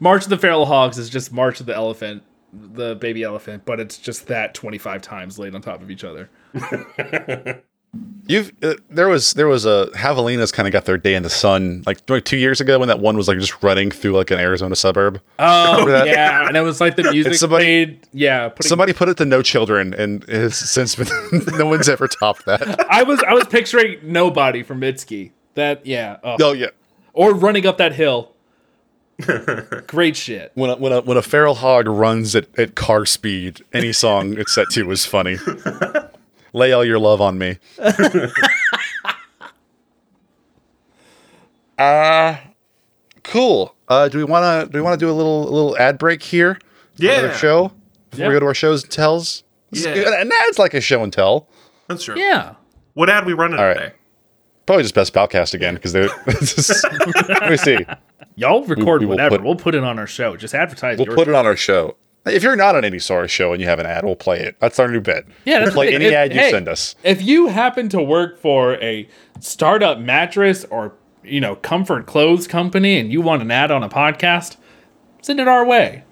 March 0.00 0.24
of 0.24 0.30
the 0.30 0.38
Feral 0.38 0.66
Hogs 0.66 0.98
is 0.98 1.08
just 1.08 1.32
March 1.32 1.60
of 1.60 1.66
the 1.66 1.74
Elephant, 1.74 2.22
the 2.52 2.96
baby 2.96 3.22
elephant, 3.22 3.64
but 3.64 3.80
it's 3.80 3.96
just 3.96 4.26
that 4.26 4.54
twenty 4.54 4.78
five 4.78 5.02
times 5.02 5.38
laid 5.38 5.54
on 5.54 5.62
top 5.62 5.82
of 5.82 5.90
each 5.90 6.04
other. 6.04 6.28
You've 8.26 8.52
uh, 8.62 8.74
there 8.88 9.08
was 9.08 9.34
there 9.34 9.48
was 9.48 9.66
a 9.66 9.90
Javelinas 9.94 10.50
kind 10.52 10.66
of 10.66 10.72
got 10.72 10.86
their 10.86 10.96
day 10.96 11.14
in 11.14 11.22
the 11.22 11.28
sun 11.28 11.82
like 11.84 12.08
like 12.08 12.24
two 12.24 12.38
years 12.38 12.58
ago 12.60 12.78
when 12.78 12.88
that 12.88 13.00
one 13.00 13.16
was 13.18 13.28
like 13.28 13.38
just 13.38 13.62
running 13.62 13.90
through 13.90 14.12
like 14.12 14.30
an 14.30 14.38
Arizona 14.38 14.74
suburb. 14.76 15.20
Oh 15.38 15.86
yeah, 16.04 16.46
and 16.48 16.56
it 16.56 16.62
was 16.62 16.80
like 16.80 16.96
the 16.96 17.10
music 17.10 17.34
somebody- 17.34 17.64
played. 17.64 18.06
Yeah, 18.12 18.48
putting, 18.48 18.68
Somebody 18.68 18.92
put 18.94 19.10
it 19.10 19.18
to 19.18 19.26
no 19.26 19.42
children, 19.42 19.92
and 19.92 20.24
has 20.24 20.56
since 20.56 20.94
been 20.94 21.08
no 21.58 21.66
one's 21.66 21.88
ever 21.88 22.08
topped 22.08 22.46
that. 22.46 22.86
I 22.90 23.02
was 23.02 23.22
I 23.24 23.34
was 23.34 23.44
picturing 23.48 23.98
nobody 24.02 24.62
from 24.62 24.80
Mitski. 24.80 25.32
That 25.54 25.84
yeah, 25.84 26.16
oh. 26.24 26.36
Oh 26.40 26.52
yeah, 26.52 26.68
or 27.12 27.34
running 27.34 27.66
up 27.66 27.76
that 27.76 27.92
hill. 27.92 28.32
Great 29.86 30.16
shit. 30.16 30.52
when 30.54 30.70
a, 30.70 30.76
when 30.76 30.92
a 30.92 31.00
when 31.02 31.16
a 31.18 31.22
feral 31.22 31.56
hog 31.56 31.86
runs 31.86 32.34
at, 32.34 32.46
at 32.58 32.74
car 32.74 33.04
speed, 33.04 33.60
any 33.74 33.92
song 33.92 34.38
it's 34.38 34.54
set 34.54 34.68
to 34.72 34.90
is 34.90 35.04
funny. 35.04 35.36
Lay 36.52 36.72
all 36.72 36.84
your 36.84 36.98
love 36.98 37.20
on 37.20 37.38
me. 37.38 37.58
uh 41.78 42.36
cool. 43.22 43.74
Uh, 43.88 44.08
do 44.08 44.18
we 44.18 44.24
want 44.24 44.66
to 44.66 44.72
do 44.72 44.78
we 44.78 44.82
want 44.82 44.98
to 44.98 45.04
do 45.04 45.10
a 45.10 45.14
little 45.14 45.42
a 45.48 45.52
little 45.52 45.76
ad 45.78 45.98
break 45.98 46.22
here? 46.22 46.54
for 46.54 46.60
Yeah. 46.96 47.18
Another 47.20 47.34
show 47.34 47.72
before 48.10 48.28
we 48.28 48.34
go 48.34 48.40
to 48.40 48.46
our 48.46 48.54
shows 48.54 48.82
and 48.82 48.92
tells. 48.92 49.42
This 49.70 49.84
Yeah. 49.84 49.94
good. 49.94 50.06
An 50.08 50.30
ad's 50.48 50.58
like 50.58 50.74
a 50.74 50.80
show 50.80 51.02
and 51.02 51.12
tell. 51.12 51.48
That's 51.88 52.04
true. 52.04 52.16
Yeah. 52.18 52.54
What 52.94 53.08
ad 53.08 53.24
we 53.26 53.32
running 53.32 53.58
All 53.58 53.64
right. 53.66 53.74
today? 53.78 53.92
Probably 54.66 54.82
just 54.82 54.94
best 54.94 55.12
Palcast 55.14 55.54
again 55.54 55.74
because 55.74 55.92
they're. 55.92 56.08
let 56.26 57.50
me 57.50 57.56
see. 57.56 57.78
Y'all 58.36 58.62
record 58.64 59.00
we 59.00 59.06
will 59.06 59.14
whatever. 59.16 59.36
put- 59.38 59.44
we'll 59.44 59.56
put 59.56 59.74
it 59.74 59.82
on 59.82 59.98
our 59.98 60.06
show. 60.06 60.36
Just 60.36 60.54
advertise. 60.54 60.98
We'll 60.98 61.06
your 61.06 61.14
put 61.16 61.28
it 61.28 61.34
on 61.34 61.46
our 61.46 61.56
show. 61.56 61.96
If 62.24 62.42
you're 62.44 62.54
not 62.56 62.76
on 62.76 62.84
any 62.84 62.98
Sora 63.00 63.26
show 63.26 63.52
and 63.52 63.60
you 63.60 63.66
have 63.68 63.78
an 63.80 63.86
ad, 63.86 64.04
we'll 64.04 64.14
play 64.14 64.38
it. 64.40 64.56
That's 64.60 64.78
our 64.78 64.88
new 64.88 65.00
bet. 65.00 65.24
Yeah, 65.44 65.60
that's 65.60 65.72
play 65.74 65.92
any 65.94 66.04
If- 66.06 66.12
ad 66.14 66.32
you 66.32 66.38
hey, 66.40 66.50
send 66.50 66.68
us. 66.68 66.94
If 67.02 67.20
you 67.22 67.48
happen 67.48 67.88
to 67.90 68.00
work 68.02 68.38
for 68.38 68.74
a 68.74 69.08
startup 69.40 69.98
mattress 69.98 70.64
or 70.70 70.94
you 71.24 71.40
know 71.40 71.56
comfort 71.56 72.06
clothes 72.06 72.46
company 72.46 72.98
and 72.98 73.12
you 73.12 73.20
want 73.20 73.42
an 73.42 73.50
ad 73.50 73.70
on 73.72 73.82
a 73.82 73.88
podcast, 73.88 74.56
send 75.20 75.40
it 75.40 75.48
our 75.48 75.64
way. 75.66 76.04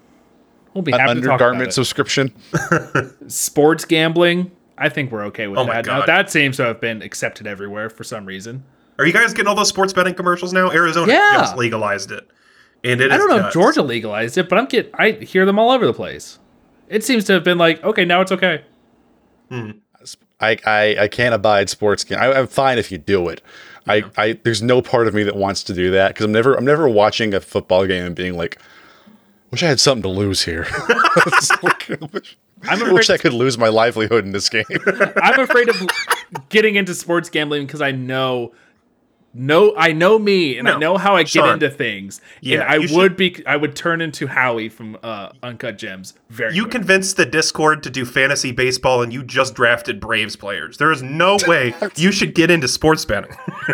We'll 0.73 0.81
be 0.83 0.91
An 0.93 0.99
happy 0.99 1.15
to 1.15 1.21
talk 1.21 1.23
about 1.25 1.33
undergarment 1.33 1.67
it. 1.69 1.73
subscription. 1.73 2.33
Sports 3.27 3.85
gambling. 3.85 4.51
I 4.77 4.89
think 4.89 5.11
we're 5.11 5.25
okay 5.25 5.47
with 5.47 5.59
Oh 5.59 5.65
that. 5.65 5.85
Now, 5.85 6.05
that 6.05 6.29
seems 6.31 6.57
to 6.57 6.63
have 6.65 6.81
been 6.81 7.01
accepted 7.01 7.45
everywhere 7.45 7.89
for 7.89 8.03
some 8.03 8.25
reason. 8.25 8.63
Are 8.97 9.05
you 9.05 9.13
guys 9.13 9.33
getting 9.33 9.47
all 9.47 9.55
those 9.55 9.67
sports 9.69 9.93
betting 9.93 10.13
commercials 10.15 10.53
now? 10.53 10.71
Arizona 10.71 11.11
Yeah. 11.11 11.37
just 11.37 11.55
legalized 11.57 12.11
it. 12.11 12.27
And 12.83 13.01
it 13.01 13.11
I 13.11 13.17
don't 13.17 13.29
know 13.29 13.47
if. 13.47 13.53
Georgia 13.53 13.81
legalized 13.81 14.37
it, 14.37 14.49
but 14.49 14.57
I'm 14.57 14.65
get 14.65 14.91
I 14.95 15.11
hear 15.11 15.45
them 15.45 15.59
all 15.59 15.71
over 15.71 15.85
the 15.85 15.93
place. 15.93 16.39
It 16.89 17.03
seems 17.03 17.23
to 17.25 17.33
have 17.33 17.43
been 17.43 17.57
like, 17.57 17.83
okay, 17.83 18.05
now 18.05 18.21
it's 18.21 18.31
okay. 18.31 18.63
Hmm. 19.49 19.71
I, 20.41 20.57
I, 20.65 20.95
I 21.01 21.07
can't 21.07 21.35
abide 21.35 21.69
sports 21.69 22.03
game. 22.03 22.17
I, 22.19 22.33
I'm 22.33 22.47
fine 22.47 22.79
if 22.79 22.91
you 22.91 22.97
do 22.97 23.29
it. 23.29 23.41
I, 23.87 24.03
I 24.17 24.33
there's 24.43 24.61
no 24.61 24.81
part 24.81 25.07
of 25.07 25.13
me 25.13 25.23
that 25.23 25.35
wants 25.35 25.63
to 25.65 25.73
do 25.73 25.91
that 25.91 26.09
because 26.09 26.25
I'm 26.25 26.31
never 26.31 26.55
I'm 26.55 26.65
never 26.65 26.87
watching 26.89 27.33
a 27.33 27.39
football 27.39 27.85
game 27.85 28.05
and 28.05 28.15
being 28.15 28.35
like, 28.35 28.57
wish 29.51 29.63
I 29.63 29.67
had 29.67 29.79
something 29.79 30.03
to 30.03 30.09
lose 30.09 30.43
here. 30.43 30.67
Like, 31.61 31.91
I 31.91 32.05
wish, 32.13 32.37
I'm 32.63 32.83
I 32.83 32.91
wish 32.93 33.09
I 33.09 33.17
could 33.17 33.33
lose 33.33 33.57
my 33.57 33.67
livelihood 33.67 34.23
in 34.23 34.31
this 34.31 34.47
game. 34.47 34.63
I'm 35.21 35.39
afraid 35.41 35.67
of 35.67 35.75
getting 36.49 36.75
into 36.75 36.95
sports 36.95 37.29
gambling 37.29 37.65
because 37.65 37.81
I 37.81 37.91
know 37.91 38.53
know 39.33 39.73
I 39.77 39.93
know 39.93 40.19
me 40.19 40.57
and 40.57 40.67
I 40.67 40.77
know 40.77 40.97
how 40.97 41.15
I 41.15 41.23
Sean. 41.23 41.45
get 41.45 41.53
into 41.53 41.69
things. 41.69 42.19
Yeah, 42.41 42.61
and 42.61 42.71
I 42.71 42.75
you 42.75 42.87
should- 42.87 42.97
would 42.97 43.17
be 43.17 43.43
I 43.47 43.55
would 43.55 43.75
turn 43.75 44.01
into 44.01 44.27
Howie 44.27 44.69
from 44.69 44.97
uh, 45.03 45.29
Uncut 45.41 45.77
Gems 45.77 46.13
very 46.29 46.53
You 46.55 46.63
quick. 46.63 46.71
convinced 46.73 47.17
the 47.17 47.25
Discord 47.25 47.83
to 47.83 47.89
do 47.89 48.05
fantasy 48.05 48.51
baseball 48.51 49.01
and 49.01 49.13
you 49.13 49.23
just 49.23 49.53
drafted 49.55 49.99
Braves 49.99 50.35
players. 50.35 50.77
There 50.77 50.91
is 50.91 51.01
no 51.01 51.37
way 51.47 51.73
you 51.95 52.11
should 52.11 52.35
get 52.35 52.51
into 52.51 52.67
sports 52.67 53.05
betting. 53.05 53.31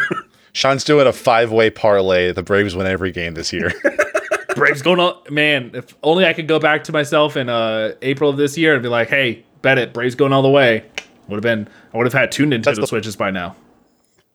Sean's 0.54 0.84
doing 0.84 1.06
a 1.08 1.14
five 1.14 1.52
way 1.52 1.70
parlay. 1.70 2.32
The 2.32 2.44
Braves 2.44 2.76
win 2.76 2.88
every 2.88 3.12
game 3.12 3.34
this 3.36 3.52
year. 3.54 3.72
Braves 4.56 4.82
going 4.82 5.00
on 5.00 5.22
man, 5.30 5.72
if 5.76 5.96
only 6.02 6.26
I 6.26 6.34
could 6.34 6.48
go 6.48 6.60
back 6.60 6.84
to 6.86 6.92
myself 6.92 7.38
in 7.38 7.48
uh 7.50 7.94
April 8.02 8.30
of 8.30 8.38
this 8.38 8.58
year 8.58 8.74
and 8.74 8.82
be 8.82 8.90
like, 8.90 9.08
hey, 9.10 9.44
bet 9.62 9.78
it, 9.78 9.94
Braves 9.94 10.16
going 10.16 10.34
all 10.34 10.42
the 10.42 10.50
way. 10.50 10.84
Would 11.28 11.36
have 11.36 11.44
been 11.44 11.68
I 11.94 11.98
would 11.98 12.06
have 12.08 12.14
had 12.14 12.32
two 12.32 12.46
Nintendo 12.46 12.76
the- 12.78 12.88
Switches 12.88 13.16
by 13.16 13.30
now. 13.32 13.56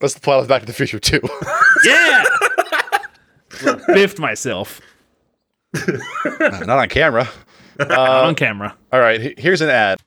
That's 0.03 0.15
the 0.15 0.21
plot 0.21 0.41
of 0.41 0.49
Back 0.49 0.61
to 0.61 0.67
the 0.67 0.73
Future 0.75 0.99
too. 0.99 1.21
Yeah. 1.85 2.23
Biffed 3.89 4.19
myself 4.21 4.81
uh, 5.75 5.97
Not 6.65 6.69
on 6.79 6.89
camera. 6.89 7.29
on 7.91 8.35
camera. 8.37 8.77
All 8.93 9.01
right, 9.01 9.37
here's 9.39 9.61
an 9.63 9.69
ad. 9.71 9.99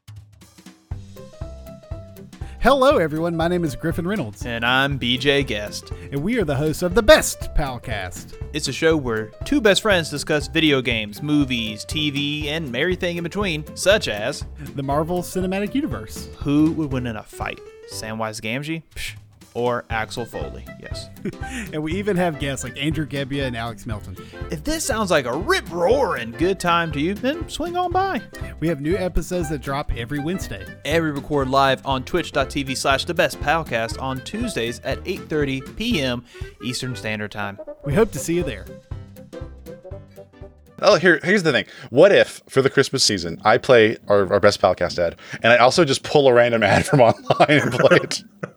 Hello, 2.61 2.97
everyone. 2.97 3.35
My 3.35 3.47
name 3.49 3.63
is 3.65 3.75
Griffin 3.75 4.07
Reynolds, 4.07 4.45
And 4.45 4.63
I'm 4.65 4.97
BJ 4.97 5.45
Guest. 5.45 5.91
and 6.11 6.23
we 6.23 6.39
are 6.39 6.45
the 6.45 6.55
hosts 6.55 6.81
of 6.81 6.95
the 6.95 7.03
Best 7.03 7.53
Palcast. 7.55 8.33
It's 8.53 8.67
a 8.69 8.73
show 8.73 8.95
where 8.95 9.27
two 9.43 9.59
best 9.59 9.81
friends 9.81 10.09
discuss 10.09 10.47
video 10.47 10.81
games, 10.81 11.21
movies, 11.21 11.83
TV, 11.85 12.45
and 12.47 12.73
everything 12.75 13.17
in 13.17 13.23
between, 13.23 13.65
such 13.75 14.07
as 14.07 14.45
the 14.75 14.83
Marvel 14.83 15.21
Cinematic 15.21 15.75
Universe. 15.75 16.29
who 16.37 16.71
would 16.71 16.91
win 16.93 17.05
in 17.07 17.17
a 17.17 17.23
fight, 17.23 17.59
Samwise 17.91 18.39
Gamgee 18.41 18.81
Psh, 18.95 19.15
or 19.55 19.85
Axel 19.89 20.25
Foley. 20.25 20.63
Yes. 20.79 21.09
And 21.73 21.81
we 21.81 21.93
even 21.93 22.15
have 22.17 22.39
guests 22.39 22.63
like 22.63 22.77
Andrew 22.77 23.07
Gebbia 23.07 23.47
and 23.47 23.57
Alex 23.57 23.85
Melton. 23.85 24.15
if 24.51 24.63
this 24.63 24.85
sounds 24.85 25.09
like 25.09 25.25
a 25.25 25.35
rip 25.35 25.69
roaring 25.71 26.31
good 26.31 26.59
time 26.59 26.91
to 26.91 26.99
you, 26.99 27.13
then 27.13 27.49
swing 27.49 27.75
on 27.75 27.91
by. 27.91 28.21
We 28.59 28.67
have 28.67 28.81
new 28.81 28.95
episodes 28.95 29.49
that 29.49 29.61
drop 29.61 29.95
every 29.95 30.19
Wednesday. 30.19 30.65
And 30.85 31.03
we 31.03 31.09
record 31.09 31.49
live 31.49 31.85
on 31.85 32.03
twitch.tv 32.03 32.77
slash 32.77 33.05
the 33.05 33.13
best 33.13 33.39
palcast 33.39 33.99
on 34.01 34.21
Tuesdays 34.21 34.79
at 34.81 35.03
8.30 35.03 35.75
p.m. 35.75 36.25
Eastern 36.63 36.95
Standard 36.95 37.31
Time. 37.31 37.57
We 37.83 37.93
hope 37.93 38.11
to 38.11 38.19
see 38.19 38.35
you 38.35 38.43
there. 38.43 38.65
Oh, 40.81 40.97
here, 40.97 41.19
here's 41.23 41.43
the 41.43 41.51
thing. 41.51 41.65
What 41.89 42.11
if 42.11 42.41
for 42.47 42.61
the 42.61 42.69
Christmas 42.69 43.03
season 43.03 43.41
I 43.45 43.57
play 43.57 43.97
our, 44.07 44.31
our 44.31 44.39
best 44.39 44.61
podcast 44.61 44.99
ad, 44.99 45.15
and 45.41 45.53
I 45.53 45.57
also 45.57 45.85
just 45.85 46.03
pull 46.03 46.27
a 46.27 46.33
random 46.33 46.63
ad 46.63 46.85
from 46.87 47.01
online 47.01 47.61
and 47.61 47.71
play 47.71 47.97
it? 47.97 48.23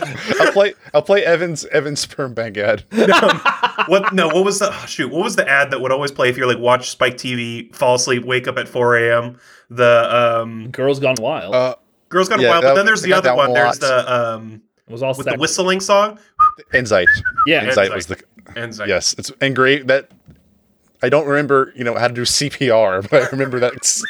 I'll 0.40 0.52
play. 0.52 0.74
I'll 0.94 1.02
play 1.02 1.24
Evan's 1.24 1.64
Evan's 1.66 2.00
sperm 2.00 2.34
bank 2.34 2.56
ad. 2.58 2.84
what? 3.86 4.12
No. 4.12 4.28
What 4.28 4.44
was 4.44 4.58
the 4.58 4.68
oh, 4.70 4.86
shoot? 4.86 5.10
What 5.10 5.22
was 5.24 5.36
the 5.36 5.48
ad 5.48 5.70
that 5.70 5.80
would 5.80 5.92
always 5.92 6.10
play 6.12 6.28
if 6.28 6.36
you're 6.36 6.46
like 6.46 6.58
watch 6.58 6.90
Spike 6.90 7.14
TV, 7.16 7.74
fall 7.74 7.94
asleep, 7.96 8.24
wake 8.24 8.46
up 8.48 8.58
at 8.58 8.68
4 8.68 8.96
a.m. 8.98 9.38
The 9.70 10.40
um, 10.40 10.70
Girls 10.70 10.98
Gone 11.00 11.16
Wild. 11.18 11.54
Uh, 11.54 11.74
Girls 12.08 12.28
Gone 12.28 12.40
Yeah, 12.40 12.50
Wild. 12.50 12.64
that- 12.64 12.68
but 12.70 12.74
then 12.76 12.86
there's 12.86 13.02
the 13.02 13.12
other 13.12 13.34
one. 13.34 13.50
one 13.50 13.54
There's 13.54 13.78
the 13.78 14.12
um 14.14 14.62
it 14.86 14.92
was 14.92 15.02
all 15.02 15.10
with 15.10 15.24
the 15.24 15.32
sex. 15.32 15.40
whistling 15.40 15.80
song. 15.80 16.18
Enzyte. 16.72 17.06
Yeah. 17.46 17.64
Enzyte 17.66 17.88
Enzyte. 17.88 17.94
was 17.94 18.06
the. 18.06 18.22
And 18.54 18.78
like, 18.78 18.88
Yes, 18.88 19.14
it's 19.18 19.32
and 19.40 19.56
great 19.56 19.86
that. 19.88 20.10
I 21.02 21.08
don't 21.10 21.26
remember, 21.26 21.72
you 21.76 21.84
know, 21.84 21.94
how 21.94 22.08
to 22.08 22.14
do 22.14 22.22
CPR, 22.22 23.08
but 23.10 23.24
I 23.24 23.28
remember 23.30 23.60
that 23.60 23.74
it's 23.76 24.02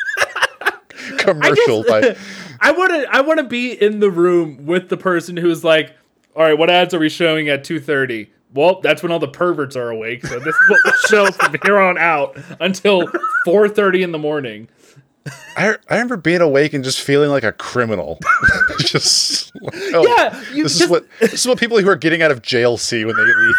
commercial. 1.18 1.82
by, 1.84 2.16
I 2.60 2.72
want 2.72 2.90
to 2.90 3.06
I 3.10 3.20
want 3.20 3.38
to 3.38 3.44
be 3.44 3.72
in 3.72 4.00
the 4.00 4.10
room 4.10 4.66
with 4.66 4.88
the 4.88 4.96
person 4.96 5.36
who's 5.36 5.64
like, 5.64 5.96
"All 6.34 6.42
right, 6.42 6.56
what 6.56 6.70
ads 6.70 6.94
are 6.94 6.98
we 6.98 7.08
showing 7.08 7.48
at 7.48 7.64
2:30?" 7.64 8.28
Well, 8.54 8.80
that's 8.80 9.02
when 9.02 9.12
all 9.12 9.18
the 9.18 9.28
perverts 9.28 9.76
are 9.76 9.90
awake. 9.90 10.24
So 10.24 10.38
this 10.38 10.54
is 10.54 10.70
what 10.70 10.80
we'll 10.84 10.94
show 11.08 11.30
from 11.32 11.56
here 11.64 11.78
on 11.78 11.98
out 11.98 12.36
until 12.60 13.06
4:30 13.46 14.02
in 14.02 14.12
the 14.12 14.18
morning. 14.18 14.68
I, 15.56 15.76
I 15.88 15.94
remember 15.94 16.16
being 16.16 16.40
awake 16.40 16.72
and 16.72 16.84
just 16.84 17.00
feeling 17.00 17.30
like 17.30 17.42
a 17.42 17.52
criminal. 17.52 18.20
just 18.78 19.52
like, 19.60 19.74
oh, 19.92 20.06
Yeah, 20.06 20.40
you 20.52 20.62
this 20.62 20.80
is 20.80 20.88
what 20.88 21.04
this 21.20 21.34
is 21.34 21.46
what 21.46 21.58
people 21.58 21.80
who 21.80 21.88
are 21.88 21.96
getting 21.96 22.22
out 22.22 22.30
of 22.30 22.42
jail 22.42 22.76
see 22.76 23.04
when 23.04 23.16
they 23.16 23.22
leave. 23.22 23.54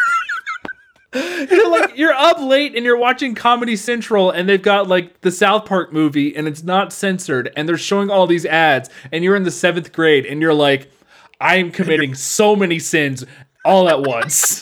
You're 1.14 1.72
like 1.72 1.98
you're 1.98 2.14
up 2.14 2.40
late 2.42 2.76
and 2.76 2.84
you're 2.84 2.98
watching 2.98 3.34
Comedy 3.34 3.78
Central 3.78 4.30
and 4.30 4.48
they've 4.48 4.62
got 4.62 4.88
like 4.88 5.22
the 5.22 5.32
South 5.32 5.66
Park 5.66 5.94
movie 5.94 6.36
and 6.36 6.48
it's 6.48 6.64
not 6.64 6.92
censored 6.92 7.52
and 7.56 7.68
they're 7.68 7.78
showing 7.78 8.10
all 8.10 8.28
these 8.28 8.46
ads 8.46 8.90
and 9.12 9.24
you're 9.24 9.36
in 9.36 9.44
the 9.44 9.50
7th 9.50 9.94
grade 9.94 10.26
and 10.26 10.42
you're 10.42 10.54
like 10.54 10.92
I 11.40 11.56
am 11.56 11.72
committing 11.72 12.14
so 12.16 12.56
many 12.58 12.78
sins 12.80 13.24
all 13.64 13.88
at 13.90 14.02
once. 14.02 14.62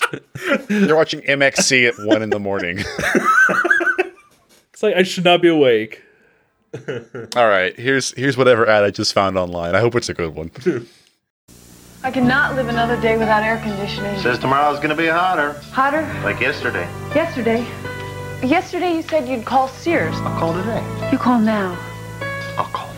You're 0.70 0.96
watching 0.96 1.22
MXC 1.22 1.88
at 1.88 1.96
one 2.06 2.22
in 2.22 2.30
the 2.30 2.40
morning. 2.40 2.84
It's 4.76 4.84
like 4.84 4.96
I 4.96 5.04
should 5.04 5.24
not 5.24 5.42
be 5.42 5.48
awake. 5.48 6.04
All 7.38 7.48
right, 7.48 7.74
here's 7.80 8.12
here's 8.12 8.36
whatever 8.36 8.68
ad 8.68 8.84
I 8.84 8.92
just 8.92 9.14
found 9.14 9.38
online. 9.38 9.74
I 9.74 9.80
hope 9.80 9.96
it's 9.96 10.10
a 10.10 10.14
good 10.14 10.36
one. 10.36 10.52
I 12.06 12.12
cannot 12.12 12.54
live 12.54 12.68
another 12.68 13.02
day 13.02 13.18
without 13.18 13.42
air 13.42 13.58
conditioning. 13.58 14.16
Says 14.20 14.38
tomorrow's 14.38 14.80
gonna 14.80 14.94
be 14.96 15.08
hotter, 15.08 15.54
Hotter? 15.72 16.04
like 16.24 16.40
yesterday. 16.40 16.88
Yesterday. 17.16 17.66
Yesterday 18.44 18.94
you 18.94 19.02
said 19.02 19.28
you'd 19.28 19.44
call 19.44 19.68
Sears. 19.68 20.14
I'll 20.18 20.40
call 20.40 20.54
today. 20.54 20.84
You 21.12 21.18
call 21.18 21.40
now. 21.40 21.76
I'll 22.60 22.66
call. 22.66 22.95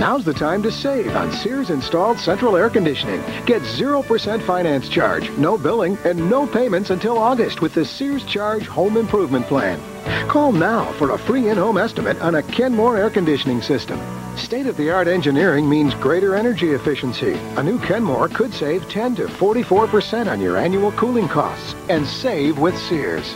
Now's 0.00 0.24
the 0.24 0.34
time 0.34 0.60
to 0.64 0.72
save 0.72 1.14
on 1.14 1.30
Sears 1.30 1.70
installed 1.70 2.18
central 2.18 2.56
air 2.56 2.68
conditioning. 2.68 3.22
Get 3.46 3.62
0% 3.62 4.42
finance 4.42 4.88
charge, 4.88 5.30
no 5.38 5.56
billing, 5.56 5.96
and 6.04 6.28
no 6.28 6.48
payments 6.48 6.90
until 6.90 7.16
August 7.16 7.60
with 7.60 7.74
the 7.74 7.84
Sears 7.84 8.24
Charge 8.24 8.66
Home 8.66 8.96
Improvement 8.96 9.46
Plan. 9.46 9.80
Call 10.28 10.50
now 10.50 10.90
for 10.94 11.12
a 11.12 11.18
free 11.18 11.48
in-home 11.48 11.78
estimate 11.78 12.20
on 12.20 12.34
a 12.34 12.42
Kenmore 12.42 12.96
air 12.96 13.08
conditioning 13.08 13.62
system. 13.62 14.00
State-of-the-art 14.36 15.06
engineering 15.06 15.68
means 15.68 15.94
greater 15.94 16.34
energy 16.34 16.72
efficiency. 16.72 17.34
A 17.56 17.62
new 17.62 17.78
Kenmore 17.78 18.28
could 18.28 18.52
save 18.52 18.88
10 18.88 19.14
to 19.14 19.26
44% 19.26 20.26
on 20.26 20.40
your 20.40 20.56
annual 20.56 20.90
cooling 20.92 21.28
costs 21.28 21.76
and 21.88 22.04
save 22.04 22.58
with 22.58 22.76
Sears. 22.76 23.30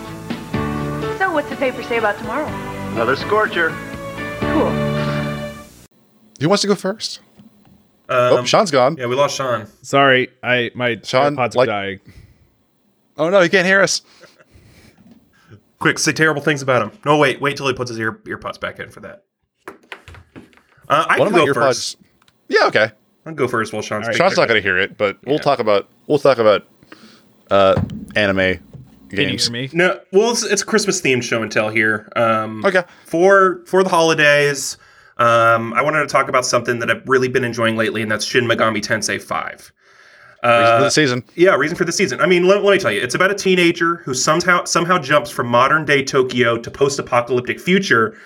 So 1.18 1.30
what's 1.30 1.50
the 1.50 1.56
paper 1.56 1.84
say 1.84 1.98
about 1.98 2.18
tomorrow? 2.18 2.48
Another 2.94 3.14
scorcher. 3.14 3.68
Cool. 4.40 4.97
Who 6.40 6.48
wants 6.48 6.62
to 6.62 6.68
go 6.68 6.74
first? 6.74 7.20
Um, 8.10 8.16
oh, 8.38 8.44
Sean's 8.44 8.70
gone. 8.70 8.96
Yeah, 8.96 9.06
we 9.06 9.16
lost 9.16 9.36
Sean. 9.36 9.66
Sorry, 9.82 10.28
I 10.42 10.70
my 10.74 10.98
Sean, 11.04 11.36
AirPods 11.36 11.54
are 11.54 11.58
like- 11.58 11.66
dying. 11.68 12.00
Oh 13.16 13.28
no, 13.30 13.40
he 13.40 13.48
can't 13.48 13.66
hear 13.66 13.80
us. 13.80 14.02
Quick, 15.78 15.98
say 15.98 16.12
terrible 16.12 16.42
things 16.42 16.60
about 16.62 16.82
him. 16.82 16.98
No, 17.04 17.18
wait, 17.18 17.40
wait 17.40 17.56
till 17.56 17.66
he 17.68 17.72
puts 17.72 17.88
his 17.90 17.98
ear 17.98 18.12
earpods 18.24 18.58
back 18.58 18.80
in 18.80 18.88
for 18.90 19.00
that. 19.00 19.24
Uh, 20.88 21.04
I 21.08 21.18
One 21.18 21.28
can 21.32 21.36
go 21.36 21.46
earpods. 21.46 21.54
first. 21.54 21.96
Yeah, 22.48 22.66
okay. 22.66 22.90
I'll 23.26 23.34
go 23.34 23.46
first 23.46 23.72
while 23.72 23.82
Sean's. 23.82 24.06
Sean's 24.16 24.36
not 24.36 24.48
going 24.48 24.58
to 24.60 24.62
hear 24.62 24.78
it, 24.78 24.96
but 24.96 25.18
we'll 25.26 25.38
talk 25.38 25.58
about 25.58 25.88
we'll 26.06 26.18
talk 26.18 26.38
about 26.38 26.66
uh 27.50 27.80
anime 28.16 28.36
Can 28.36 28.60
you 29.10 29.16
games. 29.16 29.44
hear 29.48 29.52
me? 29.52 29.70
No, 29.72 30.00
well, 30.12 30.30
it's, 30.30 30.42
it's 30.44 30.62
a 30.62 30.66
Christmas 30.66 31.00
themed 31.02 31.22
show 31.22 31.42
and 31.42 31.52
tell 31.52 31.68
here. 31.68 32.10
Um, 32.16 32.64
Okay. 32.64 32.82
For 33.04 33.60
for 33.66 33.82
the 33.82 33.90
holidays, 33.90 34.78
um, 35.18 35.72
I 35.74 35.82
wanted 35.82 36.00
to 36.00 36.06
talk 36.06 36.28
about 36.28 36.44
something 36.46 36.78
that 36.80 36.90
I've 36.90 37.08
really 37.08 37.28
been 37.28 37.44
enjoying 37.44 37.76
lately, 37.76 38.02
and 38.02 38.10
that's 38.10 38.24
Shin 38.24 38.44
Megami 38.46 38.80
Tensei 38.82 39.20
Five. 39.20 39.72
Reason 40.44 40.66
for 40.66 40.72
Uh, 40.76 40.80
the 40.82 40.90
season. 40.90 41.24
yeah, 41.34 41.56
reason 41.56 41.76
for 41.76 41.84
the 41.84 41.90
season. 41.90 42.20
I 42.20 42.26
mean, 42.26 42.46
let, 42.46 42.62
let 42.62 42.72
me 42.72 42.78
tell 42.78 42.92
you, 42.92 43.00
it's 43.02 43.16
about 43.16 43.32
a 43.32 43.34
teenager 43.34 43.96
who 44.04 44.14
somehow 44.14 44.64
somehow 44.64 44.98
jumps 44.98 45.30
from 45.30 45.48
modern 45.48 45.84
day 45.84 46.04
Tokyo 46.04 46.56
to 46.58 46.70
post 46.70 46.98
apocalyptic 47.00 47.58
future, 47.58 48.16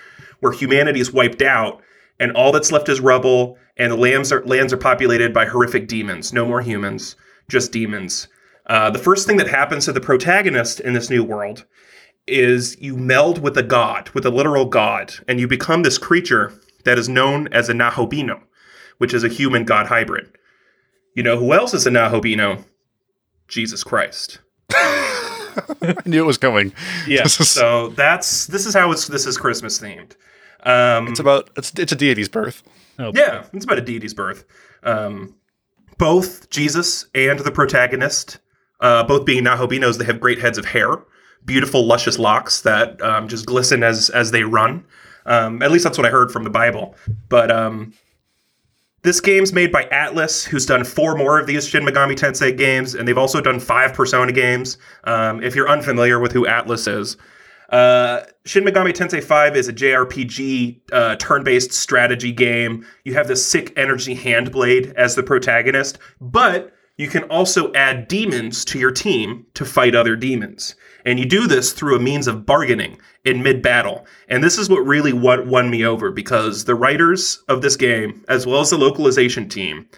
where 0.41 0.53
humanity 0.53 1.01
is 1.01 1.11
wiped 1.13 1.41
out, 1.41 1.81
and 2.21 2.33
all 2.33 2.53
that's 2.53 2.71
left 2.71 2.91
is 2.91 3.01
rubble, 3.01 3.57
and 3.79 3.91
the 3.91 3.97
lands 3.97 4.31
are 4.31 4.45
lands 4.45 4.75
are 4.75 4.77
populated 4.79 5.33
by 5.33 5.47
horrific 5.47 5.89
demons. 5.89 6.35
No 6.35 6.45
more 6.45 6.61
humans, 6.61 7.17
just 7.49 7.73
demons. 7.73 8.29
Uh, 8.67 8.91
the 8.91 8.99
first 8.99 9.27
thing 9.27 9.39
that 9.39 9.49
happens 9.49 9.87
to 9.87 9.93
the 9.93 10.01
protagonist 10.01 10.81
in 10.81 10.93
this 10.93 11.09
new 11.09 11.25
world 11.25 11.65
is 12.29 12.77
you 12.81 12.97
meld 12.97 13.39
with 13.43 13.57
a 13.57 13.63
god, 13.63 14.09
with 14.11 14.25
a 14.27 14.31
literal 14.31 14.67
god, 14.67 15.15
and 15.27 15.41
you 15.41 15.49
become 15.49 15.83
this 15.83 15.97
creature 15.99 16.53
that 16.85 16.99
is 16.99 17.09
known 17.09 17.49
as 17.53 17.69
a 17.69 17.73
Nahobino, 17.73 18.41
which 18.99 19.15
is 19.15 19.25
a 19.25 19.29
human 19.29 19.65
god 19.65 19.87
hybrid. 19.87 20.37
You 21.15 21.23
know 21.23 21.39
who 21.39 21.53
else 21.53 21.75
is 21.75 21.87
a 21.87 21.91
Nahobino? 21.91 22.65
Jesus 23.49 23.85
Christ. 23.85 24.39
I 24.73 25.95
knew 26.07 26.23
it 26.23 26.27
was 26.27 26.39
coming. 26.39 26.73
Yeah. 27.07 27.27
So 27.27 27.89
that's 27.89 28.47
this 28.47 28.65
is 28.67 28.75
how 28.75 28.91
it's 28.93 29.09
this 29.09 29.27
is 29.27 29.37
Christmas 29.37 29.79
themed. 29.79 30.13
Um, 30.65 31.09
It's 31.09 31.21
about 31.21 31.51
it's 31.57 31.73
it's 31.79 31.93
a 31.93 31.97
deity's 31.97 32.29
birth. 32.29 32.63
Oh, 32.99 33.13
yeah, 33.15 33.45
it's 33.53 33.65
about 33.65 33.79
a 33.79 33.83
deity's 33.83 34.15
birth. 34.15 34.45
Um, 34.83 35.35
both 35.99 36.51
Jesus 36.51 37.07
and 37.15 37.39
the 37.41 37.51
protagonist, 37.51 38.39
uh, 38.81 39.03
both 39.05 39.25
being 39.25 39.45
Nahobinos, 39.45 39.99
they 39.99 40.05
have 40.05 40.21
great 40.21 40.39
heads 40.39 40.59
of 40.59 40.67
hair, 40.67 41.03
beautiful, 41.45 41.85
luscious 41.87 42.19
locks 42.19 42.63
that 42.63 43.01
um, 43.03 43.29
just 43.29 43.47
glisten 43.47 43.83
as 43.83 44.09
as 44.11 44.31
they 44.31 44.45
run. 44.45 44.85
Um, 45.27 45.63
at 45.63 45.71
least 45.71 45.85
that's 45.85 45.99
what 45.99 46.07
I 46.07 46.11
heard 46.11 46.31
from 46.31 46.45
the 46.45 46.51
Bible. 46.51 46.95
But 47.29 47.51
um, 47.51 47.93
This 49.03 49.21
game's 49.21 49.53
made 49.53 49.73
by 49.73 49.85
Atlus, 49.87 50.45
who's 50.45 50.65
done 50.65 50.85
four 50.85 51.17
more 51.17 51.39
of 51.41 51.47
these 51.49 51.67
Shin 51.67 51.85
Megami 51.85 52.15
Tensei 52.17 52.57
games, 52.57 52.95
and 52.95 53.07
they've 53.07 53.19
also 53.19 53.41
done 53.41 53.59
five 53.59 53.93
Persona 53.95 54.31
games. 54.31 54.79
Um, 55.05 55.43
if 55.43 55.57
you're 55.57 55.69
unfamiliar 55.69 56.21
with 56.21 56.31
who 56.33 56.47
Atlus 56.47 56.87
is, 56.87 57.17
uh, 57.71 58.21
Shin 58.45 58.65
Megami 58.65 58.93
Tensei 58.93 59.25
5 59.25 59.57
is 59.57 59.67
a 59.67 59.73
JRPG 59.73 60.81
uh, 60.93 61.17
turn 61.17 61.43
based 61.43 61.73
strategy 61.73 62.31
game. 62.31 62.87
You 63.05 63.15
have 63.15 63.29
this 63.29 63.45
sick 63.45 63.73
energy 63.77 64.15
handblade 64.15 64.93
as 64.95 65.15
the 65.15 65.23
protagonist, 65.23 65.99
but 66.21 66.73
you 66.99 67.09
can 67.09 67.25
also 67.25 67.73
add 67.73 68.07
demons 68.09 68.65
to 68.67 68.79
your 68.79 68.91
team 68.91 69.47
to 69.55 69.65
fight 69.65 69.95
other 69.95 70.15
demons. 70.17 70.75
And 71.05 71.19
you 71.19 71.27
do 71.27 71.47
this 71.47 71.73
through 71.73 71.97
a 71.97 72.01
means 72.01 72.27
of 72.27 72.47
bargaining 72.47 72.99
in 73.25 73.43
mid 73.43 73.63
battle. 73.63 74.07
And 74.29 74.43
this 74.43 74.59
is 74.59 74.69
what 74.69 74.87
really 74.87 75.13
what 75.13 75.47
won 75.47 75.71
me 75.71 75.85
over 75.85 76.11
because 76.11 76.65
the 76.65 76.75
writers 76.75 77.43
of 77.49 77.63
this 77.63 77.77
game, 77.77 78.25
as 78.29 78.47
well 78.47 78.61
as 78.61 78.71
the 78.71 78.79
localization 78.79 79.49
team, 79.49 79.89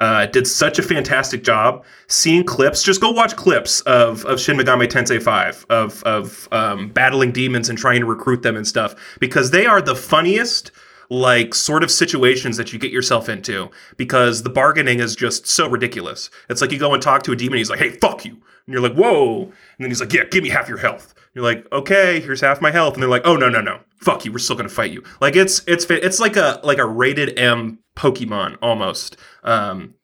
uh, 0.00 0.26
did 0.26 0.46
such 0.46 0.78
a 0.78 0.82
fantastic 0.82 1.44
job. 1.44 1.84
Seeing 2.08 2.42
clips, 2.42 2.82
just 2.82 3.00
go 3.00 3.10
watch 3.10 3.36
clips 3.36 3.82
of, 3.82 4.24
of 4.24 4.40
Shin 4.40 4.56
Megami 4.56 4.88
Tensei 4.88 5.22
5, 5.22 5.66
of, 5.68 6.02
of 6.04 6.48
um, 6.52 6.88
battling 6.88 7.32
demons 7.32 7.68
and 7.68 7.78
trying 7.78 8.00
to 8.00 8.06
recruit 8.06 8.42
them 8.42 8.56
and 8.56 8.66
stuff, 8.66 8.94
because 9.20 9.50
they 9.50 9.66
are 9.66 9.82
the 9.82 9.94
funniest, 9.94 10.70
like, 11.10 11.54
sort 11.54 11.84
of 11.84 11.90
situations 11.90 12.56
that 12.56 12.72
you 12.72 12.78
get 12.78 12.90
yourself 12.90 13.28
into, 13.28 13.70
because 13.98 14.42
the 14.42 14.50
bargaining 14.50 15.00
is 15.00 15.14
just 15.14 15.46
so 15.46 15.68
ridiculous. 15.68 16.30
It's 16.48 16.62
like 16.62 16.72
you 16.72 16.78
go 16.78 16.94
and 16.94 17.02
talk 17.02 17.22
to 17.24 17.32
a 17.32 17.36
demon, 17.36 17.58
he's 17.58 17.70
like, 17.70 17.78
hey, 17.78 17.90
fuck 17.90 18.24
you. 18.24 18.32
And 18.32 18.72
you're 18.72 18.82
like, 18.82 18.94
whoa. 18.94 19.52
And 19.80 19.84
then 19.86 19.90
he's 19.90 20.00
like, 20.02 20.12
yeah, 20.12 20.24
give 20.30 20.42
me 20.42 20.50
half 20.50 20.68
your 20.68 20.76
health. 20.76 21.14
You're 21.32 21.42
like, 21.42 21.66
okay, 21.72 22.20
here's 22.20 22.42
half 22.42 22.60
my 22.60 22.70
health, 22.70 22.92
and 22.92 23.02
they're 23.02 23.08
like, 23.08 23.22
oh 23.24 23.34
no 23.34 23.48
no 23.48 23.62
no, 23.62 23.80
fuck 23.96 24.26
you, 24.26 24.30
we're 24.30 24.36
still 24.36 24.54
gonna 24.54 24.68
fight 24.68 24.90
you. 24.90 25.02
Like 25.22 25.36
it's 25.36 25.62
it's 25.66 25.86
it's 25.88 26.20
like 26.20 26.36
a 26.36 26.60
like 26.62 26.76
a 26.76 26.84
rated 26.84 27.38
M 27.38 27.78
Pokemon 27.96 28.58
almost. 28.60 29.16
Um, 29.42 29.94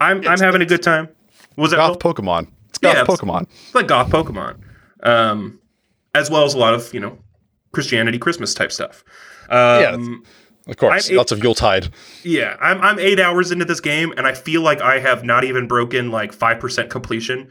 I'm 0.00 0.24
I'm 0.28 0.38
having 0.38 0.62
a 0.62 0.64
good 0.64 0.84
time. 0.84 1.08
Was 1.56 1.72
it 1.72 1.76
goth 1.76 1.98
Pokemon? 1.98 2.46
It's 2.68 2.78
goth 2.78 2.94
Yeah, 2.94 3.04
Pokemon. 3.04 3.48
It's 3.64 3.74
like 3.74 3.88
goth 3.88 4.10
Pokemon, 4.10 4.58
um, 5.02 5.58
as 6.14 6.30
well 6.30 6.44
as 6.44 6.54
a 6.54 6.58
lot 6.58 6.74
of 6.74 6.94
you 6.94 7.00
know 7.00 7.18
Christianity 7.72 8.18
Christmas 8.18 8.54
type 8.54 8.70
stuff. 8.70 9.02
Um, 9.50 10.22
Of 10.68 10.76
course, 10.76 11.10
I'm 11.10 11.16
lots 11.16 11.32
of 11.32 11.42
Yuletide. 11.42 11.88
yeah, 12.22 12.56
I'm 12.60 12.80
I'm 12.80 13.00
eight 13.00 13.18
hours 13.18 13.50
into 13.50 13.64
this 13.64 13.80
game, 13.80 14.12
and 14.16 14.24
I 14.24 14.34
feel 14.34 14.62
like 14.62 14.80
I 14.80 15.00
have 15.00 15.24
not 15.24 15.42
even 15.42 15.66
broken 15.66 16.12
like 16.12 16.32
five 16.32 16.60
percent 16.60 16.90
completion. 16.90 17.48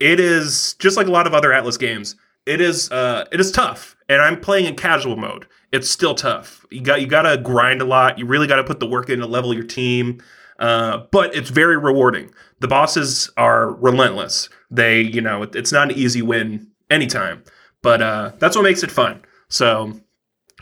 It 0.00 0.20
is 0.20 0.74
just 0.78 0.96
like 0.96 1.06
a 1.06 1.10
lot 1.10 1.26
of 1.26 1.34
other 1.34 1.50
Atlus 1.50 1.78
games. 1.78 2.16
It 2.44 2.60
is 2.60 2.90
uh 2.92 3.24
it 3.32 3.40
is 3.40 3.50
tough, 3.50 3.96
and 4.08 4.20
I'm 4.22 4.40
playing 4.40 4.66
in 4.66 4.76
casual 4.76 5.16
mode. 5.16 5.46
It's 5.72 5.90
still 5.90 6.14
tough. 6.14 6.64
You 6.70 6.80
got 6.80 7.00
you 7.00 7.06
got 7.06 7.22
to 7.22 7.36
grind 7.38 7.82
a 7.82 7.84
lot. 7.84 8.18
You 8.18 8.26
really 8.26 8.46
got 8.46 8.56
to 8.56 8.64
put 8.64 8.78
the 8.80 8.86
work 8.86 9.10
in 9.10 9.18
to 9.20 9.26
level 9.26 9.52
your 9.52 9.64
team. 9.64 10.22
Uh, 10.58 11.04
but 11.12 11.34
it's 11.34 11.50
very 11.50 11.76
rewarding. 11.76 12.30
The 12.60 12.68
bosses 12.68 13.30
are 13.36 13.72
relentless. 13.74 14.48
They, 14.70 15.02
you 15.02 15.20
know, 15.20 15.42
it- 15.42 15.54
it's 15.54 15.70
not 15.70 15.90
an 15.90 15.98
easy 15.98 16.22
win 16.22 16.68
anytime, 16.88 17.44
but 17.82 18.00
uh, 18.00 18.32
that's 18.38 18.56
what 18.56 18.62
makes 18.62 18.82
it 18.82 18.90
fun. 18.90 19.20
So 19.48 20.00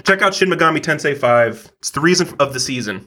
check 0.04 0.20
out 0.20 0.34
Shin 0.34 0.48
Megami 0.48 0.78
Tensei 0.80 1.16
5. 1.16 1.70
It's 1.78 1.90
the 1.92 2.00
reason 2.00 2.34
of 2.40 2.52
the 2.54 2.58
season. 2.60 3.06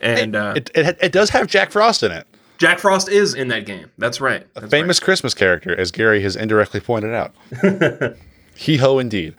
And 0.00 0.36
uh, 0.36 0.54
It, 0.56 0.70
it 0.74 0.98
it 1.02 1.12
does 1.12 1.28
have 1.30 1.48
Jack 1.48 1.70
Frost 1.70 2.02
in 2.02 2.12
it, 2.12 2.26
Jack 2.58 2.78
Frost 2.78 3.08
is 3.08 3.34
in 3.34 3.48
that 3.48 3.66
game. 3.66 3.90
That's 3.98 4.20
right. 4.20 4.46
a 4.56 4.66
famous 4.68 4.98
Christmas 5.00 5.34
character, 5.34 5.78
as 5.78 5.90
Gary 5.90 6.22
has 6.22 6.36
indirectly 6.36 6.80
pointed 6.80 7.12
out. 7.14 7.34
Hee 8.54 8.76
ho, 8.78 8.98
indeed. 8.98 9.34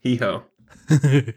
Hee 0.00 0.16
ho. 0.16 0.44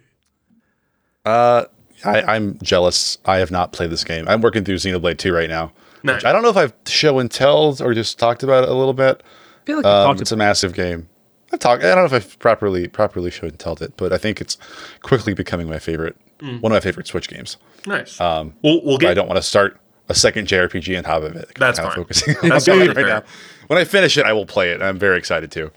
Uh, 1.26 1.66
I, 2.04 2.22
I'm 2.22 2.60
jealous. 2.62 3.18
I 3.26 3.38
have 3.38 3.50
not 3.52 3.72
played 3.72 3.90
this 3.90 4.04
game. 4.04 4.28
I'm 4.28 4.42
working 4.42 4.64
through 4.64 4.76
Xenoblade 4.76 5.18
2 5.18 5.34
right 5.34 5.50
now. 5.50 5.72
Nice. 6.04 6.18
Which 6.18 6.26
I 6.26 6.32
don't 6.32 6.44
know 6.44 6.50
if 6.50 6.58
I've 6.58 6.74
show 6.86 7.18
and 7.20 7.32
tell 7.32 7.76
or 7.82 7.94
just 7.96 8.20
talked 8.20 8.44
about 8.44 8.64
it 8.64 8.70
a 8.70 8.74
little 8.74 8.94
bit. 8.94 9.24
I 9.24 9.66
feel 9.66 9.78
like 9.78 9.86
Um, 9.86 10.06
talked 10.08 10.22
it's 10.22 10.32
a 10.32 10.38
massive 10.38 10.74
game. 10.74 11.10
I've 11.52 11.60
talked. 11.60 11.84
I 11.84 11.88
don't 11.88 11.98
know 11.98 12.06
if 12.06 12.14
I've 12.14 12.38
properly 12.40 12.88
properly 12.88 13.32
show 13.32 13.48
and 13.48 13.58
telled 13.58 13.82
it, 13.82 13.94
but 13.98 14.14
I 14.14 14.18
think 14.20 14.40
it's 14.40 14.58
quickly 15.02 15.34
becoming 15.34 15.68
my 15.68 15.80
favorite, 15.80 16.16
Mm. 16.40 16.62
one 16.62 16.72
of 16.72 16.76
my 16.76 16.80
favorite 16.82 17.08
Switch 17.08 17.28
games. 17.30 17.58
Nice. 17.88 18.20
Um, 18.22 18.54
we'll, 18.62 18.84
we'll 18.86 18.98
get. 18.98 19.10
I 19.10 19.14
don't 19.14 19.28
want 19.28 19.38
to 19.38 19.42
start 19.42 19.80
a 20.10 20.16
second 20.16 20.48
JRPG 20.48 20.98
on 20.98 21.04
top 21.04 21.24
of 21.24 21.36
it. 21.36 21.52
That's 21.58 21.80
fine. 21.80 21.92
Focusing 21.92 22.36
on 22.44 22.50
That's 22.50 22.66
that 22.66 22.72
totally 22.72 22.88
right 22.90 22.96
fair. 22.96 23.08
now. 23.08 23.24
When 23.68 23.80
I 23.80 23.84
finish 23.84 24.18
it, 24.18 24.26
I 24.26 24.34
will 24.34 24.46
play 24.46 24.72
it. 24.72 24.82
I'm 24.82 25.00
very 25.00 25.18
excited 25.18 25.52
too. 25.52 25.72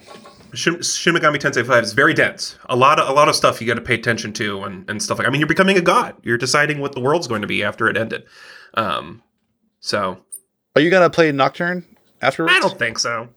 Shin, 0.55 0.81
Shin 0.83 1.15
Megami 1.15 1.37
Tensei 1.37 1.67
5 1.67 1.85
is 1.85 1.93
very 1.93 2.15
dense. 2.15 2.57
A 2.71 2.77
lot 2.77 2.99
of 2.99 3.09
a 3.09 3.13
lot 3.13 3.29
of 3.29 3.35
stuff 3.37 3.61
you 3.61 3.67
got 3.67 3.75
to 3.75 3.81
pay 3.83 3.95
attention 3.95 4.33
to 4.35 4.63
and, 4.65 4.89
and 4.89 5.03
stuff 5.03 5.19
like. 5.19 5.27
I 5.27 5.31
mean, 5.31 5.41
you're 5.41 5.49
becoming 5.49 5.77
a 5.77 5.83
god. 5.83 6.15
You're 6.23 6.39
deciding 6.39 6.81
what 6.81 6.93
the 6.93 7.01
world's 7.01 7.27
going 7.29 7.43
to 7.43 7.47
be 7.49 7.63
after 7.63 7.89
it 7.89 7.97
ended. 7.97 8.25
Um, 8.75 9.23
so 9.81 10.19
Are 10.75 10.81
you 10.83 10.91
gonna 10.91 11.11
play 11.11 11.31
Nocturne 11.33 11.85
afterwards? 12.23 12.55
I 12.57 12.61
don't 12.61 12.79
think 12.79 12.99
so. 12.99 13.29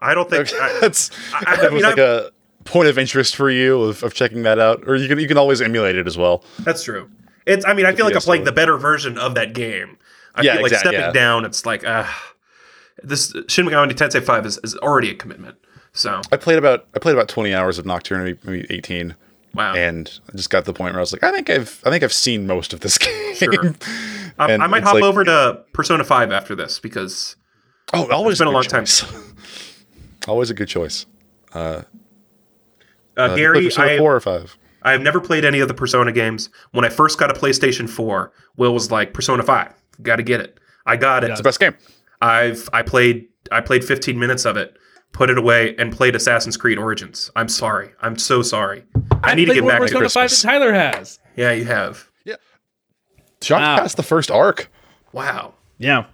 I 0.00 0.14
don't 0.14 0.28
think 0.30 0.52
I, 0.60 0.78
That's 0.80 1.10
I, 1.32 1.44
I 1.46 1.56
that 1.56 1.64
mean, 1.72 1.74
was 1.74 1.82
like 1.82 1.98
I'm- 1.98 2.26
a 2.26 2.30
point 2.64 2.88
of 2.88 2.96
interest 2.98 3.34
for 3.34 3.50
you 3.50 3.80
of, 3.82 4.02
of 4.04 4.14
checking 4.14 4.42
that 4.44 4.58
out, 4.60 4.84
or 4.86 4.94
you 4.96 5.08
can 5.08 5.18
you 5.18 5.26
can 5.28 5.38
always 5.38 5.60
emulate 5.60 5.96
it 5.96 6.06
as 6.06 6.16
well. 6.16 6.44
That's 6.60 6.84
true. 6.84 7.10
It's. 7.44 7.64
I 7.66 7.74
mean, 7.74 7.86
I 7.86 7.92
feel 7.94 8.06
like 8.06 8.14
I'm 8.14 8.20
playing 8.20 8.44
the 8.44 8.52
better 8.52 8.76
version 8.78 9.18
of 9.18 9.34
that 9.34 9.52
game. 9.52 9.98
I 10.34 10.42
Yeah, 10.42 10.52
feel 10.54 10.62
like 10.62 10.72
exact- 10.72 10.80
stepping 10.88 11.00
yeah. 11.00 11.12
down. 11.12 11.44
It's 11.44 11.66
like, 11.66 11.84
uh, 11.86 12.06
this 13.02 13.34
Shin 13.48 13.66
Megami 13.66 13.92
Tensei 13.92 14.22
5 14.22 14.46
is, 14.46 14.58
is 14.64 14.76
already 14.76 15.10
a 15.10 15.14
commitment. 15.14 15.56
So 15.92 16.20
I 16.32 16.36
played 16.36 16.58
about 16.58 16.86
I 16.94 16.98
played 16.98 17.14
about 17.14 17.28
20 17.28 17.52
hours 17.54 17.78
of 17.78 17.84
Nocturne, 17.84 18.24
maybe, 18.24 18.38
maybe 18.44 18.66
18. 18.70 19.14
Wow. 19.54 19.74
And 19.74 20.10
I 20.32 20.36
just 20.36 20.48
got 20.48 20.60
to 20.60 20.72
the 20.72 20.72
point 20.72 20.94
where 20.94 21.00
I 21.00 21.02
was 21.02 21.12
like, 21.12 21.22
I 21.22 21.30
think 21.32 21.50
I've 21.50 21.82
I 21.84 21.90
think 21.90 22.02
I've 22.02 22.12
seen 22.12 22.46
most 22.46 22.72
of 22.72 22.80
this 22.80 22.96
game. 22.98 23.34
Sure. 23.34 23.74
I, 24.38 24.52
I 24.54 24.66
might 24.68 24.82
hop 24.84 24.94
like- 24.94 25.02
over 25.04 25.22
to 25.24 25.62
Persona 25.74 26.04
5 26.04 26.32
after 26.32 26.54
this 26.54 26.78
because 26.78 27.36
Oh, 27.92 28.10
always 28.10 28.34
it's 28.34 28.38
been 28.40 28.48
a 28.48 28.50
good 28.50 28.54
long 28.54 28.86
time. 28.86 28.86
always 30.28 30.48
a 30.50 30.54
good 30.54 30.68
choice. 30.68 31.04
Uh, 31.52 31.82
Uh, 33.16 33.36
Gary, 33.36 33.70
I, 33.76 33.98
four 33.98 34.14
or 34.16 34.20
five. 34.20 34.56
I 34.82 34.92
have 34.92 35.02
never 35.02 35.20
played 35.20 35.44
any 35.44 35.60
of 35.60 35.68
the 35.68 35.74
Persona 35.74 36.10
games. 36.12 36.48
When 36.70 36.84
I 36.84 36.88
first 36.88 37.18
got 37.18 37.30
a 37.30 37.34
PlayStation 37.38 37.88
4, 37.90 38.32
Will 38.56 38.72
was 38.72 38.90
like, 38.90 39.12
Persona 39.12 39.42
5, 39.42 39.74
got 40.00 40.16
to 40.16 40.22
get 40.22 40.40
it. 40.40 40.58
I 40.86 40.96
got 40.96 41.24
it. 41.24 41.30
It's 41.30 41.40
the 41.40 41.44
best 41.44 41.60
game. 41.60 41.76
I've 42.20 42.68
I 42.72 42.82
played 42.82 43.28
I 43.50 43.60
played 43.60 43.84
15 43.84 44.18
minutes 44.18 44.44
of 44.44 44.56
it, 44.56 44.76
put 45.12 45.28
it 45.30 45.38
away, 45.38 45.74
and 45.76 45.92
played 45.92 46.14
Assassin's 46.16 46.56
Creed 46.56 46.78
Origins. 46.78 47.30
I'm 47.36 47.48
sorry. 47.48 47.90
I'm 48.00 48.16
so 48.18 48.42
sorry. 48.42 48.84
I, 49.22 49.34
need 49.34 49.46
to 49.46 49.54
get 49.54 49.62
more 49.62 49.70
back 49.72 49.80
to 49.80 49.84
Persona 49.86 50.08
5 50.08 50.12
than 50.14 50.22
Christmas. 50.28 50.42
Tyler 50.42 50.72
has. 50.72 51.18
Yeah, 51.36 51.52
you 51.52 51.64
have. 51.64 52.08
Yeah. 52.24 52.36
Sean 53.42 53.60
Wow. 53.60 53.78
passed 53.78 53.96
the 53.96 54.02
first 54.02 54.30
arc. 54.30 54.70
Wow. 55.12 55.54
Yeah. 55.78 56.06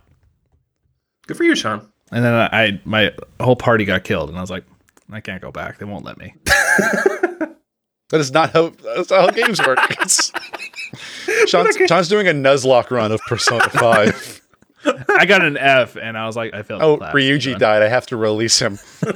Good 1.26 1.36
for 1.36 1.44
you, 1.44 1.54
Sean. 1.54 1.88
And 2.10 2.24
then 2.24 2.32
I, 2.34 2.48
I 2.52 2.80
my 2.84 3.12
whole 3.40 3.56
party 3.56 3.84
got 3.84 4.04
killed, 4.04 4.30
and 4.30 4.38
I 4.38 4.40
was 4.40 4.50
like, 4.50 4.64
I 5.10 5.20
can't 5.20 5.42
go 5.42 5.52
back. 5.52 5.78
They 5.78 5.84
won't 5.84 6.04
let 6.04 6.18
me. 6.18 6.34
That 8.10 8.20
is 8.20 8.32
not 8.32 8.52
how 8.52 8.70
that's 8.70 9.10
not 9.10 9.20
how 9.20 9.30
games 9.30 9.60
work. 9.60 9.78
It's- 9.90 10.32
Sean's, 11.46 11.76
Sean's 11.86 12.08
doing 12.08 12.26
a 12.28 12.32
Nuzlocke 12.32 12.90
run 12.90 13.12
of 13.12 13.20
Persona 13.26 13.68
5. 13.70 14.40
I 15.08 15.26
got 15.26 15.44
an 15.44 15.56
F, 15.56 15.96
and 15.96 16.16
I 16.16 16.26
was 16.26 16.36
like, 16.36 16.54
I 16.54 16.62
failed. 16.62 16.82
Oh, 16.82 16.96
class. 16.98 17.14
Ryuji 17.14 17.58
died. 17.58 17.82
I 17.82 17.88
have 17.88 18.06
to 18.06 18.16
release 18.16 18.60
him. 18.60 18.78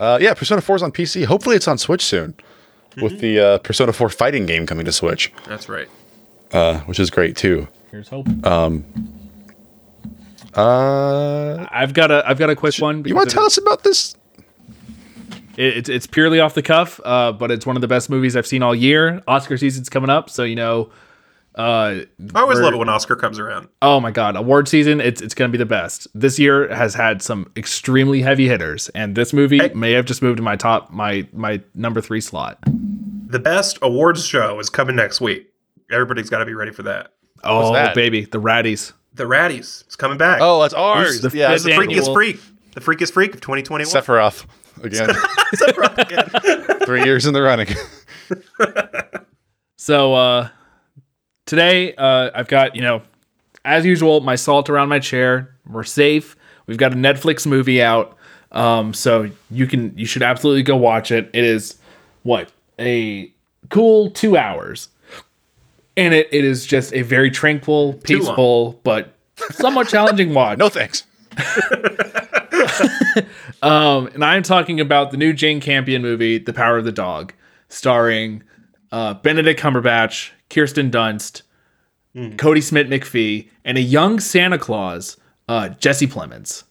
uh, 0.00 0.18
yeah, 0.20 0.34
Persona 0.34 0.60
4 0.60 0.76
is 0.76 0.82
on 0.82 0.92
PC. 0.92 1.24
Hopefully, 1.24 1.56
it's 1.56 1.68
on 1.68 1.78
Switch 1.78 2.04
soon 2.04 2.34
with 3.00 3.20
the 3.20 3.38
uh, 3.38 3.58
Persona 3.58 3.92
4 3.92 4.08
fighting 4.08 4.46
game 4.46 4.66
coming 4.66 4.84
to 4.84 4.92
Switch, 4.92 5.32
That's 5.46 5.68
right. 5.68 5.88
uh, 6.52 6.80
which 6.80 6.98
is 6.98 7.10
great 7.10 7.36
too. 7.36 7.68
Here's 7.90 8.08
hope. 8.08 8.26
Um, 8.46 8.84
uh, 10.54 11.66
I've 11.70 11.94
got 11.94 12.10
a 12.10 12.22
I've 12.26 12.38
got 12.38 12.50
a 12.50 12.56
quick 12.56 12.76
one. 12.78 13.04
you 13.04 13.14
want 13.14 13.30
to 13.30 13.34
tell 13.34 13.44
us 13.44 13.58
about 13.58 13.82
this? 13.84 14.16
It, 15.58 15.76
it's 15.78 15.88
it's 15.88 16.06
purely 16.06 16.38
off 16.38 16.54
the 16.54 16.62
cuff, 16.62 17.00
uh, 17.04 17.32
but 17.32 17.50
it's 17.50 17.66
one 17.66 17.76
of 17.76 17.82
the 17.82 17.88
best 17.88 18.08
movies 18.08 18.36
I've 18.36 18.46
seen 18.46 18.62
all 18.62 18.76
year. 18.76 19.20
Oscar 19.26 19.58
season's 19.58 19.88
coming 19.88 20.08
up, 20.08 20.30
so 20.30 20.44
you 20.44 20.54
know. 20.54 20.90
Uh, 21.56 22.04
I 22.36 22.40
always 22.40 22.60
love 22.60 22.72
it 22.72 22.76
when 22.76 22.88
Oscar 22.88 23.16
comes 23.16 23.40
around. 23.40 23.68
Oh 23.82 23.98
my 23.98 24.12
god, 24.12 24.36
award 24.36 24.68
season, 24.68 25.00
it's 25.00 25.20
it's 25.20 25.34
gonna 25.34 25.50
be 25.50 25.58
the 25.58 25.66
best. 25.66 26.06
This 26.14 26.38
year 26.38 26.72
has 26.72 26.94
had 26.94 27.20
some 27.20 27.50
extremely 27.56 28.22
heavy 28.22 28.46
hitters, 28.46 28.88
and 28.90 29.16
this 29.16 29.32
movie 29.32 29.58
may 29.74 29.90
have 29.92 30.04
just 30.04 30.22
moved 30.22 30.36
to 30.36 30.42
my 30.44 30.54
top 30.54 30.92
my 30.92 31.26
my 31.32 31.60
number 31.74 32.00
three 32.00 32.20
slot. 32.20 32.58
The 33.26 33.40
best 33.40 33.78
awards 33.82 34.24
show 34.24 34.60
is 34.60 34.70
coming 34.70 34.94
next 34.94 35.20
week. 35.20 35.52
Everybody's 35.90 36.30
got 36.30 36.38
to 36.38 36.46
be 36.46 36.54
ready 36.54 36.70
for 36.70 36.84
that. 36.84 37.14
Oh 37.42 37.72
that? 37.72 37.96
baby, 37.96 38.26
the 38.26 38.40
Ratties. 38.40 38.92
The 39.14 39.24
Raddies. 39.24 39.82
It's 39.86 39.96
coming 39.96 40.18
back. 40.18 40.38
Oh, 40.40 40.62
that's 40.62 40.74
ours. 40.74 41.20
The 41.22 41.36
yeah, 41.36 41.52
It's 41.52 41.64
the 41.64 41.72
freakiest 41.72 42.04
Cool. 42.04 42.14
freak. 42.14 42.40
The 42.74 42.80
freakiest 42.80 43.12
freak 43.12 43.34
of 43.34 43.40
2021. 43.40 43.92
Sephiroth 43.92 44.46
again. 44.82 45.10
Three 46.84 47.04
years 47.04 47.26
in 47.26 47.34
the 47.34 47.42
running. 47.42 47.68
So 49.80 50.12
uh 50.14 50.48
today 51.46 51.94
uh 51.94 52.30
I've 52.34 52.48
got, 52.48 52.74
you 52.74 52.82
know, 52.82 53.02
as 53.64 53.86
usual, 53.86 54.20
my 54.20 54.34
salt 54.34 54.68
around 54.68 54.88
my 54.88 54.98
chair. 54.98 55.54
We're 55.70 55.84
safe. 55.84 56.36
We've 56.66 56.76
got 56.76 56.92
a 56.92 56.96
Netflix 56.96 57.46
movie 57.46 57.80
out. 57.80 58.16
Um 58.52 58.92
so 58.92 59.30
you 59.50 59.66
can 59.66 59.96
you 59.96 60.04
should 60.04 60.22
absolutely 60.22 60.64
go 60.64 60.76
watch 60.76 61.10
it. 61.12 61.30
It 61.32 61.44
is 61.44 61.78
what? 62.24 62.50
A 62.78 63.32
cool 63.70 64.10
2 64.10 64.36
hours. 64.36 64.88
and 65.96 66.12
it, 66.12 66.28
it 66.32 66.44
is 66.44 66.66
just 66.66 66.92
a 66.92 67.02
very 67.02 67.30
tranquil, 67.30 67.94
peaceful, 68.04 68.80
but 68.82 69.14
somewhat 69.50 69.88
challenging 69.88 70.34
watch. 70.34 70.58
No 70.58 70.68
thanks. 70.68 71.04
Um, 73.60 74.06
and 74.08 74.24
I'm 74.24 74.44
talking 74.44 74.78
about 74.80 75.10
the 75.10 75.16
new 75.16 75.32
Jane 75.32 75.60
Campion 75.60 76.00
movie, 76.00 76.38
The 76.38 76.52
Power 76.52 76.78
of 76.78 76.84
the 76.84 76.92
Dog, 76.92 77.32
starring 77.68 78.44
uh, 78.92 79.14
Benedict 79.14 79.60
Cumberbatch, 79.60 80.30
Kirsten 80.48 80.90
Dunst, 80.92 81.42
Kodi 82.14 82.62
Smit-McPhee, 82.62 83.48
and 83.64 83.76
a 83.76 83.80
young 83.80 84.20
Santa 84.20 84.58
Claus, 84.58 85.16
uh, 85.48 85.70
Jesse 85.70 86.06
Plemons. 86.06 86.64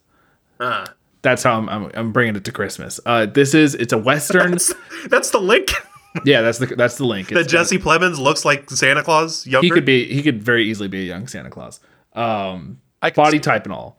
Ah. 0.62 0.86
That's 1.24 1.44
how 1.44 1.58
I'm, 1.58 1.68
I'm, 1.68 1.92
I'm 1.94 2.12
bringing 2.14 2.38
it 2.38 2.46
to 2.46 2.52
Christmas. 2.54 3.02
Uh, 3.06 3.26
this 3.26 3.54
is 3.54 3.76
it's 3.76 3.92
a 3.92 3.98
western. 3.98 4.52
That's, 4.52 4.74
that's 5.10 5.32
the 5.32 5.42
link. 5.42 5.72
yeah, 6.26 6.42
that's 6.42 6.60
the 6.60 6.68
that's 6.68 6.96
the 6.98 7.06
link. 7.06 7.28
that 7.30 7.40
It's- 7.40 7.52
Jesse 7.52 7.80
Plemons 7.80 8.18
looks 8.18 8.46
like 8.46 8.70
Santa 8.70 9.04
Claus 9.04 9.46
younger. 9.46 9.66
he 9.66 9.72
could 9.72 9.84
be 9.84 10.06
he 10.06 10.24
could 10.24 10.42
very 10.42 10.70
easily 10.70 10.88
be 10.88 11.02
a 11.02 11.06
young 11.06 11.28
Santa 11.28 11.50
Claus. 11.50 11.82
Um, 12.14 12.80
I 13.02 13.10
body 13.10 13.38
see 13.38 13.42
type 13.42 13.66
and 13.66 13.74
all. 13.74 13.97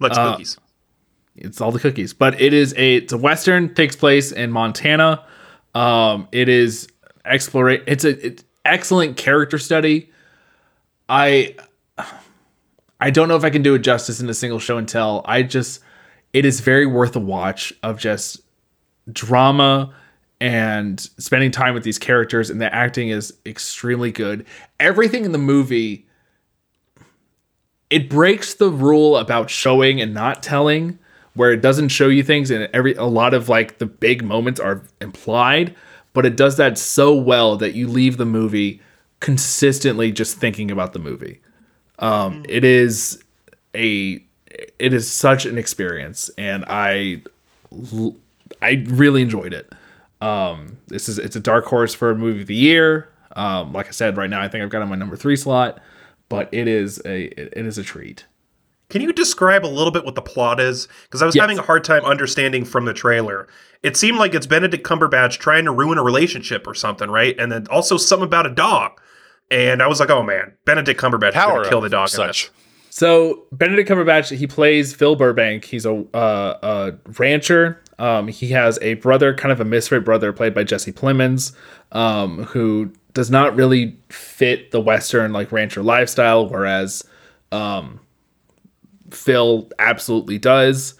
Let's 0.00 0.18
uh, 0.18 0.32
cookies. 0.32 0.58
It's 1.36 1.60
all 1.60 1.70
the 1.70 1.78
cookies, 1.78 2.12
but 2.12 2.40
it 2.40 2.52
is 2.52 2.74
a 2.76 2.96
it's 2.96 3.12
a 3.12 3.18
western 3.18 3.74
takes 3.74 3.96
place 3.96 4.32
in 4.32 4.50
Montana. 4.50 5.24
Um, 5.74 6.28
it 6.32 6.48
is 6.48 6.88
explore. 7.24 7.70
It's 7.70 8.04
a 8.04 8.26
it's 8.26 8.44
excellent 8.64 9.16
character 9.16 9.58
study. 9.58 10.10
I 11.08 11.56
I 13.00 13.10
don't 13.10 13.28
know 13.28 13.36
if 13.36 13.44
I 13.44 13.50
can 13.50 13.62
do 13.62 13.74
it 13.74 13.80
justice 13.80 14.20
in 14.20 14.28
a 14.28 14.34
single 14.34 14.58
show 14.58 14.78
and 14.78 14.88
tell. 14.88 15.22
I 15.24 15.42
just 15.42 15.80
it 16.32 16.44
is 16.44 16.60
very 16.60 16.86
worth 16.86 17.14
a 17.16 17.20
watch 17.20 17.72
of 17.82 17.98
just 17.98 18.40
drama 19.10 19.94
and 20.40 21.00
spending 21.00 21.50
time 21.50 21.74
with 21.74 21.82
these 21.82 21.98
characters 21.98 22.50
and 22.50 22.60
the 22.60 22.72
acting 22.72 23.08
is 23.08 23.32
extremely 23.46 24.12
good. 24.12 24.44
Everything 24.78 25.24
in 25.24 25.32
the 25.32 25.38
movie 25.38 26.07
it 27.90 28.08
breaks 28.08 28.54
the 28.54 28.70
rule 28.70 29.16
about 29.16 29.50
showing 29.50 30.00
and 30.00 30.12
not 30.12 30.42
telling 30.42 30.98
where 31.34 31.52
it 31.52 31.62
doesn't 31.62 31.88
show 31.88 32.08
you 32.08 32.22
things 32.22 32.50
and 32.50 32.68
every 32.72 32.94
a 32.94 33.04
lot 33.04 33.32
of 33.34 33.48
like 33.48 33.78
the 33.78 33.86
big 33.86 34.24
moments 34.24 34.58
are 34.60 34.82
implied 35.00 35.74
but 36.12 36.26
it 36.26 36.36
does 36.36 36.56
that 36.56 36.76
so 36.76 37.14
well 37.14 37.56
that 37.56 37.74
you 37.74 37.86
leave 37.86 38.16
the 38.16 38.26
movie 38.26 38.80
consistently 39.20 40.10
just 40.10 40.36
thinking 40.36 40.70
about 40.70 40.92
the 40.92 40.98
movie. 40.98 41.40
Um 41.98 42.44
it 42.48 42.64
is 42.64 43.22
a 43.74 44.22
it 44.78 44.92
is 44.92 45.10
such 45.10 45.46
an 45.46 45.58
experience 45.58 46.30
and 46.38 46.64
i 46.68 47.22
i 48.62 48.84
really 48.88 49.22
enjoyed 49.22 49.52
it. 49.52 49.72
Um 50.20 50.78
this 50.88 51.08
is 51.08 51.18
it's 51.18 51.36
a 51.36 51.40
dark 51.40 51.66
horse 51.66 51.94
for 51.94 52.10
a 52.10 52.16
movie 52.16 52.40
of 52.40 52.46
the 52.46 52.54
year. 52.54 53.08
Um 53.36 53.72
like 53.72 53.86
i 53.88 53.90
said 53.90 54.16
right 54.16 54.30
now 54.30 54.40
i 54.40 54.48
think 54.48 54.64
i've 54.64 54.70
got 54.70 54.82
on 54.82 54.88
my 54.88 54.96
number 54.96 55.16
three 55.16 55.36
slot 55.36 55.80
but 56.28 56.48
it 56.52 56.68
is 56.68 57.00
a 57.04 57.24
it, 57.40 57.52
it 57.56 57.66
is 57.66 57.78
a 57.78 57.82
treat 57.82 58.26
Can 58.90 59.02
you 59.02 59.12
describe 59.12 59.64
a 59.64 59.68
little 59.68 59.90
bit 59.92 60.04
what 60.04 60.14
the 60.14 60.22
plot 60.22 60.60
is? 60.60 60.88
Because 61.04 61.20
I 61.22 61.26
was 61.26 61.34
Yes. 61.36 61.42
having 61.42 61.58
a 61.58 61.62
hard 61.62 61.84
time 61.84 62.04
understanding 62.04 62.64
from 62.64 62.84
the 62.86 62.94
trailer. 62.94 63.46
It 63.82 63.96
seemed 63.96 64.18
like 64.18 64.34
it's 64.34 64.46
Benedict 64.46 64.84
Cumberbatch 64.86 65.38
trying 65.38 65.64
to 65.66 65.72
ruin 65.72 65.98
a 65.98 66.02
relationship 66.02 66.66
or 66.66 66.74
something, 66.74 67.10
right? 67.10 67.38
And 67.38 67.52
then 67.52 67.66
also 67.68 67.96
something 67.98 68.24
about 68.26 68.46
a 68.46 68.50
dog. 68.54 68.92
And 69.50 69.82
I 69.82 69.86
was 69.88 70.00
like, 70.00 70.10
oh 70.10 70.22
man, 70.22 70.54
Benedict 70.64 70.98
Cumberbatch 71.00 71.36
is 71.36 71.44
going 71.44 71.62
to 71.64 71.68
kill 71.68 71.80
the 71.82 71.88
dog 71.90 72.08
in 72.08 72.12
such. 72.16 72.44
this. 72.46 72.50
So 72.90 73.44
Benedict 73.52 73.88
Cumberbatch, 73.88 74.34
he 74.36 74.46
plays 74.46 74.94
Phil 74.94 75.14
Burbank. 75.16 75.64
He's 75.66 75.84
a, 75.86 76.04
uh, 76.14 76.58
a 76.62 76.92
rancher. 77.18 77.82
Um, 77.98 78.28
he 78.28 78.48
has 78.48 78.78
a 78.80 78.94
brother, 78.94 79.34
kind 79.34 79.52
of 79.52 79.60
a 79.60 79.64
misfit 79.64 80.04
brother, 80.04 80.32
played 80.32 80.54
by 80.54 80.64
Jesse 80.64 80.92
Plemons, 80.92 81.52
um, 81.92 82.44
who 82.44 82.92
does 83.18 83.32
not 83.32 83.56
really 83.56 83.98
fit 84.10 84.70
the 84.70 84.80
Western 84.80 85.32
like 85.32 85.50
rancher 85.50 85.82
lifestyle, 85.82 86.48
whereas 86.48 87.02
um, 87.50 87.98
Phil 89.10 89.68
absolutely 89.80 90.38
does. 90.38 90.94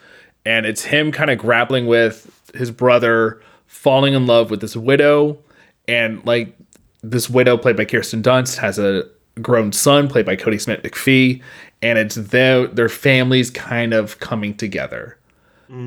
And 0.45 0.67
it's 0.67 0.83
him 0.83 1.13
kind 1.13 1.31
of 1.31 1.39
grappling 1.39 1.87
with 1.87 2.51
his 2.57 2.73
brother 2.73 3.41
falling 3.69 4.15
in 4.15 4.27
love 4.27 4.51
with 4.51 4.61
this 4.61 4.75
widow. 4.75 5.39
And 5.87 6.27
like 6.27 6.57
this 7.03 7.31
widow, 7.31 7.57
played 7.57 7.77
by 7.77 7.85
Kirsten 7.85 8.21
Dunst, 8.21 8.57
has 8.57 8.81
a 8.81 9.05
grown 9.41 9.71
son, 9.71 10.09
played 10.09 10.27
by 10.27 10.35
Kodi 10.35 10.61
Smit-McPhee. 10.61 11.41
And 11.83 12.01
it's 12.01 12.17
their, 12.17 12.67
their 12.67 12.89
families 12.89 13.49
kind 13.49 13.95
of 13.95 14.19
coming 14.19 14.57
together 14.57 15.19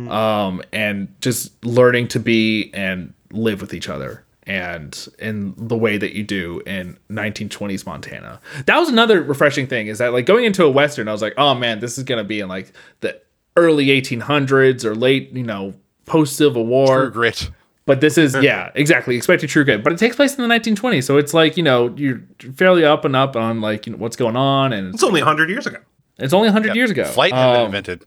um, 0.09 0.61
and 0.71 1.13
just 1.19 1.65
learning 1.65 2.07
to 2.07 2.21
be 2.21 2.71
and 2.73 3.13
live 3.33 3.59
with 3.59 3.73
each 3.73 3.89
other 3.89 4.23
and 4.47 5.07
in 5.19 5.53
the 5.57 5.77
way 5.77 5.97
that 5.97 6.13
you 6.15 6.23
do 6.23 6.61
in 6.65 6.97
1920s 7.09 7.85
Montana. 7.85 8.39
That 8.65 8.79
was 8.79 8.89
another 8.89 9.21
refreshing 9.21 9.67
thing 9.67 9.87
is 9.87 9.99
that 9.99 10.13
like 10.13 10.25
going 10.25 10.45
into 10.45 10.63
a 10.65 10.69
western 10.69 11.07
I 11.07 11.11
was 11.11 11.21
like, 11.21 11.33
"Oh 11.37 11.53
man, 11.53 11.79
this 11.79 11.97
is 11.97 12.03
going 12.03 12.17
to 12.17 12.23
be 12.23 12.39
in 12.39 12.47
like 12.49 12.71
the 13.01 13.19
early 13.55 13.87
1800s 13.87 14.83
or 14.85 14.95
late, 14.95 15.31
you 15.33 15.43
know, 15.43 15.73
post 16.05 16.35
Civil 16.37 16.65
War." 16.65 17.01
True 17.03 17.11
grit. 17.11 17.51
But 17.85 17.99
this 18.01 18.17
is 18.17 18.35
yeah, 18.41 18.71
exactly. 18.75 19.15
Expected 19.15 19.49
true 19.49 19.63
grit, 19.63 19.83
but 19.83 19.93
it 19.93 19.99
takes 19.99 20.15
place 20.15 20.35
in 20.37 20.47
the 20.47 20.53
1920s, 20.55 21.03
so 21.03 21.17
it's 21.17 21.33
like 21.33 21.57
you 21.57 21.63
know 21.63 21.93
you're 21.97 22.21
fairly 22.55 22.83
up 22.85 23.05
and 23.05 23.15
up 23.15 23.35
on 23.35 23.61
like 23.61 23.85
you 23.85 23.91
know 23.93 23.97
what's 23.97 24.15
going 24.15 24.35
on, 24.35 24.73
and 24.73 24.93
It's 24.93 25.03
only 25.03 25.21
100 25.21 25.49
years 25.49 25.67
ago. 25.67 25.77
it's 26.17 26.33
only 26.33 26.47
100 26.47 26.75
years 26.75 26.89
ago. 26.91 27.05
Flight 27.05 27.33
had 27.33 27.51
been 27.53 27.59
Um, 27.61 27.65
invented. 27.67 28.05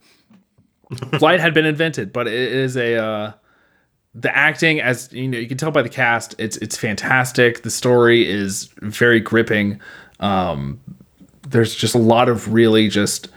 flight 1.18 1.40
had 1.40 1.55
been 1.55 1.64
invented 1.64 2.12
but 2.12 2.27
it 2.27 2.35
is 2.35 2.77
a 2.77 2.94
uh 2.97 3.33
the 4.14 4.35
acting 4.37 4.81
as 4.81 5.12
you 5.12 5.27
know 5.27 5.38
you 5.38 5.48
can 5.48 5.59
tell 5.59 5.70
by 5.70 5.83
the 5.83 5.88
cast 5.88 6.35
it's 6.38 6.57
it's 6.59 6.77
fantastic 6.77 7.62
the 7.62 7.70
story 7.70 8.29
is 8.29 8.68
very 8.81 9.18
gripping 9.18 9.81
um 10.20 10.81
there's 11.48 11.74
just 11.74 11.94
a 11.94 11.98
lot 11.98 12.29
of 12.29 12.53
really 12.53 12.88
just 12.88 13.29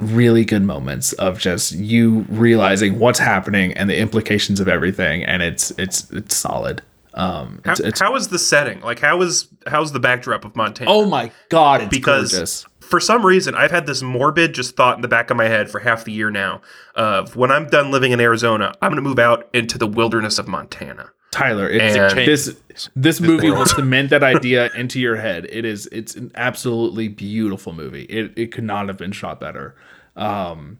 really 0.00 0.44
good 0.44 0.62
moments 0.62 1.12
of 1.14 1.38
just 1.38 1.72
you 1.72 2.24
realizing 2.28 2.98
what's 2.98 3.18
happening 3.18 3.72
and 3.74 3.88
the 3.88 3.96
implications 3.96 4.60
of 4.60 4.68
everything 4.68 5.24
and 5.24 5.42
it's 5.42 5.70
it's 5.72 6.10
it's 6.10 6.34
solid 6.34 6.82
um 7.14 7.60
How, 7.64 7.72
it's, 7.72 7.80
it's 7.80 8.00
how 8.00 8.16
is 8.16 8.28
the 8.28 8.40
setting? 8.40 8.80
Like, 8.80 8.98
how 8.98 9.22
is 9.22 9.46
how's 9.68 9.92
the 9.92 10.00
backdrop 10.00 10.44
of 10.44 10.56
Montana? 10.56 10.90
oh 10.90 11.06
my 11.06 11.30
god 11.48 11.82
it's 11.82 11.90
because 11.90 12.32
gorgeous 12.32 12.66
for 12.84 13.00
some 13.00 13.24
reason 13.26 13.54
I've 13.54 13.70
had 13.70 13.86
this 13.86 14.02
morbid 14.02 14.54
just 14.54 14.76
thought 14.76 14.96
in 14.96 15.02
the 15.02 15.08
back 15.08 15.30
of 15.30 15.36
my 15.36 15.46
head 15.46 15.70
for 15.70 15.80
half 15.80 16.04
the 16.04 16.12
year 16.12 16.30
now 16.30 16.60
of 16.94 17.36
when 17.36 17.50
I'm 17.50 17.66
done 17.68 17.90
living 17.90 18.12
in 18.12 18.20
Arizona, 18.20 18.74
I'm 18.80 18.90
going 18.90 19.02
to 19.02 19.08
move 19.08 19.18
out 19.18 19.48
into 19.52 19.78
the 19.78 19.86
wilderness 19.86 20.38
of 20.38 20.46
Montana. 20.48 21.10
Tyler, 21.30 21.68
it's, 21.68 21.96
And- 21.96 22.18
this 22.28 22.56
this 22.94 23.20
movie 23.20 23.50
will 23.50 23.66
cement 23.66 24.10
that 24.10 24.22
idea 24.34 24.70
into 24.74 25.00
your 25.00 25.16
head. 25.16 25.46
It 25.50 25.64
is 25.64 25.88
it's 25.90 26.14
an 26.14 26.30
absolutely 26.36 27.08
beautiful 27.08 27.72
movie. 27.72 28.04
It 28.04 28.32
it 28.36 28.52
could 28.52 28.62
not 28.64 28.86
have 28.88 28.96
been 28.96 29.10
shot 29.12 29.40
better. 29.40 29.74
Um, 30.14 30.78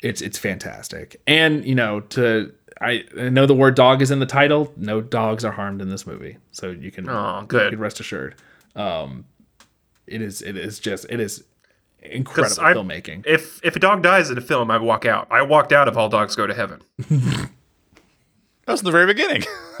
it's 0.00 0.20
it's 0.20 0.36
fantastic, 0.38 1.20
and 1.28 1.64
you 1.64 1.76
know 1.76 2.00
to 2.00 2.52
I, 2.80 3.04
I 3.16 3.28
know 3.28 3.46
the 3.46 3.54
word 3.54 3.76
dog 3.76 4.02
is 4.02 4.10
in 4.10 4.18
the 4.18 4.26
title. 4.26 4.72
No 4.76 5.00
dogs 5.00 5.44
are 5.44 5.52
harmed 5.52 5.80
in 5.80 5.88
this 5.90 6.08
movie, 6.08 6.38
so 6.50 6.70
you 6.70 6.90
can 6.90 7.08
Oh, 7.08 7.44
good. 7.46 7.66
you 7.66 7.70
can 7.76 7.78
rest 7.78 8.00
assured. 8.00 8.34
Um, 8.74 9.26
it 10.12 10.22
is 10.22 10.42
it 10.42 10.56
is 10.56 10.78
just 10.78 11.06
it 11.08 11.18
is 11.20 11.44
incredible 12.02 12.62
I- 12.62 12.74
filmmaking. 12.74 13.24
If 13.26 13.60
if 13.64 13.74
a 13.76 13.78
dog 13.80 14.02
dies 14.02 14.30
in 14.30 14.38
a 14.38 14.42
film, 14.42 14.70
I 14.70 14.78
walk 14.78 15.04
out. 15.06 15.26
I 15.30 15.42
walked 15.42 15.72
out 15.72 15.88
of 15.88 15.96
All 15.98 16.08
Dogs 16.08 16.36
Go 16.36 16.46
to 16.46 16.54
Heaven. 16.54 16.82
That 18.64 18.74
was 18.74 18.80
in 18.82 18.84
the 18.84 18.92
very 18.92 19.06
beginning. 19.06 19.42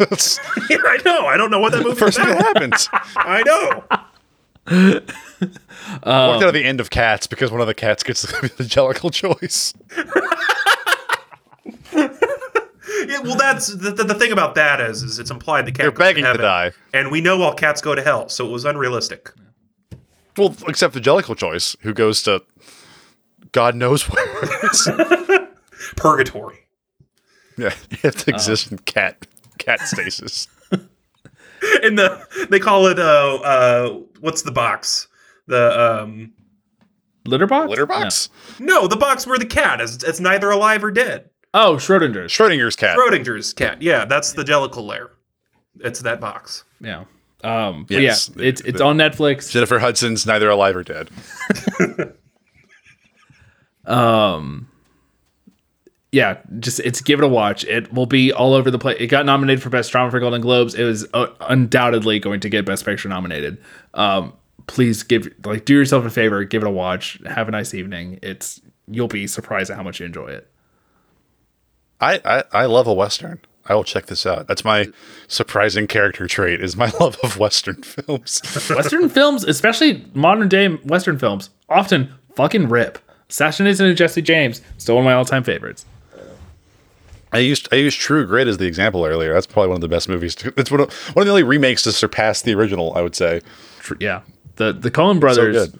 Yeah, 0.68 0.78
I 0.84 0.98
know. 1.04 1.26
I 1.26 1.36
don't 1.36 1.52
know 1.52 1.60
what 1.60 1.70
that 1.70 1.84
movie 1.84 1.94
first 2.00 2.18
is 2.18 2.24
thing 2.24 2.34
that 2.34 2.42
happens. 2.44 2.88
I 3.16 3.42
know. 3.44 3.84
I 6.02 6.26
walked 6.26 6.42
out 6.42 6.48
of 6.48 6.54
the 6.54 6.64
end 6.64 6.80
of 6.80 6.90
Cats 6.90 7.28
because 7.28 7.52
one 7.52 7.60
of 7.60 7.68
the 7.68 7.74
cats 7.74 8.02
gets 8.02 8.22
the 8.22 8.64
Jellicle 8.64 9.12
choice. 9.12 9.72
Yeah, 11.94 13.20
well, 13.20 13.36
that's 13.36 13.68
the, 13.68 13.90
the, 13.92 14.04
the 14.04 14.14
thing 14.14 14.32
about 14.32 14.54
that 14.56 14.80
is, 14.80 15.02
is 15.02 15.18
it's 15.18 15.30
implied 15.30 15.66
the 15.66 15.72
cat 15.72 15.78
They're 15.84 15.90
begging 15.92 16.24
to 16.24 16.28
heaven, 16.30 16.42
die. 16.44 16.72
and 16.92 17.10
we 17.12 17.20
know 17.20 17.40
all 17.42 17.54
cats 17.54 17.80
go 17.80 17.94
to 17.94 18.02
hell, 18.02 18.28
so 18.28 18.46
it 18.46 18.50
was 18.50 18.64
unrealistic. 18.64 19.30
Well, 20.36 20.54
except 20.66 20.94
the 20.94 21.00
Jellicle 21.00 21.36
choice, 21.36 21.76
who 21.82 21.92
goes 21.92 22.22
to 22.22 22.42
God 23.52 23.74
knows 23.74 24.02
where. 24.08 25.48
Purgatory. 25.96 26.58
yeah, 27.58 27.74
you 27.90 27.98
have 28.02 28.16
to 28.16 28.30
exist 28.34 28.72
in 28.72 28.78
cat 28.78 29.26
cat 29.58 29.80
stasis. 29.80 30.48
In 31.82 31.94
the 31.94 32.26
they 32.50 32.58
call 32.58 32.86
it 32.88 32.98
uh 32.98 33.34
uh 33.36 33.88
what's 34.20 34.42
the 34.42 34.50
box? 34.50 35.06
The 35.46 36.00
um 36.02 36.32
Litter 37.24 37.46
box. 37.46 37.68
Litter 37.70 37.86
box? 37.86 38.30
no 38.58 38.88
the 38.88 38.96
box 38.96 39.26
where 39.28 39.38
the 39.38 39.46
cat 39.46 39.80
is 39.80 40.02
it's 40.02 40.18
neither 40.18 40.50
alive 40.50 40.82
or 40.82 40.90
dead. 40.90 41.30
Oh, 41.54 41.76
Schrodinger's. 41.76 42.32
Schrodinger's 42.32 42.74
cat. 42.74 42.96
Schrodinger's 42.98 43.52
cat. 43.52 43.80
Yeah, 43.82 44.06
that's 44.06 44.32
the 44.32 44.42
Jellicle 44.42 44.84
lair. 44.86 45.10
It's 45.80 46.00
that 46.00 46.20
box. 46.20 46.64
Yeah. 46.80 47.04
Um, 47.42 47.86
Yes, 47.88 48.30
yeah, 48.36 48.44
it's 48.44 48.60
it's 48.62 48.80
on 48.80 48.96
Netflix. 48.96 49.50
Jennifer 49.50 49.78
Hudson's 49.78 50.26
neither 50.26 50.48
alive 50.48 50.76
or 50.76 50.82
dead. 50.84 51.10
Um, 53.84 54.68
yeah, 56.12 56.38
just 56.60 56.78
it's 56.80 57.00
give 57.00 57.18
it 57.18 57.24
a 57.24 57.28
watch. 57.28 57.64
It 57.64 57.92
will 57.92 58.06
be 58.06 58.32
all 58.32 58.54
over 58.54 58.70
the 58.70 58.78
place. 58.78 58.98
It 59.00 59.06
got 59.06 59.26
nominated 59.26 59.62
for 59.62 59.70
best 59.70 59.90
drama 59.90 60.10
for 60.10 60.20
Golden 60.20 60.40
Globes. 60.40 60.74
It 60.74 60.84
was 60.84 61.06
uh, 61.14 61.28
undoubtedly 61.40 62.18
going 62.18 62.40
to 62.40 62.48
get 62.48 62.64
best 62.66 62.84
picture 62.84 63.08
nominated. 63.08 63.58
Um, 63.94 64.34
please 64.66 65.02
give 65.02 65.32
like 65.44 65.64
do 65.64 65.74
yourself 65.74 66.04
a 66.04 66.10
favor, 66.10 66.44
give 66.44 66.62
it 66.62 66.66
a 66.66 66.70
watch. 66.70 67.18
Have 67.26 67.48
a 67.48 67.50
nice 67.50 67.72
evening. 67.74 68.18
It's 68.22 68.60
you'll 68.86 69.08
be 69.08 69.26
surprised 69.26 69.70
at 69.70 69.76
how 69.76 69.82
much 69.82 70.00
you 70.00 70.06
enjoy 70.06 70.28
it. 70.28 70.48
I, 72.00 72.20
I, 72.24 72.44
I 72.52 72.64
love 72.66 72.86
a 72.86 72.92
western. 72.92 73.40
I 73.66 73.74
will 73.74 73.84
check 73.84 74.06
this 74.06 74.26
out. 74.26 74.48
That's 74.48 74.64
my 74.64 74.88
surprising 75.28 75.86
character 75.86 76.26
trait 76.26 76.60
is 76.60 76.76
my 76.76 76.90
love 77.00 77.16
of 77.22 77.38
western 77.38 77.82
films. 77.82 78.40
Western 78.68 79.08
films, 79.08 79.44
especially 79.44 80.04
modern 80.14 80.48
day 80.48 80.68
Western 80.68 81.18
films, 81.18 81.50
often 81.68 82.12
fucking 82.34 82.68
rip. 82.68 82.98
Assassination 83.30 83.88
of 83.88 83.96
Jesse 83.96 84.20
James, 84.20 84.60
still 84.76 84.96
one 84.96 85.04
of 85.04 85.06
my 85.06 85.14
all 85.14 85.24
time 85.24 85.42
favorites. 85.42 85.86
I 87.32 87.38
used 87.38 87.68
I 87.72 87.76
used 87.76 87.98
True 87.98 88.26
Grit 88.26 88.46
as 88.46 88.58
the 88.58 88.66
example 88.66 89.04
earlier. 89.06 89.32
That's 89.32 89.46
probably 89.46 89.68
one 89.68 89.76
of 89.76 89.80
the 89.80 89.88
best 89.88 90.08
movies. 90.08 90.34
To, 90.36 90.52
it's 90.56 90.70
one 90.70 90.80
of, 90.80 90.92
one 91.14 91.22
of 91.22 91.26
the 91.26 91.30
only 91.30 91.42
remakes 91.42 91.82
to 91.84 91.92
surpass 91.92 92.42
the 92.42 92.54
original. 92.54 92.92
I 92.94 93.00
would 93.00 93.14
say. 93.14 93.40
Yeah, 93.98 94.20
the 94.56 94.72
the 94.72 94.90
Coen 94.90 95.18
brothers 95.18 95.74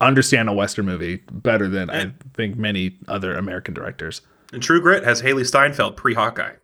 understand 0.00 0.48
a 0.48 0.52
Western 0.52 0.86
movie 0.86 1.22
better 1.30 1.68
than 1.68 1.90
I 1.90 2.12
think 2.34 2.56
many 2.56 2.96
other 3.08 3.34
American 3.36 3.74
directors. 3.74 4.22
And 4.52 4.62
True 4.62 4.80
Grit 4.80 5.04
has 5.04 5.22
Hailee 5.22 5.46
Steinfeld 5.46 5.96
pre 5.96 6.14
Hawkeye. 6.14 6.54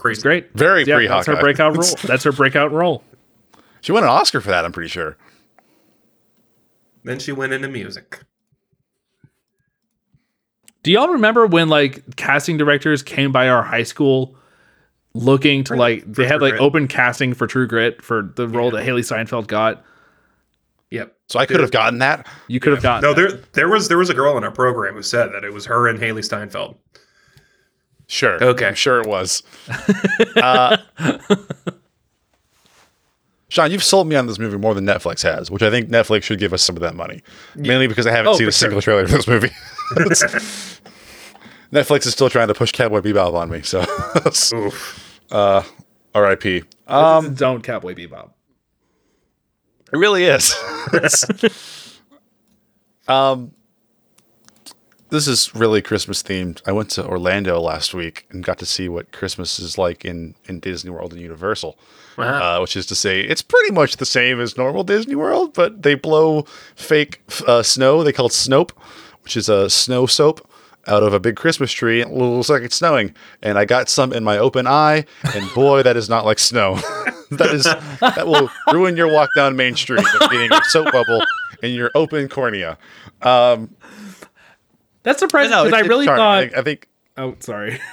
Crazy. 0.00 0.22
Great, 0.22 0.50
Very 0.54 0.84
yeah, 0.84 0.96
pre 0.96 1.08
That's 1.08 1.26
her 1.26 1.36
breakout 1.36 1.76
role. 1.76 1.94
That's 2.04 2.24
her 2.24 2.32
breakout 2.32 2.72
role. 2.72 3.04
She 3.82 3.92
won 3.92 4.02
an 4.02 4.08
Oscar 4.08 4.40
for 4.40 4.48
that. 4.48 4.64
I'm 4.64 4.72
pretty 4.72 4.88
sure. 4.88 5.18
Then 7.04 7.18
she 7.18 7.32
went 7.32 7.52
into 7.52 7.68
music. 7.68 8.20
Do 10.82 10.90
y'all 10.90 11.08
remember 11.08 11.46
when 11.46 11.68
like 11.68 12.16
casting 12.16 12.56
directors 12.56 13.02
came 13.02 13.30
by 13.30 13.50
our 13.50 13.62
high 13.62 13.82
school 13.82 14.34
looking 15.12 15.64
to 15.64 15.74
like 15.76 16.10
they 16.10 16.24
had 16.24 16.38
True 16.38 16.46
like 16.46 16.52
Grit. 16.52 16.62
open 16.62 16.88
casting 16.88 17.34
for 17.34 17.46
True 17.46 17.66
Grit 17.66 18.00
for 18.00 18.32
the 18.36 18.48
role 18.48 18.70
that 18.70 18.86
Hailee 18.86 19.04
Steinfeld 19.04 19.48
got? 19.48 19.84
Yep. 20.90 21.14
So 21.28 21.38
I 21.38 21.44
could 21.44 21.60
have 21.60 21.72
gotten 21.72 21.98
that. 21.98 22.26
You 22.48 22.58
could 22.58 22.72
have 22.72 22.82
gotten 22.82 23.02
No, 23.02 23.12
there 23.12 23.32
there 23.52 23.68
was 23.68 23.88
there 23.88 23.98
was 23.98 24.08
a 24.08 24.14
girl 24.14 24.38
in 24.38 24.44
our 24.44 24.50
program 24.50 24.94
who 24.94 25.02
said 25.02 25.34
that 25.34 25.44
it 25.44 25.52
was 25.52 25.66
her 25.66 25.88
and 25.88 25.98
Hailee 25.98 26.24
Steinfeld. 26.24 26.78
Sure. 28.10 28.42
Okay. 28.42 28.66
I'm 28.66 28.74
sure 28.74 29.00
it 29.00 29.06
was. 29.06 29.42
uh, 30.36 30.76
Sean, 33.48 33.70
you've 33.70 33.84
sold 33.84 34.08
me 34.08 34.16
on 34.16 34.26
this 34.26 34.38
movie 34.38 34.56
more 34.58 34.74
than 34.74 34.84
Netflix 34.84 35.22
has, 35.22 35.48
which 35.50 35.62
I 35.62 35.70
think 35.70 35.88
Netflix 35.90 36.24
should 36.24 36.38
give 36.40 36.52
us 36.52 36.60
some 36.62 36.76
of 36.76 36.82
that 36.82 36.94
money. 36.96 37.22
Mainly 37.54 37.86
because 37.86 38.06
I 38.08 38.10
haven't 38.12 38.32
Oh, 38.32 38.36
seen 38.36 38.46
for 38.46 38.50
a 38.50 38.52
single 38.52 38.80
trailer 38.82 39.06
for 39.06 39.16
this 39.16 39.28
movie. 39.28 39.50
It's- 39.96 40.80
Netflix 41.72 42.04
is 42.06 42.12
still 42.12 42.28
trying 42.28 42.48
to 42.48 42.54
push 42.54 42.72
Cowboy 42.72 43.00
Bebop 43.00 43.32
on 43.34 43.48
me, 43.48 43.62
so 43.62 43.80
uh, 45.30 45.62
R.I.P. 46.12 46.64
Um, 46.88 47.34
don't 47.34 47.62
Cowboy 47.62 47.94
Bebop. 47.94 48.30
It 49.92 49.96
really 49.96 50.24
is. 50.24 50.52
Um, 53.06 53.52
this 55.10 55.26
is 55.28 55.54
really 55.54 55.82
Christmas 55.82 56.22
themed. 56.22 56.60
I 56.66 56.72
went 56.72 56.90
to 56.90 57.06
Orlando 57.06 57.60
last 57.60 57.94
week 57.94 58.26
and 58.30 58.44
got 58.44 58.58
to 58.58 58.66
see 58.66 58.88
what 58.88 59.12
Christmas 59.12 59.58
is 59.58 59.76
like 59.78 60.04
in, 60.04 60.34
in 60.46 60.60
Disney 60.60 60.90
World 60.90 61.12
and 61.12 61.20
Universal, 61.20 61.76
uh, 62.18 62.58
which 62.60 62.76
is 62.76 62.86
to 62.86 62.94
say, 62.94 63.20
it's 63.20 63.42
pretty 63.42 63.72
much 63.72 63.96
the 63.96 64.06
same 64.06 64.40
as 64.40 64.56
normal 64.56 64.84
Disney 64.84 65.14
World, 65.14 65.54
but 65.54 65.82
they 65.82 65.94
blow 65.94 66.42
fake 66.74 67.20
uh, 67.46 67.62
snow. 67.62 68.02
They 68.02 68.12
call 68.12 68.26
it 68.26 68.32
Snope, 68.32 68.70
which 69.22 69.36
is 69.36 69.48
a 69.48 69.68
snow 69.70 70.06
soap 70.06 70.46
out 70.86 71.02
of 71.02 71.12
a 71.12 71.20
big 71.20 71.36
Christmas 71.36 71.70
tree. 71.72 72.00
and 72.00 72.10
It 72.12 72.16
looks 72.16 72.48
like 72.48 72.62
it's 72.62 72.76
snowing. 72.76 73.14
And 73.42 73.58
I 73.58 73.64
got 73.64 73.88
some 73.88 74.12
in 74.12 74.24
my 74.24 74.38
open 74.38 74.66
eye, 74.66 75.04
and 75.34 75.54
boy, 75.54 75.82
that 75.82 75.96
is 75.96 76.08
not 76.08 76.24
like 76.24 76.38
snow. 76.38 76.74
that 77.32 77.50
is 77.52 77.64
that 77.64 78.26
will 78.26 78.50
ruin 78.72 78.96
your 78.96 79.12
walk 79.12 79.30
down 79.36 79.56
Main 79.56 79.76
Street 79.76 80.04
of 80.20 80.30
getting 80.30 80.52
a 80.52 80.64
soap 80.64 80.90
bubble 80.92 81.22
in 81.62 81.72
your 81.72 81.90
open 81.94 82.28
cornea. 82.28 82.78
Um, 83.22 83.74
That's 85.02 85.18
surprising 85.18 85.52
no, 85.52 85.64
because 85.64 85.82
I 85.82 85.86
really 85.86 86.06
charming. 86.06 86.50
thought. 86.50 86.58
I 86.58 86.62
think. 86.62 86.88
Oh, 87.16 87.36
sorry. 87.40 87.80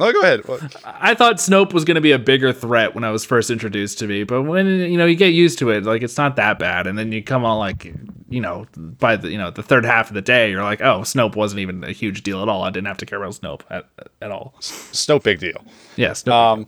Oh, 0.00 0.12
go 0.12 0.22
ahead. 0.22 0.40
I 0.84 1.14
thought 1.14 1.36
Snope 1.36 1.72
was 1.72 1.84
going 1.84 1.94
to 1.94 2.00
be 2.00 2.10
a 2.10 2.18
bigger 2.18 2.52
threat 2.52 2.96
when 2.96 3.04
I 3.04 3.12
was 3.12 3.24
first 3.24 3.48
introduced 3.48 4.00
to 4.00 4.08
me, 4.08 4.24
but 4.24 4.42
when 4.42 4.66
you 4.66 4.98
know 4.98 5.06
you 5.06 5.14
get 5.14 5.34
used 5.34 5.60
to 5.60 5.70
it, 5.70 5.84
like 5.84 6.02
it's 6.02 6.16
not 6.16 6.34
that 6.34 6.58
bad, 6.58 6.88
and 6.88 6.98
then 6.98 7.12
you 7.12 7.22
come 7.22 7.44
on 7.44 7.58
like 7.58 7.84
you 8.28 8.40
know 8.40 8.66
by 8.76 9.14
the 9.14 9.30
you 9.30 9.38
know 9.38 9.52
the 9.52 9.62
third 9.62 9.84
half 9.84 10.08
of 10.08 10.14
the 10.14 10.20
day, 10.20 10.50
you're 10.50 10.64
like, 10.64 10.80
oh, 10.80 11.02
Snope 11.02 11.36
wasn't 11.36 11.60
even 11.60 11.84
a 11.84 11.92
huge 11.92 12.24
deal 12.24 12.42
at 12.42 12.48
all. 12.48 12.62
I 12.62 12.70
didn't 12.70 12.88
have 12.88 12.96
to 12.98 13.06
care 13.06 13.22
about 13.22 13.34
Snope 13.34 13.60
at, 13.70 13.88
at 14.20 14.32
all. 14.32 14.56
Snow 14.58 15.20
big 15.20 15.38
deal. 15.38 15.64
Yes. 15.94 16.26
Um, 16.26 16.66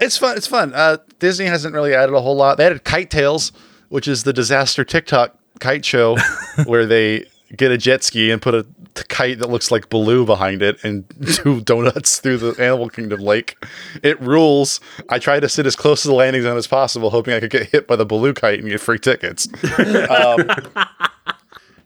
it's 0.00 0.16
fun. 0.16 0.36
It's 0.36 0.48
fun. 0.48 0.74
Uh, 0.74 0.96
Disney 1.20 1.46
hasn't 1.46 1.72
really 1.72 1.94
added 1.94 2.16
a 2.16 2.20
whole 2.20 2.34
lot. 2.34 2.58
They 2.58 2.66
added 2.66 2.82
Kite 2.82 3.10
Tales, 3.10 3.52
which 3.90 4.08
is 4.08 4.24
the 4.24 4.32
disaster 4.32 4.82
TikTok 4.84 5.38
kite 5.60 5.84
show 5.84 6.16
where 6.64 6.84
they 6.84 7.26
get 7.56 7.70
a 7.70 7.78
jet 7.78 8.02
ski 8.02 8.30
and 8.30 8.40
put 8.40 8.54
a 8.54 8.66
kite 9.08 9.38
that 9.38 9.48
looks 9.50 9.70
like 9.70 9.88
Baloo 9.88 10.24
behind 10.26 10.62
it 10.62 10.82
and 10.84 11.06
do 11.44 11.60
donuts 11.60 12.18
through 12.18 12.38
the 12.38 12.50
Animal 12.62 12.88
Kingdom 12.88 13.20
lake. 13.20 13.56
It 14.02 14.20
rules. 14.20 14.80
I 15.08 15.18
tried 15.18 15.40
to 15.40 15.48
sit 15.48 15.66
as 15.66 15.76
close 15.76 16.02
to 16.02 16.08
the 16.08 16.14
landing 16.14 16.42
zone 16.42 16.56
as 16.56 16.66
possible, 16.66 17.10
hoping 17.10 17.34
I 17.34 17.40
could 17.40 17.50
get 17.50 17.68
hit 17.70 17.86
by 17.86 17.96
the 17.96 18.04
Baloo 18.06 18.34
kite 18.34 18.60
and 18.60 18.68
get 18.68 18.80
free 18.80 18.98
tickets. 18.98 19.48
Um, 20.10 20.48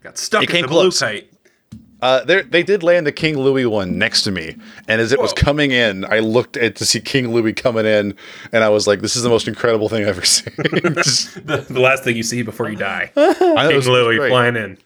Got 0.03 0.19
stuck 0.19 0.43
It 0.45 0.51
in 0.51 0.53
came 0.55 0.63
the 0.63 0.69
blue 0.69 0.83
close. 0.83 1.01
kite. 1.01 1.31
Uh, 2.03 2.23
they 2.25 2.63
did 2.63 2.83
land 2.83 3.07
the 3.07 3.13
King 3.13 3.39
Louie 3.39 3.65
one 3.65 3.97
next 3.97 4.23
to 4.25 4.31
me, 4.31 4.55
and 4.87 5.01
as 5.01 5.13
it 5.13 5.19
was 5.21 5.33
coming 5.33 5.71
in, 5.71 6.05
I 6.05 6.19
looked 6.19 6.59
at 6.59 6.77
to 6.77 6.85
see 6.85 7.01
King 7.01 7.33
Louie 7.33 7.55
coming 7.55 7.87
in, 7.87 8.15
and 8.53 8.63
I 8.63 8.69
was 8.69 8.87
like, 8.87 9.01
"This 9.01 9.17
is 9.17 9.23
the 9.23 9.31
most 9.31 9.49
incredible 9.49 9.89
thing 9.89 10.03
I've 10.03 10.09
ever 10.11 10.25
seen." 10.25 10.53
The, 11.47 11.65
the 11.69 11.81
last 11.81 12.05
thing 12.05 12.15
you 12.17 12.23
see 12.23 12.43
before 12.43 12.69
you 12.69 12.77
die. 12.77 13.11
I 13.17 13.33
know, 13.33 13.71
it 13.71 13.83
King 13.83 13.93
Louie 13.93 14.17
great. 14.19 14.29
flying 14.29 14.57
in. 14.57 14.79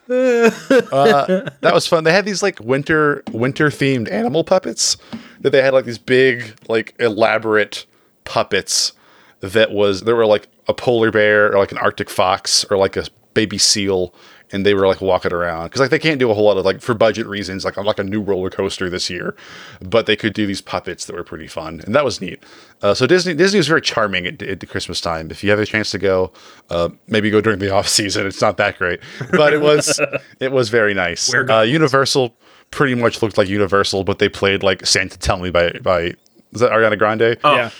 uh, 0.92 1.50
that 1.60 1.74
was 1.74 1.86
fun. 1.86 2.04
They 2.04 2.12
had 2.12 2.24
these 2.24 2.42
like 2.42 2.60
winter 2.60 3.22
winter 3.32 3.68
themed 3.70 4.10
animal 4.10 4.44
puppets 4.44 4.96
that 5.40 5.50
they 5.50 5.62
had 5.62 5.72
like 5.74 5.86
these 5.86 5.98
big 5.98 6.54
like 6.68 6.94
elaborate 6.98 7.86
puppets 8.24 8.92
that 9.40 9.72
was 9.72 10.02
there 10.02 10.14
were 10.16 10.26
like 10.26 10.48
a 10.68 10.74
polar 10.74 11.10
bear 11.10 11.52
or 11.52 11.58
like 11.58 11.72
an 11.72 11.78
arctic 11.78 12.10
fox 12.10 12.64
or 12.70 12.76
like 12.76 12.96
a 12.96 13.04
baby 13.34 13.58
seal 13.58 14.14
and 14.52 14.66
they 14.66 14.74
were 14.74 14.86
like 14.86 15.00
walking 15.00 15.32
around. 15.32 15.66
Because 15.66 15.80
like 15.80 15.90
they 15.90 15.98
can't 15.98 16.18
do 16.18 16.30
a 16.30 16.34
whole 16.34 16.44
lot 16.44 16.56
of 16.56 16.64
like 16.64 16.80
for 16.80 16.94
budget 16.94 17.26
reasons 17.26 17.64
like 17.64 17.76
I'm 17.76 17.84
like 17.84 17.98
a 17.98 18.04
new 18.04 18.20
roller 18.20 18.50
coaster 18.50 18.90
this 18.90 19.08
year 19.10 19.34
but 19.80 20.06
they 20.06 20.16
could 20.16 20.32
do 20.34 20.46
these 20.46 20.60
puppets 20.60 21.04
that 21.06 21.14
were 21.16 21.24
pretty 21.24 21.46
fun 21.46 21.80
and 21.84 21.94
that 21.94 22.04
was 22.04 22.20
neat. 22.20 22.42
Uh, 22.82 22.94
so 22.94 23.06
disney 23.06 23.34
disney 23.34 23.58
was 23.58 23.68
very 23.68 23.80
charming 23.80 24.26
at, 24.26 24.42
at 24.42 24.60
the 24.60 24.66
christmas 24.66 25.00
time. 25.00 25.30
If 25.30 25.42
you 25.44 25.50
have 25.50 25.58
a 25.60 25.66
chance 25.66 25.90
to 25.92 25.98
go 25.98 26.32
uh, 26.70 26.88
maybe 27.08 27.30
go 27.30 27.40
during 27.40 27.58
the 27.58 27.70
off 27.74 27.88
season 27.88 28.26
it's 28.26 28.40
not 28.40 28.56
that 28.56 28.78
great 28.78 29.00
but 29.32 29.52
it 29.52 29.60
was 29.60 30.00
it 30.40 30.52
was 30.52 30.68
very 30.68 30.94
nice. 30.94 31.32
Uh, 31.50 31.60
universal 31.62 32.34
pretty 32.70 32.94
much 32.94 33.20
looked 33.22 33.36
like 33.38 33.48
universal 33.48 34.04
but 34.04 34.18
they 34.18 34.28
played 34.28 34.62
like 34.62 34.86
santa 34.86 35.18
tell 35.18 35.38
me 35.38 35.50
by 35.50 35.70
by 35.82 36.14
is 36.52 36.60
that 36.60 36.72
ariana 36.72 36.98
grande? 36.98 37.36
Oh, 37.44 37.54
Yeah. 37.56 37.70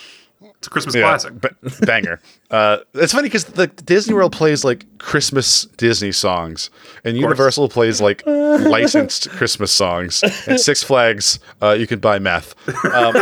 It's 0.61 0.67
a 0.67 0.69
Christmas 0.69 0.93
yeah, 0.93 1.01
classic. 1.01 1.41
ba- 1.41 1.55
banger. 1.85 2.19
uh, 2.51 2.77
it's 2.93 3.11
funny 3.13 3.27
because 3.29 3.45
the 3.45 3.65
Disney 3.67 4.13
World 4.13 4.31
plays 4.31 4.63
like 4.63 4.85
Christmas 4.99 5.65
Disney 5.77 6.11
songs, 6.11 6.69
and 7.03 7.17
Universal 7.17 7.69
plays 7.69 7.99
like 7.99 8.21
licensed 8.27 9.29
Christmas 9.31 9.71
songs. 9.71 10.23
And 10.47 10.59
Six 10.59 10.83
Flags, 10.83 11.39
uh, 11.63 11.71
you 11.71 11.87
can 11.87 11.97
buy 11.99 12.19
meth. 12.19 12.53
Um, 12.85 13.15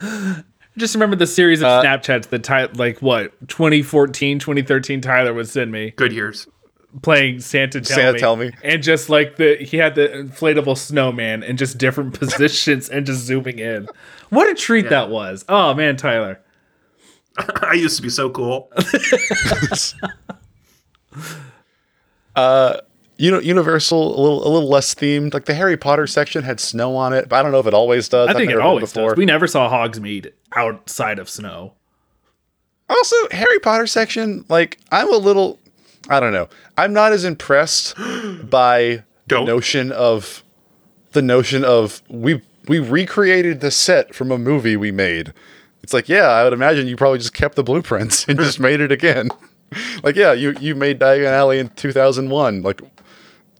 Just 0.76 0.94
remember 0.94 1.14
the 1.16 1.26
series 1.26 1.60
of 1.60 1.66
Uh, 1.66 1.82
Snapchats 1.82 2.28
that 2.30 2.42
Ty- 2.42 2.68
like 2.74 3.00
what 3.00 3.32
2014, 3.48 4.38
2013 4.40 5.00
Tyler 5.00 5.32
would 5.32 5.48
send 5.48 5.70
me 5.70 5.92
Good 5.92 6.12
years. 6.12 6.48
playing 7.02 7.38
Santa 7.40 7.80
Tell 7.80 7.96
Santa 7.96 8.12
Me. 8.14 8.18
Tell 8.18 8.36
Me. 8.36 8.50
And 8.64 8.82
just 8.82 9.08
like 9.08 9.36
the 9.36 9.56
he 9.56 9.76
had 9.76 9.94
the 9.94 10.08
inflatable 10.08 10.76
snowman 10.76 11.42
in 11.44 11.56
just 11.56 11.78
different 11.78 12.14
positions 12.18 12.88
and 12.88 13.06
just 13.06 13.20
zooming 13.24 13.60
in. 13.60 13.86
What 14.34 14.50
a 14.50 14.54
treat 14.54 14.88
that 14.90 15.10
was. 15.10 15.44
Oh 15.48 15.74
man, 15.74 15.96
Tyler. 15.96 16.40
I 17.62 17.74
used 17.74 17.96
to 17.96 18.02
be 18.02 18.08
so 18.08 18.30
cool. 18.30 18.70
uh, 22.36 22.78
you 23.16 23.30
know, 23.30 23.38
Universal 23.38 24.18
a 24.18 24.20
little 24.20 24.46
a 24.46 24.50
little 24.50 24.68
less 24.68 24.94
themed. 24.94 25.34
Like 25.34 25.44
the 25.44 25.54
Harry 25.54 25.76
Potter 25.76 26.06
section 26.06 26.42
had 26.42 26.58
snow 26.60 26.96
on 26.96 27.12
it, 27.12 27.28
but 27.28 27.36
I 27.36 27.42
don't 27.42 27.52
know 27.52 27.60
if 27.60 27.66
it 27.66 27.74
always 27.74 28.08
does. 28.08 28.28
I 28.28 28.32
I've 28.32 28.36
think 28.36 28.50
it 28.50 28.54
never 28.54 28.60
been 28.60 28.66
always 28.66 28.92
does. 28.92 29.16
We 29.16 29.24
never 29.24 29.46
saw 29.46 29.70
Hogsmeade 29.70 30.32
outside 30.54 31.18
of 31.18 31.28
snow. 31.28 31.74
Also, 32.88 33.16
Harry 33.30 33.58
Potter 33.60 33.86
section, 33.86 34.44
like 34.48 34.78
I'm 34.90 35.12
a 35.12 35.16
little 35.16 35.58
I 36.08 36.20
don't 36.20 36.32
know. 36.32 36.48
I'm 36.76 36.92
not 36.92 37.12
as 37.12 37.24
impressed 37.24 37.96
by 38.50 39.04
the 39.28 39.44
notion 39.44 39.92
of 39.92 40.42
the 41.12 41.22
notion 41.22 41.64
of 41.64 42.02
we 42.08 42.42
we 42.68 42.78
recreated 42.78 43.60
the 43.60 43.70
set 43.70 44.14
from 44.14 44.30
a 44.30 44.38
movie 44.38 44.76
we 44.76 44.90
made. 44.92 45.32
It's 45.82 45.92
like, 45.92 46.08
yeah, 46.08 46.28
I 46.28 46.44
would 46.44 46.52
imagine 46.52 46.86
you 46.86 46.96
probably 46.96 47.18
just 47.18 47.34
kept 47.34 47.56
the 47.56 47.62
blueprints 47.62 48.26
and 48.26 48.38
just 48.38 48.58
made 48.58 48.80
it 48.80 48.90
again. 48.90 49.28
like, 50.02 50.16
yeah, 50.16 50.32
you 50.32 50.54
you 50.60 50.74
made 50.74 50.98
Diagon 50.98 51.26
Alley 51.30 51.58
in 51.58 51.68
2001. 51.70 52.62
Like 52.62 52.80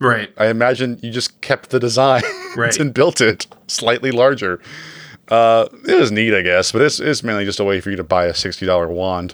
Right. 0.01 0.29
I 0.37 0.47
imagine 0.47 0.99
you 1.01 1.09
just 1.11 1.39
kept 1.41 1.69
the 1.69 1.79
design 1.79 2.23
Right. 2.57 2.77
and 2.79 2.93
built 2.93 3.21
it 3.21 3.47
slightly 3.67 4.11
larger. 4.11 4.59
Uh, 5.29 5.67
it 5.87 5.97
was 5.99 6.11
neat, 6.11 6.33
I 6.35 6.41
guess, 6.41 6.71
but 6.71 6.81
it's, 6.81 6.99
it's 6.99 7.23
mainly 7.23 7.45
just 7.45 7.59
a 7.59 7.63
way 7.63 7.79
for 7.81 7.89
you 7.89 7.95
to 7.95 8.03
buy 8.03 8.25
a 8.25 8.33
sixty 8.33 8.65
dollar 8.65 8.87
wand. 8.89 9.33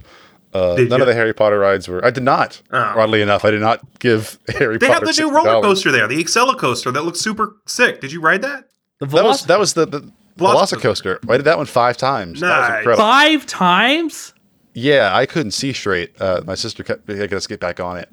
Uh, 0.54 0.76
none 0.78 0.90
you? 0.90 0.96
of 0.98 1.08
the 1.08 1.14
Harry 1.14 1.34
Potter 1.34 1.60
rides 1.60 1.88
were. 1.88 2.04
I 2.06 2.12
did 2.12 2.24
not. 2.24 2.62
Oh. 2.72 2.78
Oddly 2.98 3.22
enough, 3.22 3.46
I 3.46 3.52
did 3.52 3.62
not 3.62 3.80
give 4.00 4.38
Harry 4.50 4.78
Potter 4.78 4.80
They 4.80 4.88
Potter. 4.88 5.06
have 5.08 5.16
the 5.16 5.22
new 5.24 5.30
$60. 5.32 5.34
roller 5.46 5.62
coaster 5.62 5.92
there, 5.92 6.08
the 6.08 6.22
Accelocoaster 6.22 6.94
that 6.94 7.04
looks 7.04 7.22
super 7.22 7.56
sick. 7.66 8.02
Did 8.02 8.12
you 8.12 8.20
ride 8.22 8.42
that? 8.42 8.66
The 9.02 9.08
That 9.08 9.26
was 9.26 9.46
that 9.48 9.60
was 9.60 9.74
the, 9.74 9.86
the 9.86 10.12
Velocicoaster. 10.38 11.18
I 11.30 11.36
did 11.38 11.44
that 11.46 11.58
one 11.58 11.66
five 11.66 11.98
times. 11.98 12.40
That 12.40 12.60
was 12.60 12.70
Nice. 12.70 12.78
incredible. 12.80 13.04
five 13.04 13.46
times. 13.46 14.34
Yeah, 14.74 15.12
I 15.14 15.26
couldn't 15.26 15.52
see 15.52 15.74
straight. 15.74 16.14
Uh, 16.22 16.42
my 16.46 16.56
sister 16.56 16.84
kept 16.84 17.08
making 17.08 17.36
us 17.36 17.46
get 17.48 17.60
back 17.60 17.80
on 17.82 17.98
it. 17.98 18.10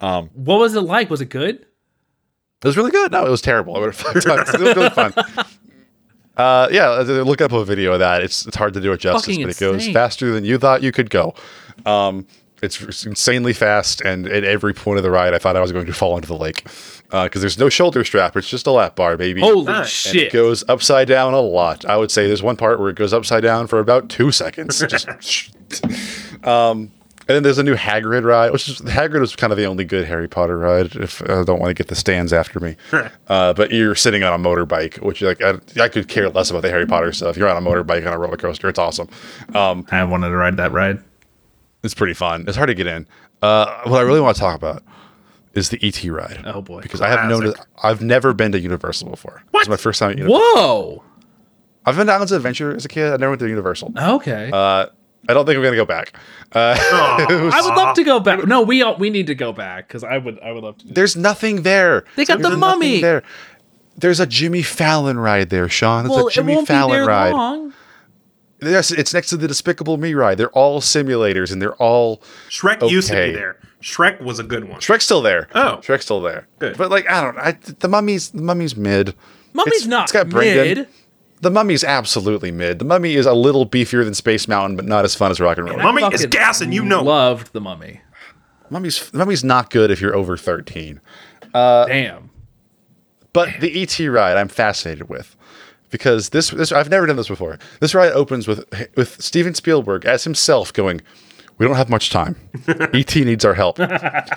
What 0.00 0.58
was 0.58 0.74
it 0.74 0.80
like? 0.80 1.10
Was 1.10 1.20
it 1.20 1.26
good? 1.26 1.56
It 1.56 1.66
was 2.66 2.76
really 2.76 2.90
good. 2.90 3.12
No, 3.12 3.26
it 3.26 3.30
was 3.30 3.42
terrible. 3.42 3.76
I 3.76 3.80
would 3.80 3.94
have 3.94 3.96
five 3.96 4.22
times. 4.24 4.54
It 4.54 4.60
was 4.60 4.76
really 4.76 4.90
fun. 4.90 5.12
Uh, 6.36 6.68
yeah, 6.70 6.88
uh, 6.90 7.02
look 7.02 7.40
up 7.42 7.52
a 7.52 7.64
video 7.64 7.92
of 7.92 7.98
that. 7.98 8.22
It's 8.22 8.46
it's 8.46 8.56
hard 8.56 8.72
to 8.74 8.80
do 8.80 8.92
it 8.92 8.98
justice, 8.98 9.34
Fucking 9.34 9.46
but 9.46 9.56
it 9.56 9.58
goes 9.60 9.88
faster 9.90 10.32
than 10.32 10.44
you 10.44 10.58
thought 10.58 10.82
you 10.82 10.92
could 10.92 11.10
go. 11.10 11.34
Um, 11.84 12.26
it's 12.62 13.06
insanely 13.06 13.52
fast, 13.52 14.00
and 14.00 14.26
at 14.28 14.44
every 14.44 14.74
point 14.74 14.98
of 14.98 15.02
the 15.02 15.10
ride, 15.10 15.34
I 15.34 15.38
thought 15.38 15.56
I 15.56 15.60
was 15.60 15.72
going 15.72 15.86
to 15.86 15.92
fall 15.92 16.16
into 16.16 16.28
the 16.28 16.36
lake 16.36 16.66
because 17.10 17.40
there's 17.40 17.58
no 17.58 17.68
shoulder 17.68 18.04
strap. 18.04 18.36
It's 18.36 18.48
just 18.48 18.66
a 18.66 18.70
lap 18.70 18.96
bar, 18.96 19.16
baby. 19.16 19.40
Holy 19.40 19.72
And 19.72 19.86
shit! 19.86 20.16
it 20.16 20.32
goes 20.32 20.62
upside 20.68 21.08
down 21.08 21.34
a 21.34 21.40
lot. 21.40 21.84
I 21.84 21.96
would 21.96 22.10
say 22.10 22.26
there's 22.26 22.42
one 22.42 22.56
part 22.56 22.78
where 22.78 22.90
it 22.90 22.96
goes 22.96 23.12
upside 23.12 23.42
down 23.42 23.66
for 23.66 23.78
about 23.78 24.08
two 24.08 24.30
seconds. 24.30 24.78
Just, 24.88 25.08
um, 26.46 26.90
and 27.28 27.36
then 27.36 27.42
there's 27.44 27.58
a 27.58 27.62
new 27.62 27.76
Hagrid 27.76 28.24
ride, 28.24 28.50
which 28.50 28.68
is 28.68 28.80
Hagrid 28.80 29.20
was 29.20 29.36
kind 29.36 29.52
of 29.52 29.56
the 29.56 29.64
only 29.64 29.84
good 29.84 30.04
Harry 30.04 30.26
Potter 30.26 30.58
ride. 30.58 30.96
If 30.96 31.22
I 31.22 31.44
don't 31.44 31.60
want 31.60 31.70
to 31.70 31.74
get 31.74 31.86
the 31.86 31.94
stands 31.94 32.32
after 32.32 32.58
me, 32.58 32.74
uh, 33.28 33.52
but 33.52 33.70
you're 33.70 33.94
sitting 33.94 34.24
on 34.24 34.32
a 34.32 34.42
motorbike, 34.42 35.00
which 35.00 35.22
like 35.22 35.40
I, 35.40 35.60
I 35.80 35.88
could 35.88 36.08
care 36.08 36.28
less 36.28 36.50
about 36.50 36.62
the 36.62 36.70
Harry 36.70 36.86
Potter 36.86 37.12
stuff. 37.12 37.36
You're 37.36 37.48
on 37.48 37.56
a 37.56 37.64
motorbike 37.64 38.04
on 38.04 38.12
a 38.12 38.18
roller 38.18 38.36
coaster. 38.36 38.68
It's 38.68 38.80
awesome. 38.80 39.08
Um, 39.54 39.86
I 39.92 40.02
wanted 40.04 40.30
to 40.30 40.36
ride 40.36 40.56
that 40.56 40.72
ride. 40.72 41.04
It's 41.82 41.94
pretty 41.94 42.14
fun. 42.14 42.44
It's 42.46 42.56
hard 42.56 42.68
to 42.68 42.74
get 42.74 42.86
in. 42.86 43.06
Uh, 43.42 43.82
what 43.84 43.98
I 43.98 44.02
really 44.02 44.20
want 44.20 44.36
to 44.36 44.40
talk 44.40 44.56
about 44.56 44.82
is 45.54 45.70
the 45.70 45.78
ET 45.82 46.02
ride. 46.04 46.42
Oh, 46.46 46.62
boy. 46.62 46.80
because 46.80 47.00
I 47.00 47.08
have 47.08 47.28
known 47.28 47.54
I've 47.82 48.02
never 48.02 48.32
been 48.32 48.52
to 48.52 48.60
Universal 48.60 49.10
before. 49.10 49.42
It's 49.54 49.68
my 49.68 49.76
first 49.76 49.98
time 49.98 50.10
at 50.12 50.18
Universal. 50.18 50.40
Whoa. 50.54 51.04
I've 51.86 51.96
been 51.96 52.06
to 52.06 52.12
Islands 52.12 52.32
of 52.32 52.36
Adventure 52.36 52.74
as 52.74 52.84
a 52.84 52.88
kid. 52.88 53.12
I 53.12 53.16
never 53.16 53.30
went 53.30 53.40
to 53.40 53.48
Universal. 53.48 53.94
Okay. 53.96 54.50
Uh, 54.52 54.86
I 55.28 55.34
don't 55.34 55.44
think 55.44 55.56
I'm 55.56 55.62
gonna 55.62 55.76
go 55.76 55.84
back. 55.84 56.14
Uh, 56.52 56.76
I 56.78 57.60
would 57.62 57.74
love 57.76 57.94
to 57.96 58.04
go 58.04 58.20
back. 58.20 58.46
No, 58.46 58.62
we 58.62 58.82
all, 58.82 58.96
we 58.96 59.10
need 59.10 59.26
to 59.26 59.34
go 59.34 59.52
back 59.52 59.86
because 59.86 60.02
I 60.02 60.18
would 60.18 60.40
I 60.40 60.52
would 60.52 60.62
love 60.64 60.78
to. 60.78 60.86
There's 60.88 61.16
nothing 61.16 61.62
there. 61.62 62.04
They 62.16 62.24
got 62.24 62.38
the 62.38 62.48
There's 62.48 62.58
mummy. 62.58 63.00
there. 63.00 63.22
There's 63.96 64.20
a 64.20 64.26
Jimmy 64.26 64.62
Fallon 64.62 65.18
ride 65.18 65.50
there, 65.50 65.68
Sean. 65.68 66.06
It's 66.06 66.14
well, 66.14 66.28
a 66.28 66.30
Jimmy 66.30 66.52
it 66.52 66.56
won't 66.56 66.68
Fallon 66.68 66.90
be 66.90 66.96
there 66.96 67.06
ride. 67.06 67.32
long. 67.32 67.74
Yes, 68.62 68.90
it's 68.90 69.14
next 69.14 69.28
to 69.30 69.36
the 69.36 69.48
Despicable 69.48 69.96
Me 69.96 70.14
ride. 70.14 70.38
They're 70.38 70.50
all 70.50 70.80
simulators, 70.80 71.52
and 71.52 71.60
they're 71.62 71.74
all 71.76 72.22
Shrek 72.48 72.88
used 72.90 73.08
to 73.08 73.14
be 73.14 73.32
there. 73.32 73.56
Shrek 73.82 74.20
was 74.22 74.38
a 74.38 74.42
good 74.42 74.68
one. 74.68 74.80
Shrek's 74.80 75.04
still 75.04 75.22
there. 75.22 75.48
Oh. 75.54 75.80
Shrek's 75.82 76.04
still 76.04 76.20
there. 76.20 76.46
Good. 76.58 76.76
But 76.76 76.90
like, 76.90 77.08
I 77.08 77.20
don't. 77.22 77.38
I, 77.38 77.52
the 77.52 77.88
mummy's 77.88 78.30
the 78.30 78.42
mummy's 78.42 78.76
mid. 78.76 79.14
Mummy's 79.54 79.72
It's- 79.74 79.86
not 79.86 80.02
it's 80.04 80.12
got 80.12 80.28
Brendan. 80.28 80.78
mid. 80.78 80.88
The 81.42 81.50
mummy's 81.50 81.82
absolutely 81.82 82.50
mid. 82.50 82.78
The 82.80 82.84
mummy 82.84 83.14
is 83.14 83.24
a 83.24 83.32
little 83.32 83.66
beefier 83.66 84.04
than 84.04 84.12
Space 84.12 84.46
Mountain, 84.46 84.76
but 84.76 84.84
not 84.84 85.06
as 85.06 85.14
fun 85.14 85.30
as 85.30 85.40
Rock 85.40 85.56
and 85.56 85.70
Roll. 85.70 85.78
Mummy 85.78 86.02
is 86.02 86.10
Fucking 86.20 86.28
gas, 86.30 86.60
and 86.60 86.74
you 86.74 86.84
know. 86.84 87.02
Loved 87.02 87.54
the 87.54 87.60
mummy. 87.62 88.02
Mummy's 88.68 89.10
mummy's 89.14 89.42
not 89.42 89.70
good 89.70 89.90
if 89.90 90.02
you're 90.02 90.14
over 90.14 90.36
thirteen. 90.36 91.00
Uh, 91.54 91.86
Damn. 91.86 92.28
But 93.32 93.48
the 93.60 93.82
ET 93.82 93.98
ride, 94.00 94.36
I'm 94.36 94.48
fascinated 94.48 95.08
with 95.08 95.34
because 95.90 96.30
this 96.30 96.50
this 96.50 96.72
I've 96.72 96.90
never 96.90 97.06
done 97.06 97.16
this 97.16 97.28
before. 97.28 97.58
This 97.80 97.94
ride 97.94 98.12
opens 98.12 98.46
with 98.48 98.64
with 98.96 99.20
Steven 99.22 99.54
Spielberg 99.54 100.04
as 100.04 100.24
himself 100.24 100.72
going, 100.72 101.00
"We 101.58 101.66
don't 101.66 101.76
have 101.76 101.90
much 101.90 102.10
time. 102.10 102.36
ET 102.68 103.14
needs 103.16 103.44
our 103.44 103.54
help. 103.54 103.78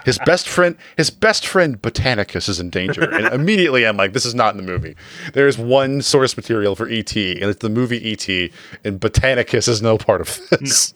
His 0.06 0.20
best 0.26 0.48
friend, 0.50 0.76
his 0.98 1.10
best 1.10 1.46
friend 1.46 1.82
Botanicus 1.82 2.50
is 2.50 2.60
in 2.60 2.70
danger." 2.70 3.04
And 3.10 3.28
immediately 3.34 3.86
I'm 3.86 3.98
like, 3.98 4.14
"This 4.14 4.26
is 4.26 4.36
not 4.36 4.54
in 4.54 4.58
the 4.58 4.72
movie. 4.72 4.96
There 5.34 5.48
is 5.48 5.58
one 5.58 6.02
source 6.02 6.36
material 6.36 6.76
for 6.76 6.88
ET, 6.90 7.16
and 7.16 7.44
it's 7.44 7.60
the 7.60 7.70
movie 7.70 8.12
ET, 8.12 8.52
and 8.84 9.00
Botanicus 9.00 9.68
is 9.68 9.82
no 9.82 9.98
part 9.98 10.22
of 10.22 10.40
this." 10.50 10.94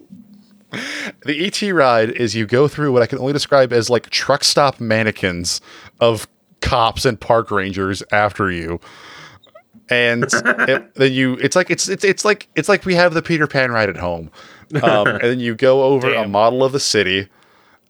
The 1.26 1.46
ET 1.46 1.62
ride 1.72 2.10
is 2.10 2.36
you 2.36 2.46
go 2.46 2.68
through 2.68 2.92
what 2.92 3.02
I 3.02 3.06
can 3.06 3.20
only 3.20 3.32
describe 3.32 3.72
as 3.72 3.90
like 3.90 4.10
truck 4.10 4.44
stop 4.44 4.82
mannequins 4.82 5.62
of 6.02 6.28
cops 6.62 7.06
and 7.06 7.20
park 7.20 7.52
rangers 7.52 8.04
after 8.12 8.52
you. 8.52 8.80
And 9.90 10.26
it, 10.32 10.94
then 10.96 11.14
you, 11.14 11.34
it's 11.36 11.56
like 11.56 11.70
it's 11.70 11.88
it's 11.88 12.04
it's 12.04 12.26
like 12.26 12.48
it's 12.56 12.68
like 12.68 12.86
we 12.86 12.96
have 12.96 13.14
the 13.14 13.22
Peter 13.22 13.48
Pan 13.48 13.72
ride 13.72 13.90
at 13.90 13.98
home, 13.98 14.32
um, 14.84 15.08
and 15.08 15.22
then 15.22 15.40
you 15.40 15.56
go 15.56 15.84
over 15.84 16.14
a 16.14 16.28
model 16.28 16.64
of 16.64 16.72
the 16.72 16.80
city, 16.80 17.28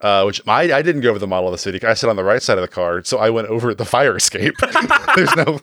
uh, 0.01 0.23
which 0.23 0.41
I 0.47 0.71
I 0.73 0.81
didn't 0.81 1.01
go 1.01 1.09
over 1.09 1.19
the 1.19 1.27
model 1.27 1.47
of 1.47 1.53
the 1.53 1.57
city. 1.57 1.83
I 1.83 1.93
sit 1.95 2.09
on 2.09 2.15
the 2.15 2.23
right 2.23 2.41
side 2.41 2.57
of 2.57 2.61
the 2.61 2.67
car, 2.67 3.03
so 3.03 3.17
I 3.17 3.29
went 3.29 3.47
over 3.47 3.73
the 3.73 3.85
fire 3.85 4.15
escape. 4.15 4.53
There's 5.15 5.35
no, 5.35 5.59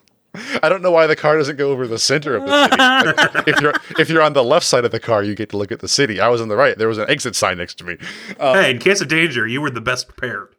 I 0.62 0.68
don't 0.68 0.82
know 0.82 0.90
why 0.90 1.06
the 1.06 1.16
car 1.16 1.36
doesn't 1.36 1.56
go 1.56 1.70
over 1.70 1.86
the 1.86 1.98
center 2.00 2.36
of 2.36 2.46
the 2.46 3.32
city. 3.34 3.50
If 3.50 3.60
you're 3.60 3.74
if 3.98 4.08
you're 4.08 4.22
on 4.22 4.32
the 4.32 4.44
left 4.44 4.66
side 4.66 4.84
of 4.84 4.90
the 4.90 5.00
car, 5.00 5.22
you 5.22 5.36
get 5.36 5.50
to 5.50 5.56
look 5.56 5.70
at 5.70 5.80
the 5.80 5.88
city. 5.88 6.20
I 6.20 6.28
was 6.28 6.40
on 6.40 6.48
the 6.48 6.56
right. 6.56 6.76
There 6.76 6.88
was 6.88 6.98
an 6.98 7.08
exit 7.08 7.36
sign 7.36 7.58
next 7.58 7.78
to 7.78 7.84
me. 7.84 7.96
hey, 8.38 8.72
in 8.72 8.78
case 8.78 9.00
of 9.00 9.08
danger, 9.08 9.46
you 9.46 9.60
were 9.60 9.70
the 9.70 9.80
best 9.80 10.08
prepared. 10.08 10.53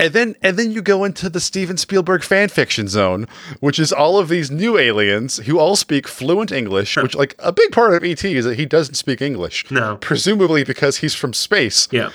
And 0.00 0.14
then 0.14 0.36
and 0.42 0.56
then 0.56 0.72
you 0.72 0.80
go 0.80 1.04
into 1.04 1.28
the 1.28 1.40
Steven 1.40 1.76
Spielberg 1.76 2.22
fan 2.22 2.48
fiction 2.48 2.88
zone, 2.88 3.28
which 3.60 3.78
is 3.78 3.92
all 3.92 4.18
of 4.18 4.28
these 4.28 4.50
new 4.50 4.78
aliens 4.78 5.36
who 5.38 5.58
all 5.58 5.76
speak 5.76 6.08
fluent 6.08 6.50
English, 6.50 6.96
which 6.96 7.14
like 7.14 7.34
a 7.38 7.52
big 7.52 7.70
part 7.70 7.92
of 7.94 8.02
ET 8.02 8.24
is 8.24 8.44
that 8.46 8.58
he 8.58 8.64
doesn't 8.64 8.94
speak 8.94 9.20
English. 9.20 9.70
No. 9.70 9.96
Presumably 10.00 10.64
because 10.64 10.98
he's 10.98 11.14
from 11.14 11.34
space. 11.34 11.86
Yeah. 11.90 12.10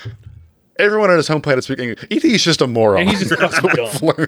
Everyone 0.77 1.09
on 1.09 1.17
his 1.17 1.27
home 1.27 1.41
planet 1.41 1.63
speaks 1.63 1.79
English. 1.81 2.03
ET 2.09 2.25
is 2.25 2.43
just 2.43 2.59
a 2.61 2.67
moron. 2.67 3.01
And 3.01 3.09
he's 3.11 3.29
just 3.29 3.39
fucking 3.61 3.69
dumb. 3.75 4.27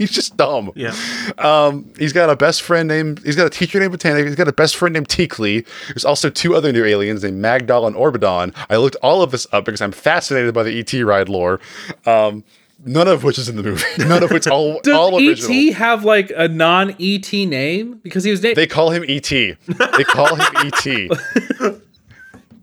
He's 0.00 0.10
just 0.10 0.34
dumb. 0.38 0.72
Yeah. 0.74 0.94
Um, 1.36 1.92
he's 1.98 2.14
got 2.14 2.30
a 2.30 2.34
best 2.36 2.62
friend 2.62 2.88
named. 2.88 3.20
He's 3.22 3.36
got 3.36 3.46
a 3.46 3.50
teacher 3.50 3.78
named 3.78 3.92
Botanic. 3.92 4.24
He's 4.24 4.34
got 4.34 4.48
a 4.48 4.52
best 4.52 4.74
friend 4.76 4.94
named 4.94 5.08
Teakley. 5.08 5.66
There's 5.88 6.06
also 6.06 6.30
two 6.30 6.54
other 6.56 6.72
new 6.72 6.86
aliens 6.86 7.22
named 7.22 7.44
Magdal 7.44 7.86
and 7.86 7.94
Orbidon. 7.94 8.54
I 8.70 8.76
looked 8.76 8.96
all 9.02 9.20
of 9.22 9.30
this 9.30 9.46
up 9.52 9.66
because 9.66 9.82
I'm 9.82 9.92
fascinated 9.92 10.54
by 10.54 10.62
the 10.62 10.78
ET 10.78 10.90
ride 11.04 11.28
lore. 11.28 11.60
Um, 12.06 12.44
none 12.82 13.08
of 13.08 13.24
which 13.24 13.38
is 13.38 13.50
in 13.50 13.56
the 13.56 13.62
movie. 13.62 13.84
None 13.98 14.22
of 14.22 14.30
which 14.30 14.46
all 14.46 14.80
Does 14.82 14.94
all 14.94 15.18
original. 15.18 15.50
ET 15.52 15.74
have 15.74 16.02
like 16.06 16.32
a 16.34 16.48
non 16.48 16.96
ET 16.98 17.30
name? 17.30 17.98
Because 18.02 18.24
he 18.24 18.30
was 18.30 18.42
named. 18.42 18.56
They 18.56 18.66
call 18.66 18.92
him 18.92 19.04
ET. 19.06 19.28
They 19.28 20.04
call 20.04 20.34
him 20.34 20.46
ET. 20.56 21.82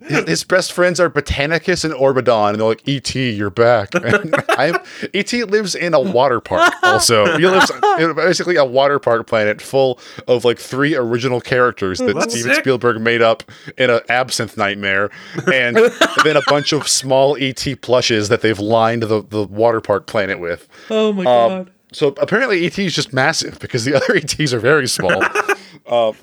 His, 0.08 0.28
his 0.28 0.44
best 0.44 0.74
friends 0.74 1.00
are 1.00 1.10
Botanicus 1.10 1.84
and 1.86 1.94
Orbidon, 1.94 2.50
and 2.52 2.60
they're 2.60 2.68
like, 2.68 2.88
"ET, 2.88 3.14
you're 3.16 3.50
back." 3.50 3.90
I'm, 4.58 4.78
ET 5.14 5.32
lives 5.34 5.76
in 5.76 5.94
a 5.94 6.00
water 6.00 6.40
park. 6.40 6.74
Also, 6.84 7.38
he 7.38 7.46
lives 7.48 7.72
in 8.00 8.14
basically 8.16 8.56
a 8.56 8.66
water 8.66 9.00
park 9.00 9.28
planet 9.28 9.62
full 9.62 10.00
of 10.28 10.46
like 10.46 10.60
three 10.60 10.96
original 10.96 11.42
characters 11.42 12.00
that 12.00 12.16
That's 12.16 12.34
Steven 12.34 12.54
sick. 12.56 12.64
Spielberg 12.64 13.02
made 13.02 13.22
up 13.22 13.44
in 13.78 13.90
an 13.90 14.02
absinthe 14.10 14.58
nightmare, 14.58 15.10
and 15.52 15.76
then 16.24 16.38
a 16.38 16.42
bunch 16.48 16.72
of 16.74 16.88
small 16.88 17.36
ET 17.40 17.66
plushes 17.82 18.30
that 18.30 18.42
they've 18.42 18.60
lined 18.60 19.04
the, 19.04 19.24
the 19.24 19.44
water 19.46 19.82
park 19.82 20.06
planet 20.08 20.40
with. 20.40 20.68
oh 20.90 21.14
my 21.14 21.24
Um, 21.26 21.26
god. 21.66 21.72
so 21.92 22.08
apparently, 22.20 22.66
ET 22.66 22.78
is 22.80 22.94
just 22.96 23.14
massive 23.14 23.60
because 23.60 23.86
the 23.86 23.94
other 23.96 24.16
ETs 24.16 24.54
are 24.54 24.60
very 24.60 24.88
small. 24.88 25.22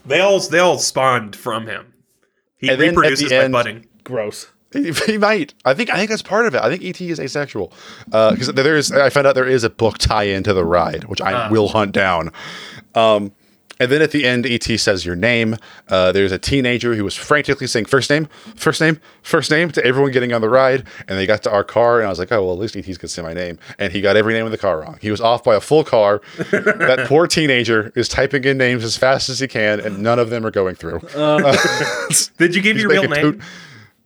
They 0.06 0.20
all 0.20 0.40
they 0.40 0.58
all 0.58 0.78
spawned 0.78 1.34
from 1.36 1.66
him. 1.66 1.93
He 2.64 2.70
And 2.70 2.80
then 2.80 2.88
at 2.90 2.96
reproduces 2.96 3.28
the 3.28 3.36
by 3.36 3.44
end- 3.44 3.52
budding. 3.52 3.86
Gross. 4.04 4.50
He, 4.72 4.90
he 5.06 5.18
might. 5.18 5.54
I 5.64 5.72
think. 5.72 5.88
I 5.90 5.96
think 5.98 6.10
that's 6.10 6.20
part 6.22 6.46
of 6.46 6.54
it. 6.56 6.60
I 6.62 6.68
think 6.68 6.82
ET 6.84 7.00
is 7.00 7.20
asexual 7.20 7.72
because 8.06 8.48
there 8.48 8.76
is. 8.76 8.90
I 8.90 9.08
found 9.08 9.26
out 9.26 9.36
there 9.36 9.46
is 9.46 9.62
a 9.62 9.70
book 9.70 9.98
tie-in 9.98 10.42
to 10.42 10.52
the 10.52 10.64
ride, 10.64 11.04
which 11.04 11.20
I 11.20 11.48
will 11.48 11.68
hunt 11.68 11.92
down. 11.92 12.32
Um, 12.96 13.30
and 13.80 13.90
then 13.90 14.02
at 14.02 14.12
the 14.12 14.24
end, 14.24 14.46
ET 14.46 14.62
says 14.62 15.04
your 15.04 15.16
name. 15.16 15.56
Uh, 15.88 16.12
there's 16.12 16.32
a 16.32 16.38
teenager 16.38 16.94
who 16.94 17.04
was 17.04 17.14
frantically 17.14 17.66
saying 17.66 17.86
first 17.86 18.08
name, 18.10 18.26
first 18.56 18.80
name, 18.80 19.00
first 19.22 19.50
name 19.50 19.70
to 19.72 19.84
everyone 19.84 20.12
getting 20.12 20.32
on 20.32 20.40
the 20.40 20.48
ride. 20.48 20.86
And 21.08 21.18
they 21.18 21.26
got 21.26 21.42
to 21.44 21.52
our 21.52 21.64
car, 21.64 21.98
and 21.98 22.06
I 22.06 22.10
was 22.10 22.18
like, 22.18 22.30
oh 22.30 22.44
well, 22.44 22.52
at 22.52 22.58
least 22.60 22.76
ET's 22.76 22.98
gonna 22.98 23.08
say 23.08 23.22
my 23.22 23.32
name. 23.32 23.58
And 23.78 23.92
he 23.92 24.00
got 24.00 24.16
every 24.16 24.32
name 24.34 24.46
in 24.46 24.52
the 24.52 24.58
car 24.58 24.80
wrong. 24.80 24.98
He 25.00 25.10
was 25.10 25.20
off 25.20 25.42
by 25.42 25.54
a 25.56 25.60
full 25.60 25.84
car. 25.84 26.20
that 26.50 27.06
poor 27.08 27.26
teenager 27.26 27.92
is 27.96 28.08
typing 28.08 28.44
in 28.44 28.58
names 28.58 28.84
as 28.84 28.96
fast 28.96 29.28
as 29.28 29.40
he 29.40 29.48
can, 29.48 29.80
and 29.80 29.98
none 29.98 30.18
of 30.18 30.30
them 30.30 30.46
are 30.46 30.50
going 30.52 30.76
through. 30.76 31.00
Did 32.38 32.54
you 32.54 32.62
give 32.62 32.76
your 32.76 32.90
real 32.90 33.08
name? 33.08 33.32
toot- 33.32 33.42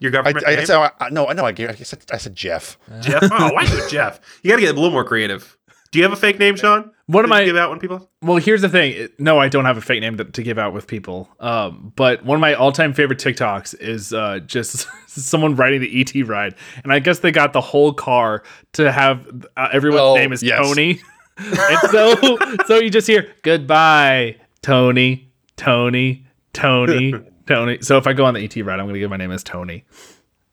Your 0.00 0.12
I, 0.12 0.12
government 0.12 0.46
I, 0.46 0.54
name? 0.56 0.66
said, 0.66 0.90
I, 1.00 1.10
no, 1.10 1.26
I 1.26 1.32
know. 1.34 1.44
I, 1.44 1.52
gave, 1.52 1.68
I 1.68 1.74
said, 1.74 1.98
I 2.12 2.16
said 2.16 2.34
Jeff. 2.34 2.78
Jeff. 3.00 3.22
Oh, 3.24 3.52
why 3.52 3.66
do 3.66 3.80
Jeff? 3.90 4.20
You 4.42 4.50
got 4.50 4.56
to 4.56 4.62
get 4.62 4.70
a 4.70 4.74
little 4.74 4.92
more 4.92 5.04
creative. 5.04 5.57
Do 5.90 5.98
you 5.98 6.02
have 6.04 6.12
a 6.12 6.16
fake 6.16 6.38
name, 6.38 6.56
Sean? 6.56 6.90
One 7.06 7.24
of 7.24 7.30
Did 7.30 7.36
you 7.36 7.40
my- 7.40 7.44
give 7.46 7.56
out 7.56 7.70
when 7.70 7.78
people? 7.78 8.10
Well, 8.20 8.36
here's 8.36 8.60
the 8.60 8.68
thing. 8.68 9.08
No, 9.18 9.38
I 9.38 9.48
don't 9.48 9.64
have 9.64 9.78
a 9.78 9.80
fake 9.80 10.00
name 10.02 10.16
to, 10.18 10.24
to 10.24 10.42
give 10.42 10.58
out 10.58 10.74
with 10.74 10.86
people. 10.86 11.28
Um, 11.40 11.92
but 11.96 12.24
one 12.24 12.36
of 12.36 12.40
my 12.40 12.52
all-time 12.54 12.92
favorite 12.92 13.18
TikToks 13.18 13.80
is 13.80 14.12
uh, 14.12 14.40
just 14.40 14.86
someone 15.08 15.54
riding 15.56 15.80
the 15.80 16.00
ET 16.00 16.14
ride, 16.28 16.54
and 16.84 16.92
I 16.92 16.98
guess 16.98 17.20
they 17.20 17.32
got 17.32 17.52
the 17.54 17.60
whole 17.62 17.92
car 17.94 18.42
to 18.74 18.92
have 18.92 19.46
uh, 19.56 19.68
everyone's 19.72 20.00
Oh, 20.02 20.14
name 20.16 20.32
is 20.32 20.42
yes. 20.42 20.60
Tony. 20.60 21.00
and 21.38 21.78
so 21.90 22.36
so 22.66 22.76
you 22.80 22.90
just 22.90 23.06
hear 23.06 23.32
goodbye, 23.42 24.36
Tony, 24.60 25.30
Tony, 25.56 26.26
Tony, 26.52 27.14
Tony. 27.46 27.78
So 27.80 27.96
if 27.96 28.06
I 28.06 28.12
go 28.12 28.24
on 28.26 28.34
the 28.34 28.40
ET 28.44 28.56
ride, 28.56 28.80
I'm 28.80 28.86
gonna 28.86 28.98
give 28.98 29.08
my 29.10 29.16
name 29.16 29.30
as 29.30 29.44
Tony. 29.44 29.84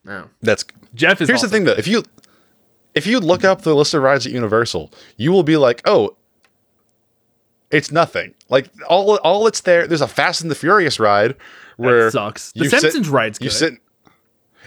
No. 0.03 0.29
That's 0.41 0.63
Jeff 0.93 1.19
is 1.21 1.27
Here's 1.27 1.41
the 1.41 1.49
thing 1.49 1.63
though, 1.63 1.73
if 1.73 1.87
you 1.87 2.03
if 2.95 3.05
you 3.05 3.19
look 3.19 3.43
up 3.43 3.61
the 3.61 3.75
list 3.75 3.93
of 3.93 4.01
rides 4.01 4.25
at 4.25 4.31
Universal, 4.31 4.91
you 5.17 5.31
will 5.31 5.43
be 5.43 5.57
like, 5.57 5.81
oh, 5.85 6.15
it's 7.71 7.91
nothing. 7.91 8.33
Like 8.49 8.69
all 8.87 9.17
all 9.17 9.47
it's 9.47 9.61
there. 9.61 9.87
There's 9.87 10.01
a 10.01 10.07
Fast 10.07 10.41
and 10.41 10.49
the 10.51 10.55
Furious 10.55 10.99
ride 10.99 11.35
where 11.77 12.09
sucks. 12.11 12.51
The 12.53 12.63
you 12.65 12.69
sit- 12.69 12.81
Simpsons 12.81 13.09
ride's 13.09 13.39
You 13.41 13.49
good. 13.49 13.53
sit. 13.55 13.73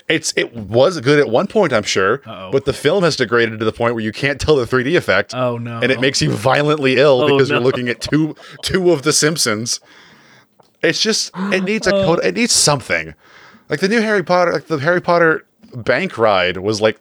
It's 0.08 0.32
it 0.36 0.54
was 0.54 0.98
good 1.00 1.18
at 1.18 1.28
one 1.28 1.46
point, 1.48 1.72
I'm 1.72 1.82
sure, 1.82 2.22
Uh-oh. 2.26 2.50
but 2.50 2.64
the 2.64 2.72
film 2.72 3.04
has 3.04 3.14
degraded 3.16 3.58
to 3.58 3.64
the 3.64 3.72
point 3.72 3.94
where 3.94 4.02
you 4.02 4.12
can't 4.12 4.40
tell 4.40 4.56
the 4.56 4.64
3D 4.64 4.96
effect. 4.96 5.34
Oh 5.34 5.58
no. 5.58 5.80
and 5.80 5.92
it 5.92 6.00
makes 6.00 6.22
you 6.22 6.30
violently 6.32 6.96
ill 6.96 7.20
Oh, 7.22 7.26
because 7.28 7.50
you're 7.50 7.60
looking 7.60 7.88
at 7.90 8.00
two 8.00 8.34
two 8.62 8.90
of 8.90 9.02
the 9.02 9.12
Simpsons. 9.12 9.80
It's 10.82 11.02
just 11.02 11.30
it 11.36 11.62
needs 11.64 11.86
a 11.86 11.94
oh. 11.94 12.04
code. 12.06 12.24
It 12.24 12.34
needs 12.36 12.52
something. 12.52 13.14
Like 13.68 13.80
the 13.80 13.88
new 13.88 14.00
Harry 14.00 14.22
Potter, 14.22 14.52
like 14.52 14.66
the 14.66 14.78
Harry 14.78 15.00
Potter 15.00 15.44
bank 15.74 16.16
ride 16.16 16.56
was 16.56 16.80
like 16.80 16.98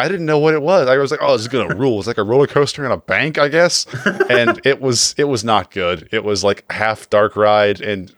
I 0.00 0.08
didn't 0.08 0.26
know 0.26 0.38
what 0.38 0.54
it 0.54 0.62
was. 0.62 0.88
I 0.88 0.96
was 0.96 1.10
like, 1.10 1.20
oh, 1.22 1.32
this 1.32 1.42
is 1.42 1.48
gonna 1.48 1.74
rule. 1.76 1.98
It's 1.98 2.06
like 2.08 2.18
a 2.18 2.22
roller 2.22 2.46
coaster 2.46 2.84
in 2.84 2.90
a 2.92 2.96
bank, 2.96 3.38
I 3.38 3.48
guess. 3.48 3.86
And 4.28 4.60
it 4.64 4.80
was 4.80 5.14
it 5.18 5.24
was 5.24 5.44
not 5.44 5.70
good. 5.70 6.08
It 6.12 6.24
was 6.24 6.42
like 6.42 6.64
half 6.72 7.08
dark 7.10 7.36
ride, 7.36 7.80
and 7.80 8.14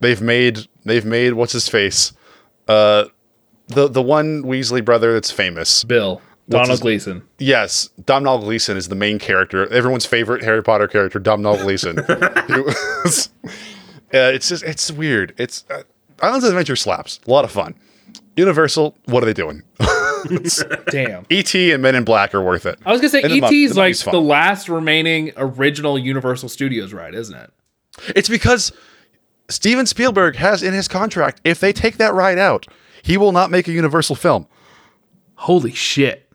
they've 0.00 0.20
made 0.20 0.66
they've 0.84 1.04
made 1.04 1.34
what's 1.34 1.52
his 1.52 1.68
face, 1.68 2.12
uh, 2.68 3.04
the 3.68 3.88
the 3.88 4.02
one 4.02 4.42
Weasley 4.42 4.84
brother 4.84 5.12
that's 5.12 5.30
famous. 5.30 5.84
Bill. 5.84 6.20
What's 6.46 6.62
Donald 6.62 6.70
his- 6.70 6.80
Gleeson. 6.80 7.22
Yes, 7.38 7.90
Domhnall 8.04 8.40
Gleeson 8.40 8.76
is 8.76 8.88
the 8.88 8.96
main 8.96 9.20
character. 9.20 9.72
Everyone's 9.72 10.04
favorite 10.06 10.42
Harry 10.42 10.64
Potter 10.64 10.88
character, 10.88 11.20
Domhnall 11.20 11.56
Gleeson. 11.58 11.94
Was- 12.48 13.30
uh, 13.44 13.50
it's 14.12 14.48
just 14.48 14.64
it's 14.64 14.90
weird. 14.90 15.32
It's 15.38 15.64
uh, 15.70 15.82
Islands 16.20 16.44
of 16.44 16.50
Adventure 16.50 16.74
slaps. 16.74 17.20
A 17.26 17.30
lot 17.30 17.44
of 17.44 17.52
fun. 17.52 17.76
Universal, 18.36 18.96
what 19.04 19.22
are 19.22 19.26
they 19.26 19.32
doing? 19.32 19.62
Damn. 20.90 21.26
E.T. 21.30 21.72
and 21.72 21.82
Men 21.82 21.94
in 21.94 22.04
Black 22.04 22.34
are 22.34 22.42
worth 22.42 22.66
it. 22.66 22.78
I 22.84 22.92
was 22.92 23.00
gonna 23.00 23.10
say 23.10 23.22
ET 23.22 23.52
is 23.52 23.76
like 23.76 23.90
Muppet's 23.90 24.02
fun. 24.02 24.12
the 24.14 24.20
last 24.20 24.68
remaining 24.68 25.32
original 25.36 25.98
Universal 25.98 26.48
Studios 26.48 26.92
ride, 26.92 27.14
isn't 27.14 27.34
it? 27.36 27.52
It's 28.14 28.28
because 28.28 28.72
Steven 29.48 29.86
Spielberg 29.86 30.36
has 30.36 30.62
in 30.62 30.72
his 30.74 30.88
contract 30.88 31.40
if 31.44 31.60
they 31.60 31.72
take 31.72 31.96
that 31.98 32.14
ride 32.14 32.38
out, 32.38 32.66
he 33.02 33.16
will 33.16 33.32
not 33.32 33.50
make 33.50 33.66
a 33.68 33.72
Universal 33.72 34.16
film. 34.16 34.46
Holy 35.36 35.72
shit. 35.72 36.30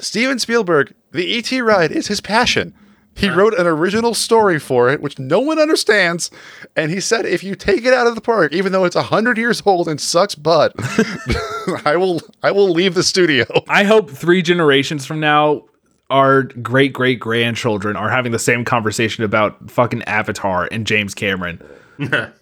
Steven 0.00 0.38
Spielberg, 0.38 0.94
the 1.10 1.24
E.T. 1.24 1.60
ride 1.60 1.90
is 1.90 2.06
his 2.06 2.20
passion. 2.20 2.74
He 3.18 3.28
wrote 3.28 3.58
an 3.58 3.66
original 3.66 4.14
story 4.14 4.60
for 4.60 4.88
it, 4.90 5.00
which 5.00 5.18
no 5.18 5.40
one 5.40 5.58
understands. 5.58 6.30
And 6.76 6.92
he 6.92 7.00
said, 7.00 7.26
if 7.26 7.42
you 7.42 7.56
take 7.56 7.84
it 7.84 7.92
out 7.92 8.06
of 8.06 8.14
the 8.14 8.20
park, 8.20 8.52
even 8.52 8.70
though 8.70 8.84
it's 8.84 8.96
hundred 8.96 9.38
years 9.38 9.60
old 9.66 9.88
and 9.88 10.00
sucks 10.00 10.36
butt, 10.36 10.72
I 11.84 11.96
will 11.96 12.20
I 12.42 12.52
will 12.52 12.70
leave 12.70 12.94
the 12.94 13.02
studio. 13.02 13.44
I 13.68 13.84
hope 13.84 14.10
three 14.10 14.40
generations 14.40 15.04
from 15.04 15.20
now, 15.20 15.64
our 16.10 16.44
great 16.44 16.92
great 16.92 17.18
grandchildren 17.18 17.96
are 17.96 18.08
having 18.08 18.32
the 18.32 18.38
same 18.38 18.64
conversation 18.64 19.24
about 19.24 19.70
fucking 19.70 20.02
Avatar 20.04 20.68
and 20.70 20.86
James 20.86 21.14
Cameron. 21.14 21.62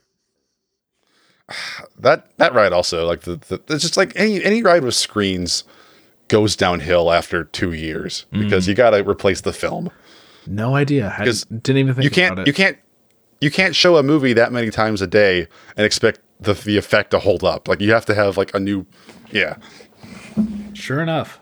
That 2.00 2.36
that 2.38 2.54
ride 2.54 2.72
also, 2.72 3.06
like 3.06 3.20
the, 3.20 3.36
the 3.36 3.62
it's 3.72 3.82
just 3.82 3.96
like 3.96 4.12
any 4.16 4.42
any 4.42 4.64
ride 4.64 4.82
with 4.82 4.96
screens 4.96 5.62
goes 6.26 6.56
downhill 6.56 7.12
after 7.12 7.44
two 7.44 7.72
years 7.72 8.26
because 8.32 8.64
mm-hmm. 8.64 8.70
you 8.70 8.74
gotta 8.74 9.08
replace 9.08 9.42
the 9.42 9.52
film. 9.52 9.92
No 10.46 10.74
idea. 10.74 11.14
I 11.16 11.24
Because 11.24 11.44
didn't 11.44 11.78
even 11.78 11.94
think 11.94 12.04
you 12.04 12.10
can't 12.10 12.32
about 12.32 12.42
it. 12.42 12.46
you 12.48 12.52
can't 12.54 12.78
you 13.40 13.50
can't 13.50 13.74
show 13.74 13.96
a 13.96 14.02
movie 14.02 14.32
that 14.32 14.52
many 14.52 14.70
times 14.70 15.02
a 15.02 15.06
day 15.06 15.46
and 15.76 15.84
expect 15.86 16.20
the 16.40 16.54
the 16.54 16.76
effect 16.76 17.10
to 17.12 17.18
hold 17.18 17.44
up. 17.44 17.68
Like 17.68 17.80
you 17.80 17.92
have 17.92 18.06
to 18.06 18.14
have 18.14 18.36
like 18.36 18.54
a 18.54 18.60
new 18.60 18.86
yeah. 19.30 19.56
Sure 20.74 21.00
enough. 21.00 21.40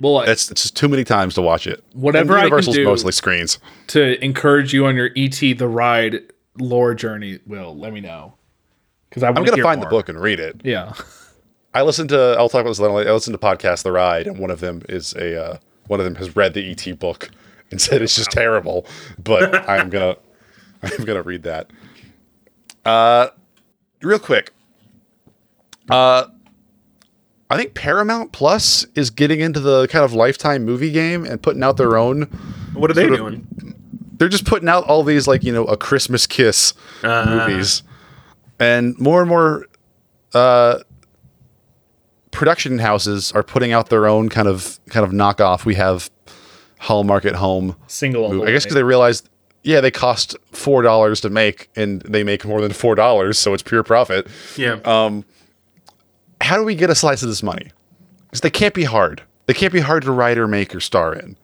Well, 0.00 0.20
It's 0.22 0.50
it's 0.50 0.62
just 0.62 0.76
too 0.76 0.88
many 0.88 1.04
times 1.04 1.34
to 1.34 1.42
watch 1.42 1.66
it. 1.66 1.84
Whatever 1.92 2.38
I 2.38 2.48
can 2.48 2.60
do 2.72 2.84
mostly 2.84 3.12
screens 3.12 3.58
to 3.88 4.22
encourage 4.24 4.72
you 4.72 4.86
on 4.86 4.96
your 4.96 5.10
ET 5.16 5.38
the 5.40 5.68
ride 5.68 6.20
lore 6.58 6.94
journey. 6.94 7.38
Will 7.46 7.76
let 7.76 7.92
me 7.92 8.00
know 8.00 8.34
because 9.08 9.22
I'm 9.22 9.34
gonna 9.34 9.62
find 9.62 9.82
the 9.82 9.86
book 9.86 10.08
and 10.08 10.18
read 10.20 10.40
it. 10.40 10.62
Yeah. 10.64 10.94
I 11.74 11.82
listened 11.82 12.08
to 12.08 12.34
I'll 12.38 12.48
talk 12.48 12.62
about 12.62 12.70
this 12.70 12.80
later. 12.80 13.08
I 13.10 13.12
listened 13.12 13.38
to 13.38 13.46
podcast 13.46 13.82
The 13.84 13.92
Ride, 13.92 14.26
and 14.26 14.38
one 14.38 14.50
of 14.50 14.58
them 14.60 14.82
is 14.88 15.12
a 15.14 15.40
uh, 15.52 15.58
one 15.90 15.98
of 15.98 16.04
them 16.04 16.14
has 16.14 16.36
read 16.36 16.54
the 16.54 16.70
ET 16.70 16.98
book 17.00 17.30
and 17.72 17.80
said 17.80 18.00
it's 18.00 18.14
just 18.14 18.30
terrible. 18.30 18.86
But 19.22 19.54
I'm 19.68 19.90
gonna 19.90 20.16
I'm 20.82 21.04
gonna 21.04 21.22
read 21.22 21.42
that. 21.42 21.70
Uh, 22.84 23.28
real 24.00 24.20
quick. 24.20 24.52
Uh, 25.90 26.26
I 27.50 27.56
think 27.56 27.74
Paramount 27.74 28.30
Plus 28.30 28.86
is 28.94 29.10
getting 29.10 29.40
into 29.40 29.58
the 29.58 29.88
kind 29.88 30.04
of 30.04 30.12
lifetime 30.12 30.64
movie 30.64 30.92
game 30.92 31.24
and 31.24 31.42
putting 31.42 31.64
out 31.64 31.76
their 31.76 31.96
own. 31.96 32.22
What 32.74 32.90
are 32.90 32.94
they 32.94 33.08
sort 33.08 33.12
of- 33.14 33.18
doing? 33.18 33.74
They're 34.16 34.28
just 34.28 34.44
putting 34.44 34.68
out 34.68 34.84
all 34.84 35.02
these 35.02 35.26
like 35.26 35.42
you 35.42 35.52
know 35.52 35.64
a 35.64 35.76
Christmas 35.76 36.26
Kiss 36.28 36.74
Ah. 37.02 37.24
movies, 37.48 37.82
and 38.60 38.96
more 38.98 39.20
and 39.22 39.28
more 39.28 39.66
uh, 40.34 40.80
production 42.30 42.78
houses 42.78 43.32
are 43.32 43.42
putting 43.42 43.72
out 43.72 43.88
their 43.88 44.06
own 44.06 44.28
kind 44.28 44.48
of 44.48 44.78
kind 44.90 45.04
of 45.04 45.12
knockoff. 45.12 45.64
We 45.64 45.74
have 45.76 46.10
Hallmark 46.80 47.24
at 47.24 47.34
Home 47.36 47.76
Single. 47.86 48.42
I 48.42 48.50
guess 48.52 48.64
because 48.64 48.74
they 48.74 48.82
realized, 48.82 49.28
yeah, 49.62 49.80
they 49.80 49.90
cost 49.90 50.36
four 50.52 50.82
dollars 50.82 51.20
to 51.22 51.30
make, 51.30 51.68
and 51.76 52.00
they 52.02 52.22
make 52.24 52.44
more 52.44 52.60
than 52.60 52.72
four 52.72 52.94
dollars, 52.94 53.38
so 53.38 53.52
it's 53.54 53.62
pure 53.62 53.82
profit. 53.82 54.26
Yeah. 54.56 54.78
Um, 54.84 55.24
how 56.40 56.56
do 56.56 56.64
we 56.64 56.74
get 56.74 56.88
a 56.90 56.94
slice 56.94 57.22
of 57.22 57.28
this 57.28 57.42
money? 57.42 57.70
Because 58.26 58.40
they 58.40 58.50
can't 58.50 58.74
be 58.74 58.84
hard. 58.84 59.22
They 59.46 59.54
can't 59.54 59.72
be 59.72 59.80
hard 59.80 60.02
to 60.04 60.12
write 60.12 60.38
or 60.38 60.46
make 60.48 60.74
or 60.74 60.80
star 60.80 61.12
in, 61.14 61.36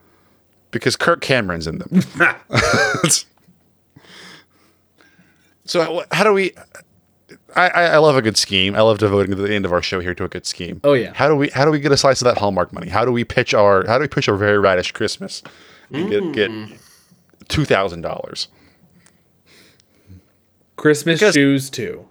because 0.70 0.96
Kirk 0.96 1.20
Cameron's 1.20 1.66
in 1.66 1.78
them. 1.78 2.00
so 5.64 5.82
how- 5.82 6.04
how 6.12 6.24
do 6.24 6.32
we? 6.32 6.52
I, 7.56 7.68
I 7.68 7.82
I 7.84 7.96
love 7.98 8.16
a 8.16 8.22
good 8.22 8.36
scheme. 8.36 8.74
I 8.76 8.82
love 8.82 8.98
devoting 8.98 9.34
the 9.36 9.52
end 9.52 9.64
of 9.64 9.72
our 9.72 9.82
show 9.82 9.98
here 10.00 10.14
to 10.14 10.24
a 10.24 10.28
good 10.28 10.46
scheme. 10.46 10.80
Oh, 10.84 10.92
yeah. 10.92 11.12
How 11.14 11.26
do 11.28 11.34
we 11.34 11.48
how 11.50 11.64
do 11.64 11.70
we 11.70 11.80
get 11.80 11.90
a 11.92 11.96
slice 11.96 12.20
of 12.20 12.26
that 12.26 12.38
Hallmark 12.38 12.72
money? 12.72 12.88
How 12.88 13.04
do 13.04 13.10
we 13.12 13.24
pitch 13.24 13.54
our 13.54 13.86
how 13.86 13.98
do 13.98 14.02
we 14.02 14.08
pitch 14.08 14.28
our 14.28 14.36
very 14.36 14.58
radish 14.58 14.92
Christmas 14.92 15.42
and 15.90 16.10
get 16.10 16.32
get 16.32 16.50
two 17.48 17.64
thousand 17.64 18.02
dollars? 18.02 18.48
Christmas 20.76 21.18
Because- 21.20 21.34
shoes 21.34 21.70
too. 21.70 22.06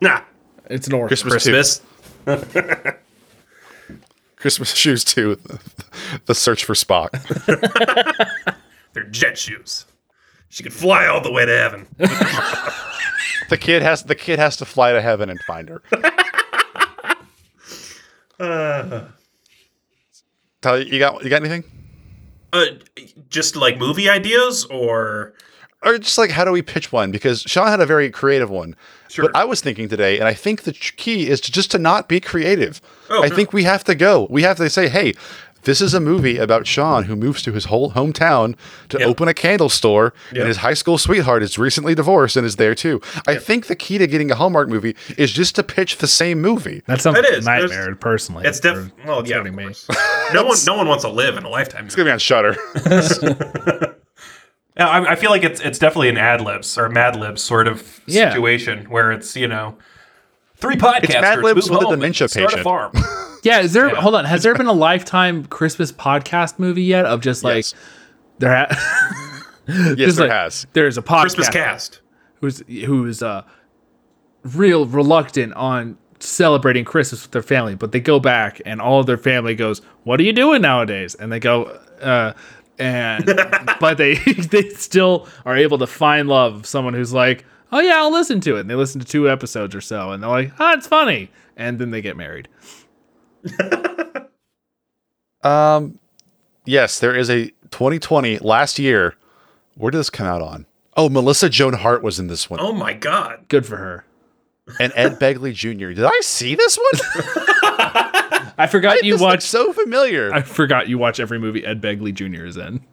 Nah. 0.00 0.20
It's 0.68 0.86
an 0.88 0.92
order. 0.94 1.08
Christmas. 1.08 1.32
Christmas. 1.44 1.80
Christmas 4.36 4.74
shoes 4.74 5.02
too. 5.04 5.38
The 6.26 6.34
search 6.34 6.64
for 6.64 6.74
Spock. 6.74 7.10
They're 8.92 9.04
jet 9.04 9.38
shoes. 9.38 9.86
She 10.48 10.62
could 10.62 10.72
fly 10.72 11.06
all 11.06 11.20
the 11.22 11.32
way 11.32 11.46
to 11.46 11.56
heaven. 11.56 11.86
the 13.50 13.56
kid 13.56 13.82
has 13.82 14.02
the 14.04 14.14
kid 14.14 14.38
has 14.38 14.56
to 14.58 14.64
fly 14.64 14.92
to 14.92 15.00
heaven 15.02 15.30
and 15.30 15.40
find 15.40 15.68
her. 15.68 15.82
Uh, 18.38 19.06
Tell 20.60 20.78
you, 20.78 20.92
you 20.92 20.98
got 20.98 21.22
you 21.24 21.30
got 21.30 21.40
anything? 21.42 21.64
uh, 22.52 22.66
just 23.30 23.56
like 23.56 23.78
movie 23.78 24.08
ideas 24.08 24.64
or 24.66 25.34
Or 25.82 25.96
just 25.98 26.18
like 26.18 26.30
how 26.30 26.44
do 26.44 26.52
we 26.52 26.60
pitch 26.62 26.92
one? 26.92 27.10
Because 27.10 27.40
Sean 27.42 27.68
had 27.68 27.80
a 27.80 27.86
very 27.86 28.10
creative 28.10 28.50
one. 28.50 28.76
Sure. 29.08 29.24
But 29.26 29.36
I 29.36 29.44
was 29.44 29.60
thinking 29.60 29.88
today, 29.88 30.18
and 30.18 30.28
I 30.28 30.34
think 30.34 30.62
the 30.64 30.72
key 30.72 31.28
is 31.30 31.40
to 31.42 31.52
just 31.52 31.70
to 31.70 31.78
not 31.78 32.08
be 32.08 32.20
creative. 32.20 32.80
Oh, 33.08 33.22
I 33.22 33.28
no. 33.28 33.36
think 33.36 33.52
we 33.52 33.62
have 33.64 33.84
to 33.84 33.94
go. 33.94 34.26
We 34.28 34.42
have 34.42 34.56
to 34.58 34.68
say, 34.68 34.88
hey, 34.88 35.14
this 35.66 35.82
is 35.82 35.92
a 35.92 36.00
movie 36.00 36.38
about 36.38 36.66
Sean 36.66 37.02
who 37.04 37.14
moves 37.14 37.42
to 37.42 37.52
his 37.52 37.66
whole 37.66 37.90
hometown 37.92 38.56
to 38.88 38.98
Yep. 38.98 39.06
open 39.08 39.28
a 39.28 39.34
candle 39.34 39.68
store, 39.68 40.14
Yep. 40.32 40.38
and 40.40 40.48
his 40.48 40.56
high 40.58 40.72
school 40.74 40.96
sweetheart 40.96 41.42
is 41.42 41.58
recently 41.58 41.94
divorced 41.94 42.36
and 42.36 42.46
is 42.46 42.56
there 42.56 42.74
too. 42.74 43.00
I 43.26 43.34
think 43.36 43.66
the 43.66 43.76
key 43.76 43.98
to 43.98 44.06
getting 44.06 44.30
a 44.30 44.34
Hallmark 44.34 44.68
movie 44.70 44.96
is 45.18 45.30
just 45.30 45.54
to 45.56 45.62
pitch 45.62 45.98
the 45.98 46.06
same 46.06 46.40
movie. 46.40 46.82
That's 46.86 47.02
something 47.02 47.22
It 47.22 47.26
like 47.26 47.38
a. 47.38 47.44
There's- 47.44 47.70
nightmare 47.70 47.94
personally. 47.96 48.46
it's 48.46 48.58
definitely 48.60 48.92
for 49.02 49.06
well 49.08 49.26
yeah 49.28 49.42
me. 49.42 49.50
no 50.32 50.44
one 50.44 50.56
no 50.66 50.74
one 50.74 50.88
wants 50.88 51.04
to 51.04 51.10
live 51.10 51.36
in 51.36 51.44
a 51.44 51.48
lifetime 51.50 51.84
It's 51.86 51.94
gonna 51.94 52.08
be 52.08 52.12
on 52.12 52.18
Shutter. 52.18 52.56
Yeah, 54.78 54.88
I, 54.88 55.12
I 55.12 55.16
feel 55.16 55.30
like 55.30 55.42
it's 55.42 55.60
it's 55.62 55.78
definitely 55.78 56.10
an 56.10 56.18
ad 56.18 56.42
libs 56.42 56.76
or 56.76 56.90
Mad 56.90 57.16
Libs 57.16 57.40
sort 57.42 57.66
of 57.66 58.00
Yeah. 58.06 58.28
situation 58.28 58.84
where 58.90 59.10
it's 59.10 59.34
you 59.34 59.48
know 59.48 59.78
three 60.56 60.76
podcasters 60.76 61.22
Mad 61.22 61.42
Libs 61.42 61.70
with 61.70 61.80
a 61.80 61.84
home 61.84 61.92
and 61.94 62.00
dementia 62.02 62.28
start 62.28 62.48
patient. 62.50 62.60
a 62.60 62.64
farm. 62.64 62.92
Yeah, 63.46 63.60
is 63.60 63.72
there? 63.72 63.88
Yeah. 63.88 64.00
Hold 64.00 64.14
on. 64.16 64.24
Has 64.24 64.42
there 64.42 64.54
been 64.60 64.66
a 64.66 64.72
lifetime 64.72 65.44
Christmas 65.46 65.92
podcast 65.92 66.58
movie 66.58 66.82
yet? 66.82 67.06
Of 67.06 67.20
just 67.20 67.44
like 67.44 67.56
Yes. 67.56 67.74
there, 68.38 68.54
ha- 68.54 69.44
yes, 69.68 69.96
just 69.96 70.18
there 70.18 70.28
like, 70.28 70.36
has. 70.36 70.66
There's 70.72 70.98
a 70.98 71.02
podcast 71.02 71.20
Christmas 71.22 71.48
cast. 71.50 72.00
who's 72.40 72.62
who's 72.68 73.22
uh 73.22 73.42
real 74.54 74.86
reluctant 74.86 75.52
on 75.54 75.98
celebrating 76.20 76.84
Christmas 76.84 77.22
with 77.22 77.32
their 77.32 77.42
family, 77.42 77.74
but 77.74 77.92
they 77.92 78.00
go 78.00 78.18
back 78.20 78.60
and 78.64 78.80
all 78.80 79.00
of 79.00 79.06
their 79.06 79.18
family 79.18 79.54
goes, 79.54 79.80
"What 80.04 80.18
are 80.20 80.22
you 80.24 80.32
doing 80.32 80.62
nowadays?" 80.62 81.14
And 81.14 81.30
they 81.32 81.40
go, 81.40 81.64
uh, 82.00 82.32
and 82.78 83.24
but 83.80 83.98
they 83.98 84.14
they 84.16 84.68
still 84.70 85.28
are 85.44 85.56
able 85.56 85.78
to 85.78 85.86
find 85.86 86.28
love 86.28 86.54
of 86.54 86.66
someone 86.66 86.94
who's 86.94 87.12
like, 87.12 87.44
"Oh 87.72 87.80
yeah, 87.80 87.96
I'll 87.98 88.12
listen 88.12 88.40
to 88.42 88.56
it." 88.56 88.60
And 88.60 88.70
they 88.70 88.74
listen 88.74 89.00
to 89.00 89.06
two 89.06 89.28
episodes 89.30 89.74
or 89.74 89.80
so, 89.80 90.10
and 90.12 90.22
they're 90.22 90.30
like, 90.30 90.52
"Ah, 90.58 90.74
it's 90.74 90.86
funny," 90.86 91.30
and 91.56 91.78
then 91.78 91.90
they 91.90 92.00
get 92.02 92.16
married. 92.16 92.48
Um, 95.42 95.98
yes, 96.64 96.98
there 96.98 97.14
is 97.14 97.30
a 97.30 97.46
2020 97.70 98.38
last 98.38 98.78
year. 98.78 99.14
Where 99.76 99.90
did 99.90 99.98
this 99.98 100.10
come 100.10 100.26
out 100.26 100.42
on? 100.42 100.66
Oh, 100.96 101.08
Melissa 101.08 101.48
Joan 101.48 101.74
Hart 101.74 102.02
was 102.02 102.18
in 102.18 102.26
this 102.26 102.48
one, 102.50 102.58
Oh 102.60 102.72
my 102.72 102.94
god. 102.94 103.44
Good 103.48 103.66
for 103.66 103.76
her. 103.76 104.04
and 104.80 104.92
Ed 104.96 105.12
Begley 105.20 105.54
Jr. 105.54 105.92
Did 105.92 106.04
I 106.04 106.18
see 106.22 106.54
this 106.56 106.76
one? 106.76 107.00
I 108.58 108.66
forgot 108.68 109.04
you 109.04 109.12
This 109.14 109.20
watch. 109.20 109.42
so 109.42 109.72
familiar. 109.72 110.32
I 110.32 110.42
forgot 110.42 110.88
you 110.88 110.98
watch 110.98 111.20
every 111.20 111.38
movie 111.38 111.64
Ed 111.64 111.80
Begley 111.82 112.12
Jr. 112.12 112.46
is 112.46 112.56
in. 112.56 112.84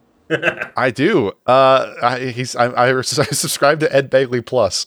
I 0.75 0.91
do. 0.91 1.31
Uh, 1.47 1.93
I, 2.01 2.19
he's 2.25 2.55
I, 2.55 2.65
I, 2.65 2.97
I 2.99 3.01
subscribe 3.01 3.79
to 3.81 3.95
Ed 3.95 4.11
Begley 4.11 4.45
Plus. 4.45 4.85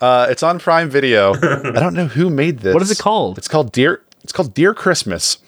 Uh, 0.00 0.26
it's 0.30 0.42
on 0.42 0.58
Prime 0.58 0.90
Video. 0.90 1.34
I 1.34 1.72
don't 1.80 1.94
know 1.94 2.06
who 2.06 2.30
made 2.30 2.58
this. 2.60 2.74
What 2.74 2.82
is 2.82 2.90
it 2.90 2.98
called? 2.98 3.38
It's 3.38 3.48
called 3.48 3.72
Dear. 3.72 4.02
It's 4.22 4.32
called 4.32 4.54
Dear 4.54 4.74
Christmas. 4.74 5.38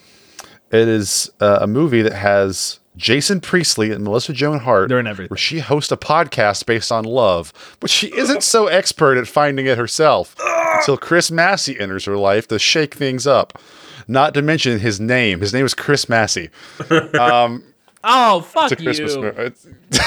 It 0.70 0.88
is 0.88 1.30
uh, 1.40 1.58
a 1.62 1.66
movie 1.66 2.02
that 2.02 2.12
has 2.12 2.78
Jason 2.96 3.40
Priestley 3.40 3.90
and 3.90 4.04
Melissa 4.04 4.32
Joan 4.32 4.60
Hart. 4.60 4.88
They're 4.88 5.00
in 5.00 5.06
everything. 5.06 5.30
Where 5.30 5.38
she 5.38 5.58
hosts 5.58 5.90
a 5.90 5.96
podcast 5.96 6.66
based 6.66 6.92
on 6.92 7.04
love, 7.04 7.52
but 7.80 7.90
she 7.90 8.14
isn't 8.16 8.42
so 8.42 8.68
expert 8.68 9.18
at 9.18 9.26
finding 9.26 9.66
it 9.66 9.78
herself 9.78 10.36
until 10.38 10.96
Chris 10.96 11.30
Massey 11.30 11.78
enters 11.78 12.04
her 12.04 12.16
life 12.16 12.46
to 12.48 12.58
shake 12.58 12.94
things 12.94 13.26
up. 13.26 13.58
Not 14.06 14.34
to 14.34 14.42
mention 14.42 14.78
his 14.80 15.00
name. 15.00 15.40
His 15.40 15.52
name 15.52 15.66
is 15.66 15.74
Chris 15.74 16.08
Massey. 16.08 16.50
Um, 17.18 17.64
Oh 18.02 18.40
fuck 18.40 18.72
it's 18.72 18.80
a 18.80 18.84
Christmas 18.84 19.14
you! 19.14 19.22
movie. 19.22 19.52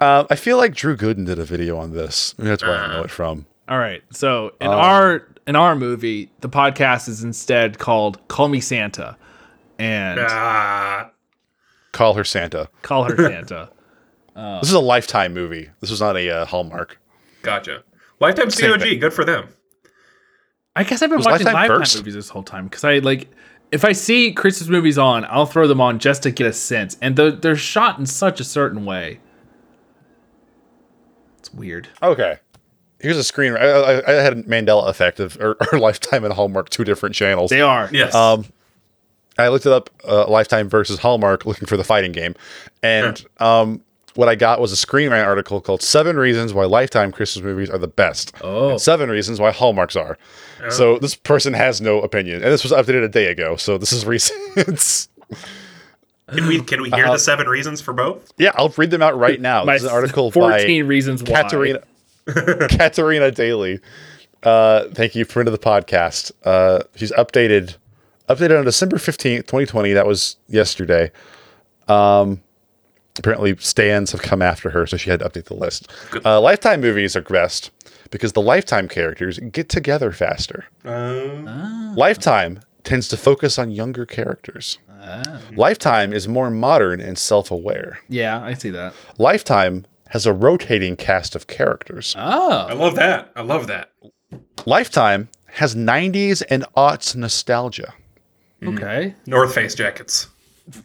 uh, 0.00 0.24
I 0.30 0.36
feel 0.36 0.56
like 0.56 0.74
Drew 0.74 0.96
Gooden 0.96 1.26
did 1.26 1.38
a 1.38 1.44
video 1.44 1.76
on 1.78 1.92
this. 1.92 2.34
Maybe 2.38 2.48
that's 2.48 2.62
where 2.62 2.76
I 2.76 2.88
know 2.88 3.02
it 3.02 3.10
from. 3.10 3.44
All 3.68 3.78
right. 3.78 4.02
So 4.12 4.54
in 4.60 4.68
Um, 4.68 4.74
our 4.78 5.28
in 5.46 5.56
our 5.56 5.74
movie, 5.76 6.30
the 6.40 6.48
podcast 6.48 7.08
is 7.08 7.22
instead 7.24 7.78
called 7.78 8.18
"Call 8.28 8.48
Me 8.48 8.60
Santa," 8.60 9.16
and 9.78 10.20
Ah. 10.20 11.10
Call 11.92 12.14
her 12.14 12.24
Santa. 12.24 12.68
call 12.82 13.04
her 13.04 13.16
Santa. 13.30 13.70
This 14.60 14.68
is 14.68 14.74
a 14.74 14.80
Lifetime 14.80 15.32
movie. 15.32 15.70
This 15.80 15.90
was 15.90 16.00
not 16.00 16.16
a 16.16 16.28
uh, 16.30 16.44
Hallmark. 16.44 17.00
Gotcha. 17.42 17.82
Lifetime 18.20 18.50
Same 18.50 18.78
COG. 18.78 19.00
Good 19.00 19.12
for 19.14 19.24
them. 19.24 19.48
I 20.74 20.84
guess 20.84 21.00
I've 21.00 21.08
been 21.08 21.16
Was 21.18 21.24
watching 21.26 21.46
Lifetime 21.46 21.54
Lifetime, 21.62 21.78
first? 21.80 21.96
movies 21.96 22.14
this 22.14 22.28
whole 22.28 22.42
time 22.42 22.64
because 22.64 22.84
I 22.84 22.98
like 22.98 23.28
if 23.72 23.84
I 23.84 23.92
see 23.92 24.32
Christmas 24.32 24.68
movies 24.68 24.98
on, 24.98 25.24
I'll 25.24 25.46
throw 25.46 25.66
them 25.66 25.80
on 25.80 25.98
just 25.98 26.22
to 26.24 26.30
get 26.30 26.46
a 26.46 26.52
sense, 26.52 26.96
and 27.00 27.16
they're, 27.16 27.30
they're 27.32 27.56
shot 27.56 27.98
in 27.98 28.04
such 28.06 28.38
a 28.40 28.44
certain 28.44 28.84
way. 28.84 29.20
It's 31.38 31.52
weird. 31.52 31.88
Okay. 32.02 32.38
Here's 33.00 33.16
a 33.16 33.24
screen. 33.24 33.54
I, 33.56 33.64
I, 33.66 34.10
I 34.10 34.12
had 34.22 34.32
a 34.32 34.42
Mandela 34.44 34.88
effect 34.88 35.20
of 35.20 35.36
or, 35.40 35.56
or 35.72 35.78
Lifetime 35.78 36.24
and 36.24 36.32
Hallmark, 36.32 36.70
two 36.70 36.84
different 36.84 37.14
channels. 37.14 37.50
They 37.50 37.60
are. 37.60 37.88
Yes. 37.92 38.14
Um, 38.14 38.46
I 39.38 39.48
looked 39.48 39.66
it 39.66 39.72
up, 39.72 39.90
uh, 40.08 40.26
Lifetime 40.28 40.68
versus 40.68 40.98
Hallmark, 40.98 41.44
looking 41.44 41.66
for 41.66 41.76
the 41.76 41.84
fighting 41.84 42.12
game, 42.12 42.34
and 42.82 43.22
um, 43.38 43.82
what 44.14 44.30
I 44.30 44.34
got 44.34 44.60
was 44.62 44.72
a 44.72 44.76
Screen 44.76 45.10
Rant 45.10 45.28
article 45.28 45.60
called 45.60 45.82
Seven 45.82 46.16
Reasons 46.16 46.54
Why 46.54 46.64
Lifetime 46.64 47.12
Christmas 47.12 47.44
Movies 47.44 47.68
Are 47.68 47.76
the 47.76 47.86
Best. 47.86 48.34
Oh. 48.40 48.70
and 48.70 48.80
Seven 48.80 49.10
Reasons 49.10 49.38
Why 49.38 49.52
Hallmarks 49.52 49.94
Are. 49.94 50.16
So 50.70 50.98
this 50.98 51.14
person 51.14 51.52
has 51.52 51.82
no 51.82 52.00
opinion, 52.00 52.42
and 52.42 52.50
this 52.50 52.62
was 52.62 52.72
updated 52.72 53.04
a 53.04 53.08
day 53.08 53.26
ago. 53.26 53.56
So 53.56 53.76
this 53.76 53.92
is 53.92 54.06
recent. 54.06 55.08
Can 56.32 56.46
we 56.48 56.60
can 56.62 56.80
we 56.82 56.90
hear 56.90 57.06
the 57.06 57.18
seven 57.18 57.46
reasons 57.46 57.80
for 57.80 57.92
both? 57.92 58.32
yeah, 58.38 58.52
I'll 58.54 58.70
read 58.70 58.90
them 58.90 59.02
out 59.02 59.18
right 59.18 59.40
now. 59.40 59.64
My 59.64 59.74
This 59.74 59.82
is 59.82 59.88
an 59.88 59.94
article 59.94 60.30
14 60.32 60.82
by 60.82 60.88
reasons 60.88 61.22
why. 61.22 61.42
Katerina 61.42 61.82
Katerina 62.68 63.30
Daly. 63.30 63.80
Uh, 64.42 64.84
thank 64.92 65.14
you 65.14 65.24
for 65.24 65.40
into 65.40 65.50
the 65.50 65.58
podcast. 65.58 66.32
Uh, 66.44 66.80
she's 66.94 67.12
updated 67.12 67.76
updated 68.28 68.58
on 68.58 68.64
December 68.64 68.98
fifteenth, 68.98 69.46
twenty 69.46 69.66
twenty. 69.66 69.92
That 69.92 70.06
was 70.06 70.36
yesterday. 70.48 71.10
Um, 71.88 72.42
apparently 73.18 73.56
stands 73.58 74.12
have 74.12 74.22
come 74.22 74.42
after 74.42 74.70
her, 74.70 74.86
so 74.86 74.96
she 74.96 75.10
had 75.10 75.20
to 75.20 75.28
update 75.28 75.44
the 75.44 75.54
list. 75.54 75.90
Uh, 76.24 76.40
Lifetime 76.40 76.80
movies 76.80 77.16
are 77.16 77.22
best 77.22 77.70
because 78.10 78.32
the 78.32 78.42
Lifetime 78.42 78.88
characters 78.88 79.38
get 79.38 79.68
together 79.68 80.12
faster. 80.12 80.64
Lifetime 80.84 82.60
tends 82.84 83.08
to 83.08 83.16
focus 83.16 83.58
on 83.58 83.70
younger 83.70 84.04
characters. 84.06 84.78
Lifetime 85.54 86.12
is 86.12 86.26
more 86.28 86.50
modern 86.50 87.00
and 87.00 87.16
self-aware. 87.16 88.00
Yeah, 88.08 88.42
I 88.42 88.54
see 88.54 88.70
that. 88.70 88.92
Lifetime 89.18 89.86
has 90.08 90.26
a 90.26 90.32
rotating 90.32 90.96
cast 90.96 91.34
of 91.34 91.46
characters. 91.46 92.14
Oh. 92.18 92.66
I 92.68 92.72
love 92.74 92.94
that. 92.96 93.30
I 93.36 93.42
love 93.42 93.66
that. 93.66 93.90
Lifetime 94.64 95.28
has 95.46 95.74
90s 95.74 96.42
and 96.48 96.64
aughts 96.76 97.14
nostalgia. 97.16 97.94
Mm. 98.62 98.76
okay. 98.76 99.14
North 99.26 99.54
Face 99.54 99.74
jackets. 99.74 100.28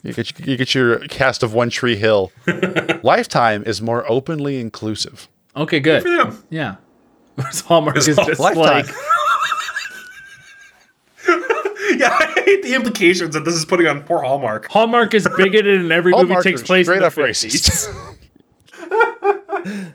You 0.03 0.13
get, 0.13 0.39
you 0.45 0.57
get 0.57 0.75
your 0.75 0.99
cast 1.07 1.41
of 1.41 1.53
One 1.53 1.69
Tree 1.69 1.95
Hill. 1.95 2.31
Lifetime 3.03 3.63
is 3.65 3.81
more 3.81 4.09
openly 4.09 4.59
inclusive. 4.59 5.27
Okay, 5.55 5.79
good. 5.79 6.03
For 6.03 6.09
them. 6.09 6.43
Yeah. 6.49 6.75
Whereas 7.35 7.61
Hallmark 7.61 7.97
is 7.97 8.05
just 8.05 8.39
Lifetime. 8.39 8.85
like 8.85 8.85
Yeah, 11.97 12.09
I 12.19 12.41
hate 12.45 12.63
the 12.63 12.73
implications 12.75 13.33
that 13.33 13.43
this 13.45 13.55
is 13.55 13.65
putting 13.65 13.87
on 13.87 14.01
poor 14.03 14.19
Hallmark. 14.23 14.67
Hallmark 14.69 15.13
is 15.13 15.27
bigoted 15.37 15.81
and 15.81 15.91
every 15.91 16.11
movie 16.13 16.35
takes 16.41 16.61
is 16.61 16.67
place 16.67 16.87
in 16.87 16.93
straight 16.95 16.99
the 16.99 17.07
up 17.07 17.13
50s. 17.13 17.27
racist. 17.87 18.17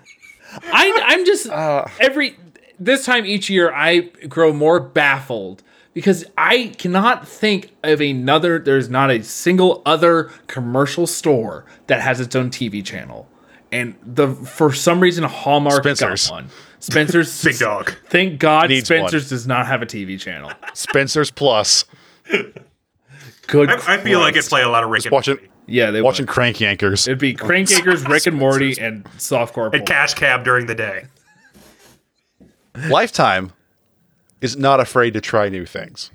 I, 0.62 1.02
I'm 1.06 1.24
just 1.26 1.48
Uh. 1.48 1.86
every 2.00 2.36
this 2.78 3.04
time 3.04 3.26
each 3.26 3.48
year 3.50 3.72
I 3.72 4.00
grow 4.28 4.52
more 4.52 4.80
baffled 4.80 5.62
because 5.94 6.24
I 6.36 6.74
cannot 6.78 7.26
think 7.26 7.70
of 7.82 8.00
another. 8.00 8.58
There's 8.58 8.88
not 8.88 9.10
a 9.10 9.22
single 9.22 9.82
other 9.86 10.24
commercial 10.46 11.06
store 11.06 11.64
that 11.86 12.00
has 12.00 12.20
its 12.20 12.36
own 12.36 12.50
TV 12.50 12.84
channel, 12.84 13.28
and 13.72 13.96
the 14.02 14.28
for 14.28 14.72
some 14.72 15.00
reason 15.00 15.24
Hallmark 15.24 15.82
Spencer's. 15.82 16.28
got 16.28 16.34
one. 16.34 16.50
Spencer's 16.80 17.42
Big 17.44 17.58
dog. 17.58 17.94
Thank 18.08 18.38
God 18.38 18.68
Needs 18.68 18.86
Spencer's 18.86 19.28
does 19.30 19.46
not 19.46 19.66
have 19.66 19.80
a 19.82 19.86
TV 19.86 20.20
channel. 20.20 20.52
Spencer's 20.74 21.30
Plus. 21.30 21.84
Good. 23.46 23.70
I, 23.70 23.94
I 23.94 23.98
feel 23.98 24.20
like 24.20 24.34
Christ. 24.34 24.48
it 24.48 24.50
play 24.50 24.62
a 24.62 24.68
lot 24.68 24.84
of 24.84 24.90
Rick 24.90 25.04
and 25.06 25.12
Watching 25.12 25.38
yeah, 25.66 25.90
they 25.90 26.02
watching 26.02 26.24
would. 26.26 26.32
Crank 26.32 26.56
Yankers. 26.58 27.06
It'd 27.08 27.18
be 27.18 27.34
Crank 27.34 27.70
Acres, 27.78 28.04
Rick 28.06 28.26
and 28.26 28.36
Morty, 28.36 28.78
and 28.80 29.04
Softcore. 29.18 29.72
and 29.74 29.86
Cash 29.86 30.14
Cab 30.14 30.44
during 30.44 30.66
the 30.66 30.74
day. 30.74 31.06
Lifetime 32.88 33.52
is 34.40 34.56
not 34.56 34.80
afraid 34.80 35.14
to 35.14 35.20
try 35.20 35.48
new 35.48 35.64
things 35.64 36.10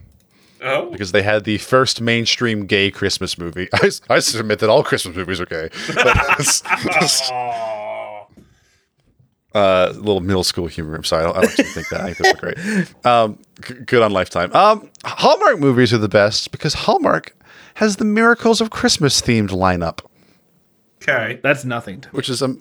Oh, 0.64 0.91
because 0.91 1.12
they 1.12 1.24
had 1.24 1.43
the 1.43 1.58
first 1.58 2.02
mainstream 2.02 2.68
gay 2.68 2.91
Christmas 2.91 3.36
movie. 3.38 3.68
I, 3.74 3.89
I 4.12 4.20
submit 4.20 4.60
that 4.60 4.70
all 4.70 4.84
Christmas 4.84 5.16
movies 5.16 5.41
are 5.41 5.47
gay. 5.47 5.70
But- 5.95 6.62
uh, 9.56 9.88
a 9.89 9.93
little 9.93 10.22
middle 10.22 10.43
school 10.43 10.68
humor. 10.68 10.95
I'm 10.95 11.04
sorry, 11.04 11.24
I 11.24 11.26
don't, 11.26 11.38
I 11.38 11.41
don't 11.41 11.52
think 11.68 11.89
that. 11.89 12.02
I 12.02 12.14
think 12.14 12.18
those 12.18 12.34
are 12.34 12.38
great. 12.54 13.06
Um, 13.06 13.39
g- 13.66 13.74
good 13.86 14.02
on 14.04 14.12
Lifetime. 14.12 14.54
Um, 14.56 14.89
Hallmark 15.04 15.60
movies 15.60 15.91
are 15.93 15.97
the 15.97 16.08
best 16.08 16.52
because 16.52 16.74
Hallmark 16.74 17.36
has 17.76 17.97
the 17.97 18.05
Miracles 18.05 18.61
of 18.61 18.69
Christmas 18.69 19.22
themed 19.22 19.49
lineup, 19.49 19.99
okay. 21.01 21.39
That's 21.43 21.65
nothing 21.65 22.01
to 22.01 22.09
me. 22.09 22.11
which 22.13 22.30
is 22.30 22.41
a 22.41 22.55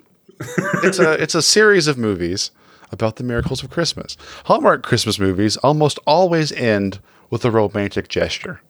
it's 0.83 0.99
a 0.99 1.13
it's 1.21 1.35
a 1.35 1.41
series 1.41 1.87
of 1.87 1.97
movies 1.97 2.51
about 2.91 3.15
the 3.17 3.23
miracles 3.23 3.63
of 3.63 3.69
Christmas. 3.69 4.17
Hallmark 4.45 4.83
Christmas 4.83 5.19
movies 5.19 5.57
almost 5.57 5.99
always 6.07 6.51
end 6.51 6.99
with 7.29 7.45
a 7.45 7.51
romantic 7.51 8.07
gesture. 8.09 8.61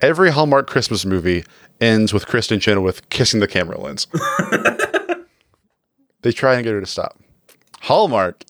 Every 0.00 0.30
Hallmark 0.32 0.66
Christmas 0.68 1.06
movie 1.06 1.44
ends 1.80 2.12
with 2.12 2.26
Kristen 2.26 2.58
Chenoweth 2.60 3.08
kissing 3.08 3.40
the 3.40 3.46
camera 3.48 3.78
lens. 3.80 4.06
they 6.22 6.32
try 6.32 6.54
and 6.54 6.64
get 6.64 6.72
her 6.74 6.80
to 6.80 6.86
stop. 6.86 7.18
Hallmark 7.82 8.44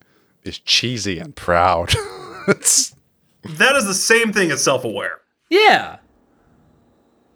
is 0.45 0.59
cheesy 0.59 1.19
and 1.19 1.35
proud. 1.37 1.93
It's- 2.49 2.93
That 3.45 3.77
is 3.77 3.87
the 3.87 3.95
same 3.95 4.33
thing 4.33 4.51
as 4.51 4.65
self-aware. 4.65 5.21
Yeah. 5.49 5.99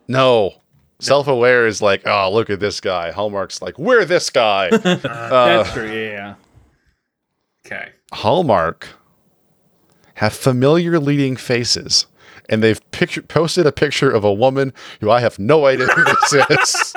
No. 0.09 0.55
Self 0.99 1.29
aware 1.29 1.67
is 1.67 1.83
like, 1.83 2.07
oh, 2.07 2.33
look 2.33 2.49
at 2.49 2.59
this 2.61 2.81
guy. 2.81 3.11
Hallmark's 3.11 3.61
like, 3.61 3.79
we're 3.79 4.05
this 4.05 4.31
guy. 4.31 4.71
That's 4.77 5.73
true. 5.73 5.93
Yeah. 5.93 6.35
Okay. 7.67 7.91
Hallmark 8.13 8.89
have 10.15 10.33
familiar 10.33 10.99
leading 10.99 11.37
faces, 11.37 12.07
and 12.49 12.63
they've 12.63 12.81
picture, 12.93 13.21
posted 13.21 13.67
a 13.67 13.73
picture 13.73 14.11
of 14.11 14.25
a 14.25 14.33
woman 14.33 14.73
who 15.01 15.11
I 15.11 15.21
have 15.21 15.39
no 15.39 15.67
idea 15.67 15.87
who 15.89 16.05
this 16.05 16.33
is. 16.51 16.95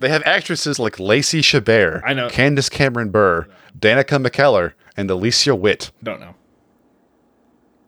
They 0.00 0.08
have 0.10 0.22
actresses 0.24 0.78
like 0.78 0.98
Lacey 0.98 1.40
Chabert, 1.40 2.02
I 2.04 2.12
know. 2.12 2.28
Candace 2.28 2.68
Cameron 2.68 3.10
Bure, 3.10 3.48
Danica 3.78 4.22
McKellar, 4.22 4.72
and 4.96 5.10
Alicia 5.10 5.54
Witt. 5.54 5.90
Don't 6.02 6.20
know. 6.20 6.34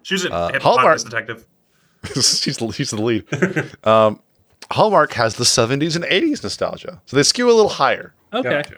She's 0.02 0.24
a 0.24 0.32
Uh, 0.32 0.60
Hallmark 0.60 1.02
detective. 1.02 1.46
she's, 2.14 2.56
the, 2.56 2.72
she's 2.72 2.90
the 2.90 3.00
lead. 3.02 3.24
um, 3.86 4.20
Hallmark 4.70 5.12
has 5.12 5.36
the 5.36 5.44
70s 5.44 5.96
and 5.96 6.04
80s 6.04 6.42
nostalgia, 6.42 7.00
so 7.06 7.16
they 7.16 7.22
skew 7.22 7.46
a 7.50 7.52
little 7.52 7.68
higher. 7.68 8.14
Okay. 8.32 8.48
Gotcha. 8.48 8.76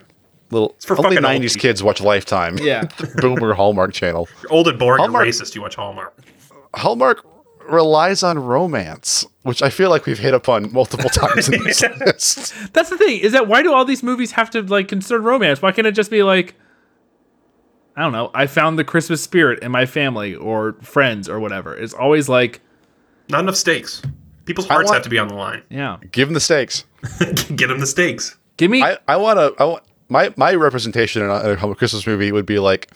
Little 0.50 0.74
for 0.84 0.96
only 0.98 1.16
fucking 1.16 1.24
old 1.30 1.42
90s 1.42 1.48
people. 1.54 1.60
kids 1.62 1.82
watch 1.82 2.00
Lifetime. 2.00 2.58
Yeah. 2.58 2.84
Boomer 3.16 3.54
Hallmark 3.54 3.92
channel. 3.92 4.28
You're 4.42 4.52
old 4.52 4.68
and 4.68 4.78
boring 4.78 5.00
Hallmark- 5.00 5.24
and 5.26 5.32
racist. 5.34 5.54
You 5.54 5.62
watch 5.62 5.74
Hallmark. 5.76 6.16
Hallmark 6.74 7.24
relies 7.68 8.22
on 8.22 8.38
romance, 8.38 9.24
which 9.42 9.62
I 9.62 9.70
feel 9.70 9.88
like 9.88 10.04
we've 10.06 10.18
hit 10.18 10.34
upon 10.34 10.72
multiple 10.72 11.08
times 11.10 11.48
in 11.48 11.62
this 11.64 11.82
list. 11.82 12.54
That's 12.74 12.90
the 12.90 12.98
thing. 12.98 13.20
Is 13.20 13.32
that 13.32 13.48
why 13.48 13.62
do 13.62 13.72
all 13.72 13.84
these 13.84 14.02
movies 14.02 14.32
have 14.32 14.50
to 14.50 14.62
like 14.62 14.88
concern 14.88 15.22
romance? 15.22 15.62
Why 15.62 15.72
can't 15.72 15.86
it 15.86 15.92
just 15.92 16.10
be 16.10 16.22
like, 16.22 16.54
I 17.96 18.02
don't 18.02 18.12
know. 18.12 18.30
I 18.34 18.46
found 18.46 18.78
the 18.78 18.84
Christmas 18.84 19.22
spirit 19.22 19.62
in 19.62 19.70
my 19.72 19.86
family 19.86 20.34
or 20.34 20.74
friends 20.82 21.28
or 21.28 21.38
whatever. 21.40 21.74
It's 21.74 21.94
always 21.94 22.28
like, 22.28 22.60
Not 23.28 23.40
enough 23.40 23.56
stakes. 23.56 24.02
People's 24.44 24.66
hearts 24.66 24.86
want- 24.86 24.96
have 24.96 25.04
to 25.04 25.10
be 25.10 25.18
on 25.18 25.28
the 25.28 25.34
line. 25.34 25.62
yeah, 25.70 25.96
Give 26.12 26.28
them 26.28 26.34
the 26.34 26.40
stakes. 26.40 26.84
Get 27.54 27.68
them 27.68 27.80
the 27.80 27.86
stakes. 27.86 28.36
give 28.56 28.70
me. 28.70 28.82
I, 28.82 28.98
I 29.08 29.16
want 29.16 29.38
to. 29.38 29.54
I 29.62 29.64
want 29.64 29.82
my 30.08 30.32
my 30.36 30.54
representation 30.54 31.22
in 31.22 31.30
a, 31.30 31.50
in 31.50 31.58
a 31.58 31.74
Christmas 31.74 32.06
movie 32.06 32.30
would 32.32 32.46
be 32.46 32.58
like 32.58 32.90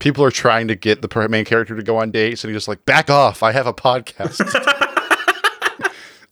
people 0.00 0.24
are 0.24 0.30
trying 0.30 0.66
to 0.68 0.74
get 0.74 1.02
the 1.02 1.28
main 1.28 1.44
character 1.44 1.76
to 1.76 1.82
go 1.82 1.98
on 1.98 2.10
dates, 2.10 2.42
and 2.42 2.50
he's 2.50 2.56
just 2.56 2.68
like, 2.68 2.84
"Back 2.86 3.08
off! 3.10 3.42
I 3.42 3.52
have 3.52 3.66
a 3.66 3.72
podcast. 3.74 4.40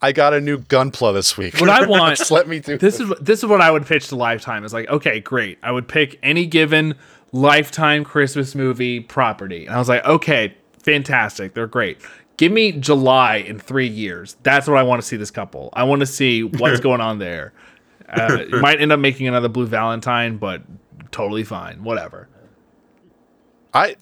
I 0.01 0.13
got 0.13 0.33
a 0.33 0.41
new 0.41 0.59
gunpla 0.59 1.13
this 1.13 1.37
week. 1.37 1.61
What 1.61 1.69
I 1.71 1.85
want- 1.85 2.19
Just 2.19 2.31
let 2.31 2.47
me 2.47 2.61
do 2.61 2.79
this 2.79 3.01
is 3.01 3.09
what- 3.09 3.25
this 3.25 3.41
is 3.41 3.47
what 3.47 3.61
I 3.61 3.71
would 3.71 3.85
pitch 3.85 4.09
to 4.09 4.17
Lifetime. 4.17 4.65
Is 4.65 4.73
like, 4.73 4.89
okay, 4.89 5.19
great. 5.21 5.59
I 5.63 5.73
would 5.73 5.89
pick 5.89 6.19
any 6.23 6.47
given 6.47 6.95
Lifetime 7.33 8.05
Christmas 8.05 8.55
movie 8.55 9.01
property, 9.01 9.67
and 9.67 9.75
I 9.75 9.79
was 9.79 9.89
like, 9.89 10.05
okay, 10.05 10.55
fantastic. 10.83 11.55
They're 11.55 11.67
great. 11.67 11.99
Give 12.39 12.53
me 12.53 12.73
July 12.73 13.37
in 13.37 13.59
three 13.59 13.89
years. 13.89 14.37
That's 14.45 14.67
what 14.67 14.79
I 14.79 14.85
want 14.85 15.03
to 15.03 15.07
see 15.07 15.17
this 15.17 15.31
couple. 15.31 15.69
I 15.73 15.85
want 15.85 16.01
to 16.01 16.07
see 16.07 16.45
what's 16.45 16.81
going 16.89 17.01
on 17.01 17.19
there. 17.19 17.53
Uh, 18.09 18.45
might 18.61 18.81
end 18.81 18.91
up 18.93 19.01
making 19.01 19.29
another 19.29 19.49
Blue 19.49 19.67
Valentine, 19.67 20.39
but 20.39 20.63
totally 21.11 21.45
fine. 21.45 21.85
Whatever. 21.85 22.29
I 23.75 23.97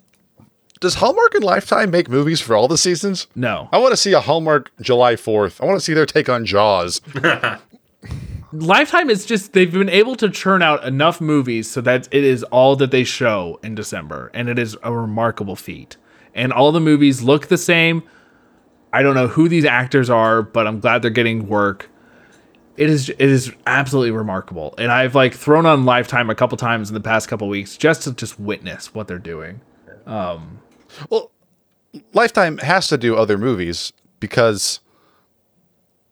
does 0.81 0.97
Hallmark 0.97 1.35
and 1.35 1.43
Lifetime 1.43 1.91
make 1.91 2.09
movies 2.09 2.41
for 2.41 2.55
all 2.55 2.69
the 2.69 2.77
seasons? 2.77 3.27
No. 3.35 3.69
I 3.73 3.79
want 3.79 3.93
to 3.93 3.97
see 3.97 4.13
a 4.13 4.21
Hallmark 4.21 4.71
July 4.83 5.17
Fourth. 5.17 5.61
I 5.61 5.65
want 5.65 5.79
to 5.79 5.85
see 5.85 5.95
their 5.95 6.07
take 6.07 6.29
on 6.29 6.45
Jaws. 6.45 7.01
Lifetime 8.53 9.11
is 9.11 9.25
just 9.25 9.55
they've 9.55 9.73
been 9.73 9.89
able 9.89 10.15
to 10.17 10.29
churn 10.29 10.63
out 10.63 10.85
enough 10.85 11.21
movies 11.21 11.71
so 11.71 11.81
that 11.81 12.07
it 12.11 12.23
is 12.23 12.43
all 12.45 12.77
that 12.77 12.91
they 12.91 13.05
show 13.05 13.59
in 13.63 13.75
December, 13.75 14.31
and 14.35 14.49
it 14.49 14.59
is 14.59 14.77
a 14.83 14.93
remarkable 14.93 15.57
feat. 15.57 15.97
And 16.35 16.53
all 16.53 16.71
the 16.71 16.81
movies 16.81 17.23
look 17.23 17.47
the 17.47 17.59
same. 17.59 18.03
I 18.97 19.03
don't 19.03 19.15
know 19.15 19.27
who 19.27 19.47
these 19.47 19.67
actors 19.67 20.09
are, 20.09 20.41
but 20.41 20.67
I'm 20.67 20.81
glad 20.81 21.03
they're 21.03 21.11
getting 21.11 21.49
work. 21.49 21.91
It 22.79 22.89
is 22.89 23.11
it 23.11 23.21
is 23.21 23.53
absolutely 23.67 24.11
remarkable, 24.11 24.75
and 24.79 24.91
I've 24.91 25.15
like 25.15 25.35
thrown 25.35 25.67
on 25.67 25.85
Lifetime 25.85 26.31
a 26.31 26.35
couple 26.35 26.57
times 26.57 26.89
in 26.89 26.95
the 26.95 27.01
past 27.01 27.29
couple 27.29 27.47
weeks 27.47 27.77
just 27.77 28.05
to 28.05 28.15
just 28.15 28.41
witness 28.41 28.95
what 28.95 29.07
they're 29.07 29.19
doing. 29.19 29.61
Um, 30.07 30.61
Well, 31.11 31.31
Lifetime 32.15 32.57
has 32.59 32.89
to 32.89 32.97
do 32.97 33.17
other 33.17 33.37
movies 33.37 33.93
because 34.19 34.81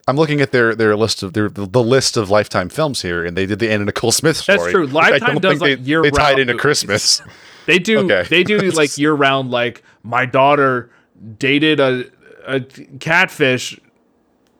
I'm 0.07 0.17
looking 0.17 0.43
at 0.43 0.53
their 0.53 0.75
their 0.75 0.95
list 0.95 1.23
of 1.23 1.33
their 1.33 1.49
the, 1.49 1.83
list 1.83 2.19
of 2.19 2.29
Lifetime 2.29 2.69
films 2.69 3.01
here, 3.01 3.25
and 3.25 3.35
they 3.35 3.47
did 3.47 3.61
the 3.61 3.73
Anna 3.73 3.87
Nicole 3.87 4.13
Smith 4.13 4.37
story. 4.37 4.59
That's 4.59 4.71
true. 4.71 4.87
Lifetime 4.87 5.39
does, 5.39 5.63
like, 5.63 5.79
they, 5.79 5.83
year-round 5.83 6.15
They 6.15 6.19
tied 6.19 6.39
into 6.39 6.53
movies. 6.53 6.61
Christmas. 6.61 7.23
They 7.65 7.79
do. 7.79 8.01
Okay. 8.01 8.29
They 8.29 8.45
do 8.45 8.59
like 8.73 8.99
year 8.99 9.15
round. 9.15 9.51
Like 9.51 9.83
my 10.03 10.27
daughter 10.27 10.91
dated 11.39 11.81
a 11.81 12.05
a 12.47 12.61
catfish, 13.01 13.79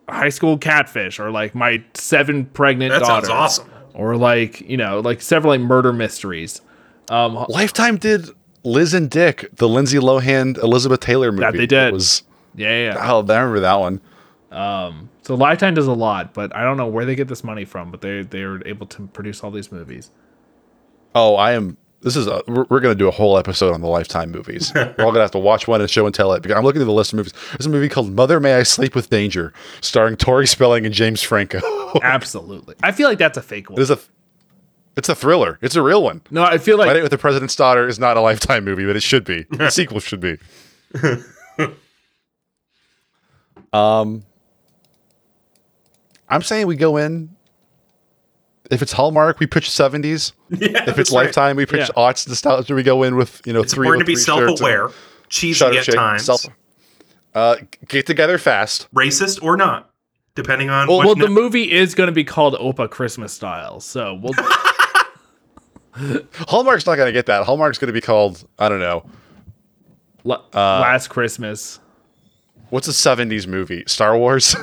high 0.09 0.29
school 0.29 0.57
catfish, 0.57 1.19
or 1.19 1.31
like 1.31 1.55
my 1.55 1.83
seven 1.93 2.45
pregnant 2.45 2.91
That 2.91 3.05
sounds 3.05 3.29
awesome. 3.29 3.69
Or 3.93 4.17
like 4.17 4.61
you 4.61 4.77
know 4.77 4.99
like 4.99 5.21
several 5.21 5.53
like 5.53 5.61
murder 5.61 5.93
mysteries. 5.93 6.61
Um, 7.09 7.45
Lifetime 7.49 7.97
did 7.97 8.29
Liz 8.63 8.93
and 8.93 9.09
Dick, 9.09 9.49
the 9.55 9.69
Lindsay 9.69 9.99
Lohan 9.99 10.57
Elizabeth 10.57 10.99
Taylor 10.99 11.31
movie. 11.31 11.43
That 11.43 11.53
they 11.53 11.67
did. 11.67 11.93
was 11.93 12.23
yeah, 12.55 12.69
yeah. 12.69 12.93
yeah. 12.95 13.11
oh, 13.11 13.19
I 13.19 13.39
remember 13.39 13.59
that 13.61 13.75
one. 13.79 14.01
Um, 14.51 15.09
so 15.21 15.35
Lifetime 15.35 15.73
does 15.73 15.87
a 15.87 15.93
lot, 15.93 16.33
but 16.33 16.55
I 16.55 16.63
don't 16.63 16.77
know 16.77 16.87
where 16.87 17.05
they 17.05 17.15
get 17.15 17.27
this 17.27 17.43
money 17.43 17.65
from. 17.65 17.91
But 17.91 18.01
they 18.01 18.23
they 18.23 18.41
are 18.41 18.65
able 18.67 18.87
to 18.87 19.07
produce 19.07 19.43
all 19.43 19.51
these 19.51 19.71
movies. 19.71 20.11
Oh, 21.13 21.35
I 21.35 21.53
am. 21.53 21.77
This 22.05 22.15
is 22.15 22.27
a. 22.27 22.43
We're, 22.47 22.67
we're 22.69 22.79
going 22.81 22.93
to 22.93 22.97
do 22.97 23.07
a 23.07 23.11
whole 23.11 23.35
episode 23.35 23.73
on 23.73 23.81
the 23.81 23.87
Lifetime 23.87 24.29
movies. 24.29 24.71
we're 24.75 24.93
all 24.99 25.05
going 25.05 25.15
to 25.15 25.21
have 25.21 25.31
to 25.31 25.39
watch 25.39 25.67
one 25.67 25.81
and 25.81 25.89
show 25.89 26.05
and 26.05 26.13
tell 26.13 26.33
it. 26.33 26.43
Because 26.43 26.55
I'm 26.55 26.63
looking 26.63 26.79
at 26.79 26.85
the 26.85 26.91
list 26.91 27.13
of 27.13 27.17
movies. 27.17 27.33
There's 27.49 27.65
a 27.65 27.69
movie 27.69 27.89
called 27.89 28.11
Mother 28.11 28.39
May 28.39 28.53
I 28.53 28.61
Sleep 28.61 28.93
with 28.93 29.09
Danger, 29.09 29.53
starring 29.81 30.15
Tori 30.15 30.45
Spelling 30.45 30.85
and 30.85 30.93
James 30.93 31.23
Franco. 31.23 31.59
Absolutely, 32.03 32.75
I 32.83 32.91
feel 32.91 33.09
like 33.09 33.17
that's 33.17 33.39
a 33.39 33.41
fake 33.41 33.71
one. 33.71 33.79
It 33.79 33.81
is 33.81 33.89
a. 33.89 33.97
It's 34.95 35.09
a 35.09 35.15
thriller. 35.15 35.57
It's 35.63 35.75
a 35.75 35.81
real 35.81 36.03
one. 36.03 36.21
No, 36.29 36.43
I 36.43 36.59
feel 36.59 36.77
like 36.77 36.87
Wedding 36.87 37.01
with 37.01 37.11
the 37.11 37.17
President's 37.17 37.55
Daughter 37.55 37.87
is 37.87 37.97
not 37.97 38.17
a 38.17 38.21
Lifetime 38.21 38.63
movie, 38.63 38.85
but 38.85 38.95
it 38.95 39.01
should 39.03 39.25
be. 39.25 39.45
The 39.49 39.69
sequel 39.71 39.99
should 39.99 40.21
be. 40.21 40.37
um, 43.73 44.23
I'm 46.29 46.43
saying 46.43 46.67
we 46.67 46.75
go 46.75 46.97
in. 46.97 47.34
If 48.71 48.81
it's 48.81 48.91
Hallmark, 48.93 49.39
we 49.39 49.47
pitch 49.47 49.69
70s. 49.69 50.31
Yeah, 50.49 50.67
if 50.69 50.87
it's 50.87 50.95
that's 50.97 51.11
right. 51.11 51.25
Lifetime, 51.25 51.55
we 51.57 51.65
pitch 51.65 51.89
Yeah. 51.89 52.01
aughts 52.03 52.27
nostalgia. 52.27 52.73
We 52.75 52.83
go 52.83 53.03
in 53.03 53.15
with 53.15 53.41
you 53.45 53.53
know 53.53 53.61
It's 53.61 53.73
three. 53.73 53.87
important 53.87 54.01
to 54.01 54.11
be 54.11 54.15
three 54.15 54.23
shirts 54.23 54.49
and 54.49 54.57
self-aware, 54.59 54.89
cheesy 55.29 55.65
at 55.65 55.85
shake, 55.85 55.95
times, 55.95 56.25
self- 56.25 56.45
uh, 57.33 57.55
get 57.87 58.05
together 58.05 58.37
fast. 58.37 58.87
racist 58.93 59.41
or 59.43 59.57
not, 59.57 59.89
depending 60.35 60.69
on. 60.69 60.87
well, 60.87 60.97
what 60.97 61.05
well 61.07 61.15
the 61.15 61.27
movie 61.29 61.71
is 61.71 61.93
going 61.95 62.07
to 62.07 62.13
be 62.13 62.23
called 62.23 62.53
Opa 62.55 62.89
Christmas 62.89 63.33
Style. 63.33 63.79
So 63.79 64.19
we'll. 64.21 64.33
Hallmark's 66.47 66.85
not 66.85 66.95
going 66.95 67.07
to 67.07 67.13
get 67.13 67.25
that. 67.27 67.45
Hallmark's 67.45 67.77
going 67.77 67.87
to 67.87 67.93
be 67.93 68.01
called 68.01 68.45
I 68.59 68.67
don't 68.69 68.79
know. 68.79 69.05
La- 70.23 70.41
last 70.53 71.07
Christmas. 71.09 71.79
What's 72.69 72.87
a 72.87 72.91
70s 72.91 73.45
movie? 73.47 73.83
Star 73.87 74.17
Wars? 74.17 74.55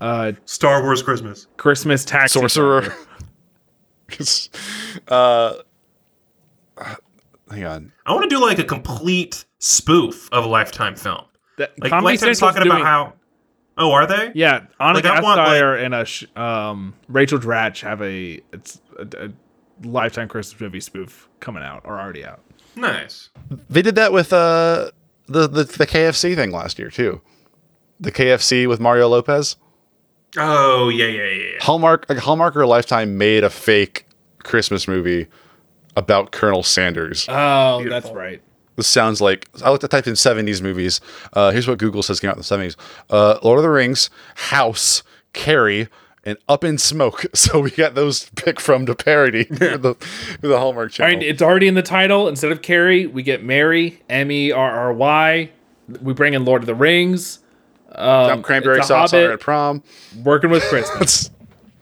Uh, 0.00 0.32
Star 0.44 0.82
Wars 0.82 1.02
Christmas. 1.02 1.46
Christmas 1.56 2.04
taxi. 2.04 2.38
Sorcerer. 2.40 2.92
Driver. 4.08 4.58
uh, 5.08 5.54
hang 7.50 7.64
on. 7.64 7.92
I 8.06 8.12
want 8.12 8.24
to 8.24 8.28
do 8.28 8.40
like 8.40 8.58
a 8.58 8.64
complete 8.64 9.44
spoof 9.58 10.28
of 10.32 10.44
a 10.44 10.48
Lifetime 10.48 10.96
film. 10.96 11.24
That, 11.58 11.72
Like 11.78 11.90
Comedy 11.90 12.14
Lifetime's 12.14 12.38
Central's 12.38 12.54
talking 12.54 12.70
doing, 12.70 12.82
about 12.82 12.86
how. 12.86 13.12
Oh, 13.78 13.92
are 13.92 14.06
they? 14.06 14.32
Yeah, 14.34 14.66
Ana 14.78 14.94
Like, 14.96 15.06
I 15.06 15.20
want, 15.20 15.40
Gasteyer 15.40 15.82
and 15.82 15.94
a 15.94 16.04
sh- 16.04 16.24
um, 16.36 16.94
Rachel 17.08 17.38
Dratch 17.38 17.80
have 17.82 18.02
a 18.02 18.40
it's 18.52 18.80
a, 18.98 19.26
a 19.26 19.86
Lifetime 19.86 20.28
Christmas 20.28 20.60
movie 20.60 20.80
spoof 20.80 21.28
coming 21.40 21.62
out 21.62 21.82
or 21.84 21.98
already 21.98 22.24
out. 22.24 22.40
Nice. 22.76 23.30
They 23.70 23.82
did 23.82 23.94
that 23.96 24.12
with 24.12 24.32
uh 24.32 24.90
the, 25.26 25.46
the 25.48 25.64
the 25.64 25.86
KFC 25.86 26.34
thing 26.34 26.50
last 26.50 26.78
year 26.78 26.90
too. 26.90 27.20
The 28.00 28.12
KFC 28.12 28.68
with 28.68 28.80
Mario 28.80 29.08
Lopez. 29.08 29.56
Oh 30.36 30.88
yeah, 30.88 31.06
yeah, 31.06 31.24
yeah. 31.24 31.44
yeah. 31.52 31.58
Hallmark 31.60 32.06
like 32.08 32.18
Hallmark 32.18 32.56
or 32.56 32.66
Lifetime 32.66 33.18
made 33.18 33.44
a 33.44 33.50
fake 33.50 34.06
Christmas 34.42 34.88
movie 34.88 35.26
about 35.96 36.32
Colonel 36.32 36.62
Sanders. 36.62 37.26
Oh, 37.28 37.86
that's 37.88 38.10
right. 38.10 38.42
This 38.76 38.88
sounds 38.88 39.20
like 39.20 39.48
I 39.62 39.70
looked 39.70 39.84
at 39.84 39.90
typed 39.90 40.06
in 40.06 40.14
70s 40.14 40.62
movies. 40.62 41.00
Uh, 41.34 41.50
here's 41.50 41.68
what 41.68 41.78
Google 41.78 42.02
says 42.02 42.20
came 42.20 42.30
out 42.30 42.36
in 42.36 42.42
the 42.42 42.44
70s: 42.44 42.76
uh, 43.10 43.38
Lord 43.42 43.58
of 43.58 43.62
the 43.62 43.70
Rings, 43.70 44.08
House, 44.34 45.02
Carrie, 45.34 45.88
and 46.24 46.38
Up 46.48 46.64
in 46.64 46.78
Smoke. 46.78 47.26
So 47.34 47.60
we 47.60 47.70
got 47.70 47.94
those 47.94 48.24
to 48.24 48.32
pick 48.32 48.60
from 48.60 48.86
to 48.86 48.94
parody 48.94 49.44
the, 49.50 49.96
the 50.40 50.58
Hallmark 50.58 50.92
channel. 50.92 51.14
right, 51.14 51.22
it's 51.22 51.42
already 51.42 51.68
in 51.68 51.74
the 51.74 51.82
title. 51.82 52.28
Instead 52.28 52.52
of 52.52 52.62
Carrie, 52.62 53.06
we 53.06 53.22
get 53.22 53.44
Mary, 53.44 54.00
M 54.08 54.30
E 54.30 54.50
R 54.50 54.70
R 54.70 54.92
Y. 54.92 55.50
We 56.00 56.14
bring 56.14 56.32
in 56.32 56.44
Lord 56.46 56.62
of 56.62 56.66
the 56.66 56.74
Rings. 56.74 57.40
Um, 57.94 58.36
Got 58.36 58.42
cranberry 58.42 58.78
it's 58.78 58.86
a 58.86 58.88
sauce 58.88 59.12
on 59.12 59.22
her 59.22 59.32
at 59.32 59.40
prom. 59.40 59.82
Working 60.24 60.50
with 60.50 60.62
Christmas. 60.64 61.30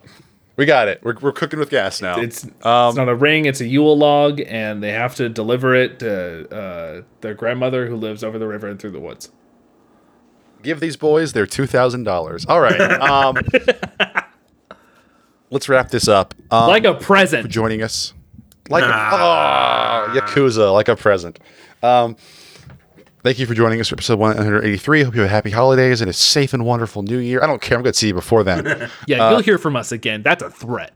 we 0.56 0.66
got 0.66 0.88
it. 0.88 1.00
We're, 1.04 1.16
we're 1.20 1.32
cooking 1.32 1.58
with 1.58 1.70
gas 1.70 2.02
now. 2.02 2.20
it's, 2.20 2.44
Um, 2.62 2.88
it's 2.88 2.96
not 2.96 3.08
a 3.08 3.14
ring; 3.14 3.44
it's 3.44 3.60
a 3.60 3.66
Yule 3.66 3.96
log, 3.96 4.40
and 4.46 4.82
they 4.82 4.92
have 4.92 5.14
to 5.16 5.28
deliver 5.28 5.74
it 5.74 5.98
to 6.00 6.48
uh, 6.54 7.02
their 7.20 7.34
grandmother 7.34 7.86
who 7.86 7.96
lives 7.96 8.24
over 8.24 8.38
the 8.38 8.46
river 8.46 8.66
and 8.68 8.80
through 8.80 8.90
the 8.90 9.00
woods. 9.00 9.30
Give 10.62 10.80
these 10.80 10.96
boys 10.96 11.32
their 11.32 11.46
two 11.46 11.66
thousand 11.66 12.04
dollars. 12.04 12.44
All 12.46 12.60
right. 12.60 12.80
Um, 12.80 13.36
let's 15.50 15.68
wrap 15.68 15.90
this 15.90 16.08
up. 16.08 16.34
Um, 16.50 16.68
like 16.68 16.84
a 16.84 16.94
present. 16.94 17.42
for 17.42 17.48
joining 17.48 17.82
us. 17.82 18.12
Like 18.68 18.84
a, 18.84 18.86
oh, 18.86 20.14
Yakuza, 20.14 20.72
like 20.72 20.88
a 20.88 20.94
present. 20.96 21.40
Um, 21.82 22.16
thank 23.22 23.38
you 23.38 23.46
for 23.46 23.54
joining 23.54 23.80
us 23.80 23.88
for 23.88 23.94
episode 23.94 24.18
183. 24.18 25.02
Hope 25.02 25.14
you 25.14 25.20
have 25.22 25.28
a 25.30 25.32
happy 25.32 25.50
holidays 25.50 26.00
and 26.00 26.08
a 26.10 26.12
safe 26.12 26.52
and 26.54 26.64
wonderful 26.64 27.02
new 27.02 27.18
year. 27.18 27.42
I 27.42 27.46
don't 27.46 27.60
care. 27.62 27.76
I'm 27.78 27.82
going 27.84 27.92
to 27.92 27.98
see 27.98 28.08
you 28.08 28.14
before 28.14 28.42
then. 28.44 28.90
Yeah, 29.06 29.26
Uh, 29.26 29.30
you'll 29.32 29.40
hear 29.42 29.58
from 29.58 29.76
us 29.76 29.92
again. 29.92 30.22
That's 30.22 30.42
a 30.42 30.50
threat. 30.50 30.92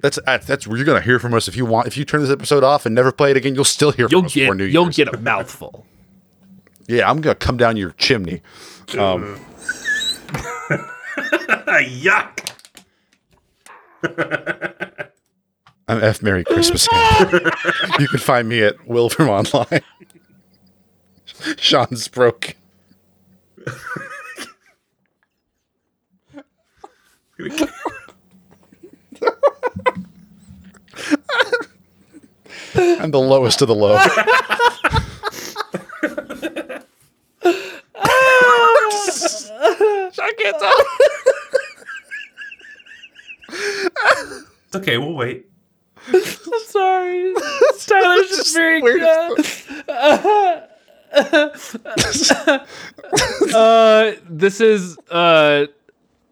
That's 0.00 0.18
that's 0.26 0.46
that's 0.46 0.66
you're 0.66 0.84
gonna 0.84 1.00
hear 1.00 1.18
from 1.18 1.32
us 1.32 1.48
if 1.48 1.56
you 1.56 1.64
want. 1.64 1.86
If 1.86 1.96
you 1.96 2.04
turn 2.04 2.20
this 2.20 2.28
episode 2.30 2.62
off 2.62 2.84
and 2.84 2.94
never 2.94 3.10
play 3.10 3.30
it 3.30 3.38
again, 3.38 3.54
you'll 3.54 3.64
still 3.64 3.90
hear 3.90 4.06
from 4.06 4.18
You'll 4.18 4.26
us 4.26 4.34
before 4.34 4.54
get 4.54 4.58
New 4.58 4.64
you'll 4.70 4.84
Year's. 4.84 4.96
get 4.96 5.14
a 5.14 5.18
mouthful. 5.18 5.86
Yeah, 6.86 7.08
I'm 7.10 7.22
gonna 7.22 7.34
come 7.34 7.56
down 7.56 7.78
your 7.78 7.92
chimney. 7.92 8.42
Um, 8.98 9.40
Yuck. 12.04 12.50
I'm 15.88 16.02
F 16.02 16.20
Merry 16.22 16.44
Christmas. 16.44 16.86
You 17.98 18.06
can 18.08 18.18
find 18.18 18.46
me 18.50 18.62
at 18.62 18.86
Will 18.86 19.08
from 19.08 19.30
Online. 19.30 19.80
Sean's 21.58 22.08
broke. 22.08 22.56
I'm 32.76 33.10
the 33.10 33.20
lowest 33.20 33.62
of 33.62 33.68
the 33.68 33.74
low. 33.74 33.96
I 40.16 40.32
can't 40.38 40.58
tell. 40.58 40.72
It's 44.66 44.76
okay, 44.76 44.98
we'll 44.98 45.14
wait. 45.14 45.46
I'm 46.08 46.22
sorry. 46.66 47.34
Tyler's 47.86 48.28
just 48.28 48.54
very 48.54 48.80
uh, 53.54 54.12
this 54.28 54.60
is 54.60 54.98
uh, 55.10 55.66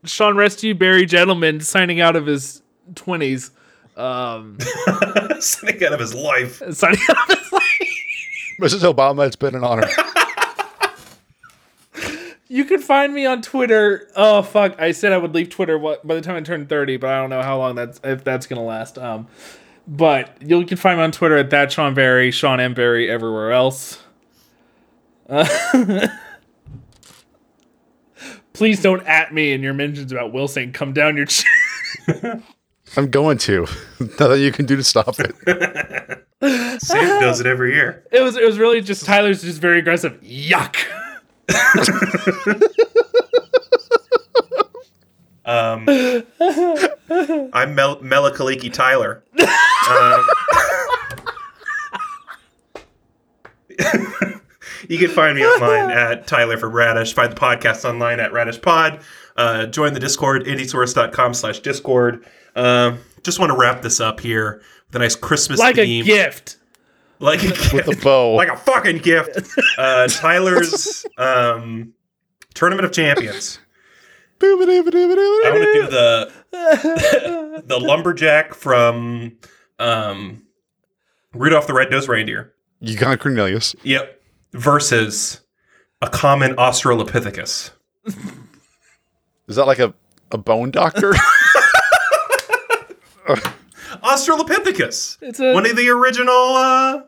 Sean 0.05 0.37
Rescue 0.37 0.75
Barry 0.75 1.07
Gentleman 1.07 1.61
signing 1.61 2.01
out 2.01 2.17
of 2.17 2.27
his 2.27 2.63
twenties. 2.95 3.51
Um, 3.97 4.59
Signing 5.41 5.85
out 5.85 5.93
of 5.93 6.01
his 6.01 6.15
life. 6.15 6.63
signing 6.73 6.99
out 7.11 7.31
of 7.31 7.39
his 7.39 7.53
life. 7.53 7.63
Mrs. 8.61 8.91
Obama, 8.91 9.27
it's 9.27 9.37
been 9.37 9.55
an 9.55 9.65
honor. 9.65 9.87
You 12.49 12.65
can 12.65 12.81
find 12.81 13.13
me 13.15 13.25
on 13.27 13.43
Twitter. 13.43 14.09
Oh 14.17 14.43
fuck! 14.43 14.79
I 14.81 14.93
said 14.93 15.13
I 15.13 15.19
would 15.19 15.35
leave 15.35 15.49
Twitter 15.51 15.79
by 15.79 15.97
the 16.15 16.21
time 16.21 16.37
I 16.37 16.41
turned 16.43 16.69
thirty, 16.69 16.97
but 16.99 17.11
I 17.11 17.19
don't 17.21 17.31
know 17.31 17.43
how 17.43 17.59
long 17.59 17.75
that's 17.77 17.99
if 18.05 18.25
that's 18.25 18.47
gonna 18.47 18.65
last. 18.65 18.99
Um, 18.99 19.27
but 19.87 20.37
you 20.41 20.65
can 20.67 20.77
find 20.77 20.99
me 20.99 21.05
on 21.05 21.13
Twitter 21.13 21.37
at 21.39 21.51
that 21.51 21.73
Sean 21.73 21.95
Barry, 21.95 22.31
Sean 22.31 22.61
M 22.61 22.75
Barry, 22.75 23.11
everywhere 23.11 23.53
else. 23.53 24.03
Uh, 25.29 25.47
please 28.53 28.83
don't 28.83 29.07
at 29.07 29.33
me 29.33 29.53
in 29.53 29.63
your 29.63 29.75
mentions 29.75 30.13
about 30.13 30.33
Will 30.33 30.49
saying 30.49 30.73
"come 30.73 30.93
down 30.93 31.17
your." 31.17 31.27
Ch-. 31.27 31.45
I'm 32.97 33.11
going 33.11 33.39
to. 33.39 33.67
Nothing 34.01 34.43
you 34.43 34.53
can 34.53 34.67
do 34.67 34.77
to 34.77 34.85
stop 34.85 35.17
it. 35.19 35.35
Sam 36.81 37.21
does 37.21 37.41
it 37.41 37.47
every 37.47 37.75
year. 37.75 38.05
It 38.13 38.21
was 38.23 38.37
it 38.37 38.45
was 38.45 38.59
really 38.59 38.81
just 38.81 39.05
Tyler's 39.07 39.43
just 39.43 39.61
very 39.61 39.79
aggressive. 39.79 40.21
Yuck. 40.23 40.77
Um, 45.45 45.87
I'm 47.53 47.75
Mel- 47.75 47.99
Melakaliki 47.99 48.73
Tyler. 48.73 49.25
Um, 49.91 50.25
you 54.89 54.99
can 54.99 55.09
find 55.11 55.37
me 55.37 55.43
online 55.47 55.91
at 55.91 56.27
Tyler 56.27 56.57
from 56.57 56.73
Radish. 56.73 57.13
Find 57.15 57.31
the 57.33 57.37
podcast 57.37 57.85
online 57.89 58.21
at 58.21 58.33
Radish 58.33 58.61
Pod. 58.61 59.01
Uh, 59.37 59.67
join 59.67 59.95
the 59.95 60.01
Discord, 60.01 60.45
indiesource.com 60.45 61.35
slash 61.35 61.61
Discord. 61.61 62.25
Um, 62.55 62.99
just 63.23 63.39
want 63.39 63.51
to 63.51 63.57
wrap 63.59 63.83
this 63.83 64.01
up 64.01 64.21
here 64.21 64.61
with 64.89 64.97
a 64.97 64.99
nice 64.99 65.17
Christmas 65.17 65.59
Like 65.59 65.79
a 65.79 65.85
theme. 65.85 66.05
gift. 66.05 66.57
Like 67.19 67.43
a 67.43 67.47
gift. 67.49 67.73
With 67.73 67.89
a 67.89 67.97
bow. 68.03 68.33
like 68.37 68.49
a 68.49 68.57
fucking 68.57 68.99
gift. 68.99 69.39
Uh, 69.79 70.07
Tyler's 70.09 71.07
um, 71.19 71.95
Tournament 72.55 72.85
of 72.85 72.93
Champions. 72.93 73.59
I 74.45 74.55
want 74.55 75.63
to 75.63 75.73
do 75.73 75.87
the 75.89 77.63
the 77.65 77.79
lumberjack 77.79 78.55
from 78.55 79.37
um, 79.79 80.43
Rudolph 81.33 81.67
the 81.69 81.75
Red-Nosed 81.75 82.09
Reindeer. 82.09 82.53
You 82.81 82.97
got 82.97 83.21
Cornelius. 83.21 83.77
Yep. 83.85 84.21
Versus 84.53 85.41
a 86.01 86.09
common 86.09 86.55
Australopithecus. 86.57 87.71
Is 89.49 89.57
that 89.57 89.67
like 89.67 89.79
a, 89.79 89.95
a 90.31 90.39
bone 90.39 90.71
doctor? 90.71 91.15
Australopithecus. 94.03 95.19
It's 95.23 95.41
a- 95.41 95.53
one 95.55 95.67
of 95.69 95.77
the 95.77 95.89
original 95.89 96.33
uh, 96.57 97.03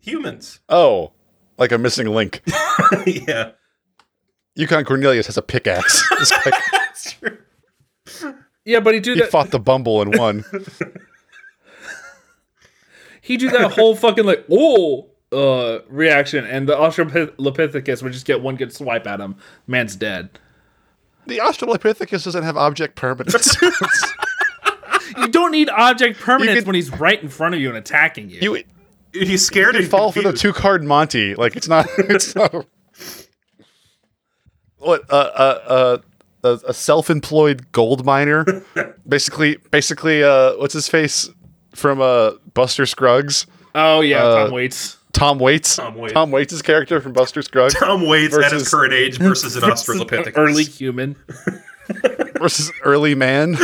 humans. 0.00 0.60
oh, 0.68 1.12
like 1.58 1.72
a 1.72 1.78
missing 1.78 2.08
link. 2.08 2.42
yeah. 3.06 3.52
Yukon 4.56 4.84
Cornelius 4.84 5.26
has 5.26 5.36
a 5.36 5.42
pickaxe. 5.42 6.02
This 6.18 6.30
guy- 6.30 6.52
That's 6.72 7.12
true. 7.12 7.38
Yeah, 8.64 8.80
but 8.80 8.94
he 8.94 9.00
do 9.00 9.14
he 9.14 9.20
that. 9.20 9.30
fought 9.30 9.50
the 9.50 9.58
Bumble 9.60 10.00
and 10.02 10.16
won. 10.16 10.44
he 13.20 13.36
do 13.36 13.50
that 13.50 13.72
whole 13.72 13.94
fucking 13.94 14.24
like 14.24 14.44
oh 14.50 15.10
uh 15.34 15.80
reaction, 15.88 16.44
and 16.44 16.68
the 16.68 16.74
Australopithecus 16.74 18.02
would 18.02 18.12
just 18.12 18.26
get 18.26 18.40
one 18.40 18.56
good 18.56 18.72
swipe 18.72 19.06
at 19.06 19.20
him. 19.20 19.36
Man's 19.66 19.96
dead. 19.96 20.30
The 21.26 21.38
Australopithecus 21.38 22.24
doesn't 22.24 22.42
have 22.44 22.56
object 22.56 22.96
permanence. 22.96 23.56
You 25.18 25.28
don't 25.28 25.52
need 25.52 25.68
object 25.68 26.18
permanence 26.18 26.60
could- 26.60 26.66
when 26.66 26.74
he's 26.74 26.90
right 26.90 27.22
in 27.22 27.28
front 27.28 27.54
of 27.54 27.60
you 27.60 27.68
and 27.68 27.76
attacking 27.76 28.30
you. 28.30 28.38
you 28.40 28.64
He's 29.12 29.44
scared 29.46 29.74
you 29.74 29.82
and 29.82 29.88
fall 29.90 30.10
for 30.10 30.22
the 30.22 30.32
two 30.32 30.52
card 30.52 30.82
Monty. 30.82 31.34
Like 31.34 31.56
it's 31.56 31.68
not. 31.68 31.86
It's 31.98 32.34
not. 32.34 32.66
What 34.78 35.02
uh, 35.10 35.14
uh, 35.14 35.60
uh, 35.66 35.98
a, 36.42 36.60
a 36.70 36.74
self-employed 36.74 37.70
gold 37.72 38.04
miner, 38.04 38.44
basically, 39.08 39.56
basically, 39.70 40.22
uh, 40.24 40.56
what's 40.56 40.74
his 40.74 40.88
face 40.88 41.30
from 41.74 42.00
uh, 42.00 42.32
Buster 42.54 42.84
Scruggs? 42.86 43.46
oh 43.74 44.00
yeah, 44.00 44.22
Uh, 44.24 44.44
Tom 44.44 44.52
Waits. 44.52 44.98
Tom 45.14 45.38
Waits. 45.38 45.76
Tom 45.76 45.94
Waits. 45.94 46.12
Tom 46.12 46.30
Waits' 46.30 46.60
character 46.60 47.00
from 47.00 47.12
Buster 47.14 47.40
Scruggs 47.40 47.74
Tom 47.78 48.06
Waits 48.06 48.36
at 48.36 48.44
his 48.44 48.52
versus- 48.52 48.70
current 48.70 48.92
age 48.92 49.16
versus 49.18 49.56
an 49.56 49.62
Australopithecus. 49.62 50.32
Early 50.36 50.64
human. 50.64 51.16
versus 52.38 52.70
early 52.82 53.14
man. 53.14 53.56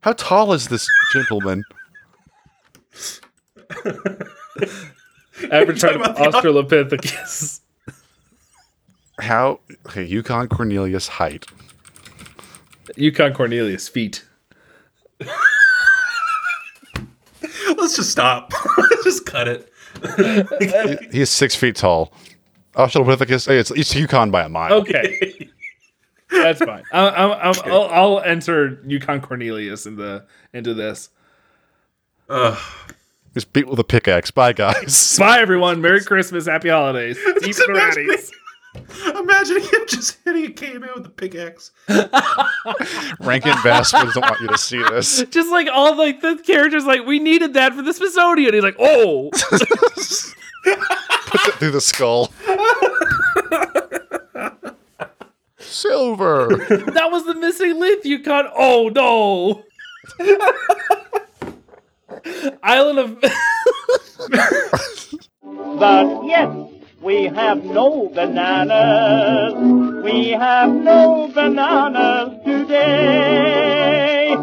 How 0.00 0.12
tall 0.12 0.52
is 0.52 0.68
this 0.68 0.86
gentleman? 1.12 1.64
Average 5.50 5.80
height 5.82 5.96
of 5.96 6.00
about 6.02 6.16
the- 6.16 6.30
Australopithecus. 6.32 7.60
How 9.20 9.60
okay, 9.86 10.04
Yukon 10.04 10.48
Cornelius 10.48 11.06
height. 11.08 11.46
Yukon 12.96 13.32
Cornelius 13.32 13.88
feet. 13.88 14.24
Let's 17.76 17.96
just 17.96 18.10
stop. 18.10 18.52
just 19.04 19.26
cut 19.26 19.48
it. 19.48 19.70
He 21.12 21.20
is 21.20 21.30
six 21.30 21.54
feet 21.54 21.76
tall. 21.76 22.12
Oh, 22.74 22.84
Australopithecus. 22.84 23.46
Hey, 23.46 23.58
it's, 23.58 23.70
it's 23.70 23.94
Yukon 23.94 24.30
by 24.30 24.42
a 24.42 24.48
mile. 24.48 24.72
Okay, 24.74 25.48
that's 26.28 26.58
fine. 26.58 26.82
I, 26.92 26.98
I, 26.98 27.50
I, 27.50 27.52
I'll, 27.66 27.84
I'll 27.84 28.20
enter 28.20 28.80
Yukon 28.84 29.20
Cornelius 29.20 29.86
in 29.86 29.96
the 29.96 30.26
into 30.52 30.74
this. 30.74 31.10
Ugh. 32.28 32.58
Just 33.34 33.52
beat 33.52 33.66
with 33.66 33.80
a 33.80 33.84
pickaxe. 33.84 34.30
Bye, 34.30 34.52
guys. 34.52 35.16
Bye 35.18 35.40
everyone. 35.40 35.80
Merry 35.80 36.02
Christmas. 36.02 36.46
Happy 36.46 36.68
holidays. 36.68 37.18
Eat 37.44 37.56
the 37.56 38.32
imagine 39.14 39.60
him 39.60 39.80
just 39.86 40.18
hitting 40.24 40.46
a 40.46 40.50
caveman 40.50 40.90
with 40.94 41.06
a 41.06 41.10
pickaxe. 41.10 41.70
Rankin 43.20 43.54
Bass 43.62 43.92
doesn't 43.92 44.20
want 44.20 44.40
you 44.40 44.48
to 44.48 44.58
see 44.58 44.82
this. 44.82 45.22
Just 45.30 45.50
like 45.50 45.68
all 45.72 45.96
like 45.96 46.20
the 46.20 46.36
characters, 46.44 46.84
like 46.84 47.06
we 47.06 47.18
needed 47.18 47.54
that 47.54 47.74
for 47.74 47.82
the 47.82 47.92
Smithsonian. 47.92 48.54
He's 48.54 48.62
like, 48.62 48.76
oh, 48.78 49.30
Puts 50.64 51.48
it 51.48 51.54
through 51.54 51.70
the 51.72 51.80
skull. 51.80 52.32
Silver. 55.58 56.48
that 56.68 57.10
was 57.10 57.26
the 57.26 57.34
missing 57.34 57.78
link. 57.78 58.04
Yukon. 58.04 58.46
Oh 58.56 58.88
no. 58.88 59.64
Island 62.62 62.98
of 62.98 63.20
But 65.78 66.24
yes, 66.26 66.70
we 67.04 67.24
have 67.24 67.62
no 67.62 68.08
bananas. 68.08 69.54
We 70.02 70.30
have 70.30 70.70
no 70.70 71.28
bananas 71.34 72.42
today. 72.42 74.34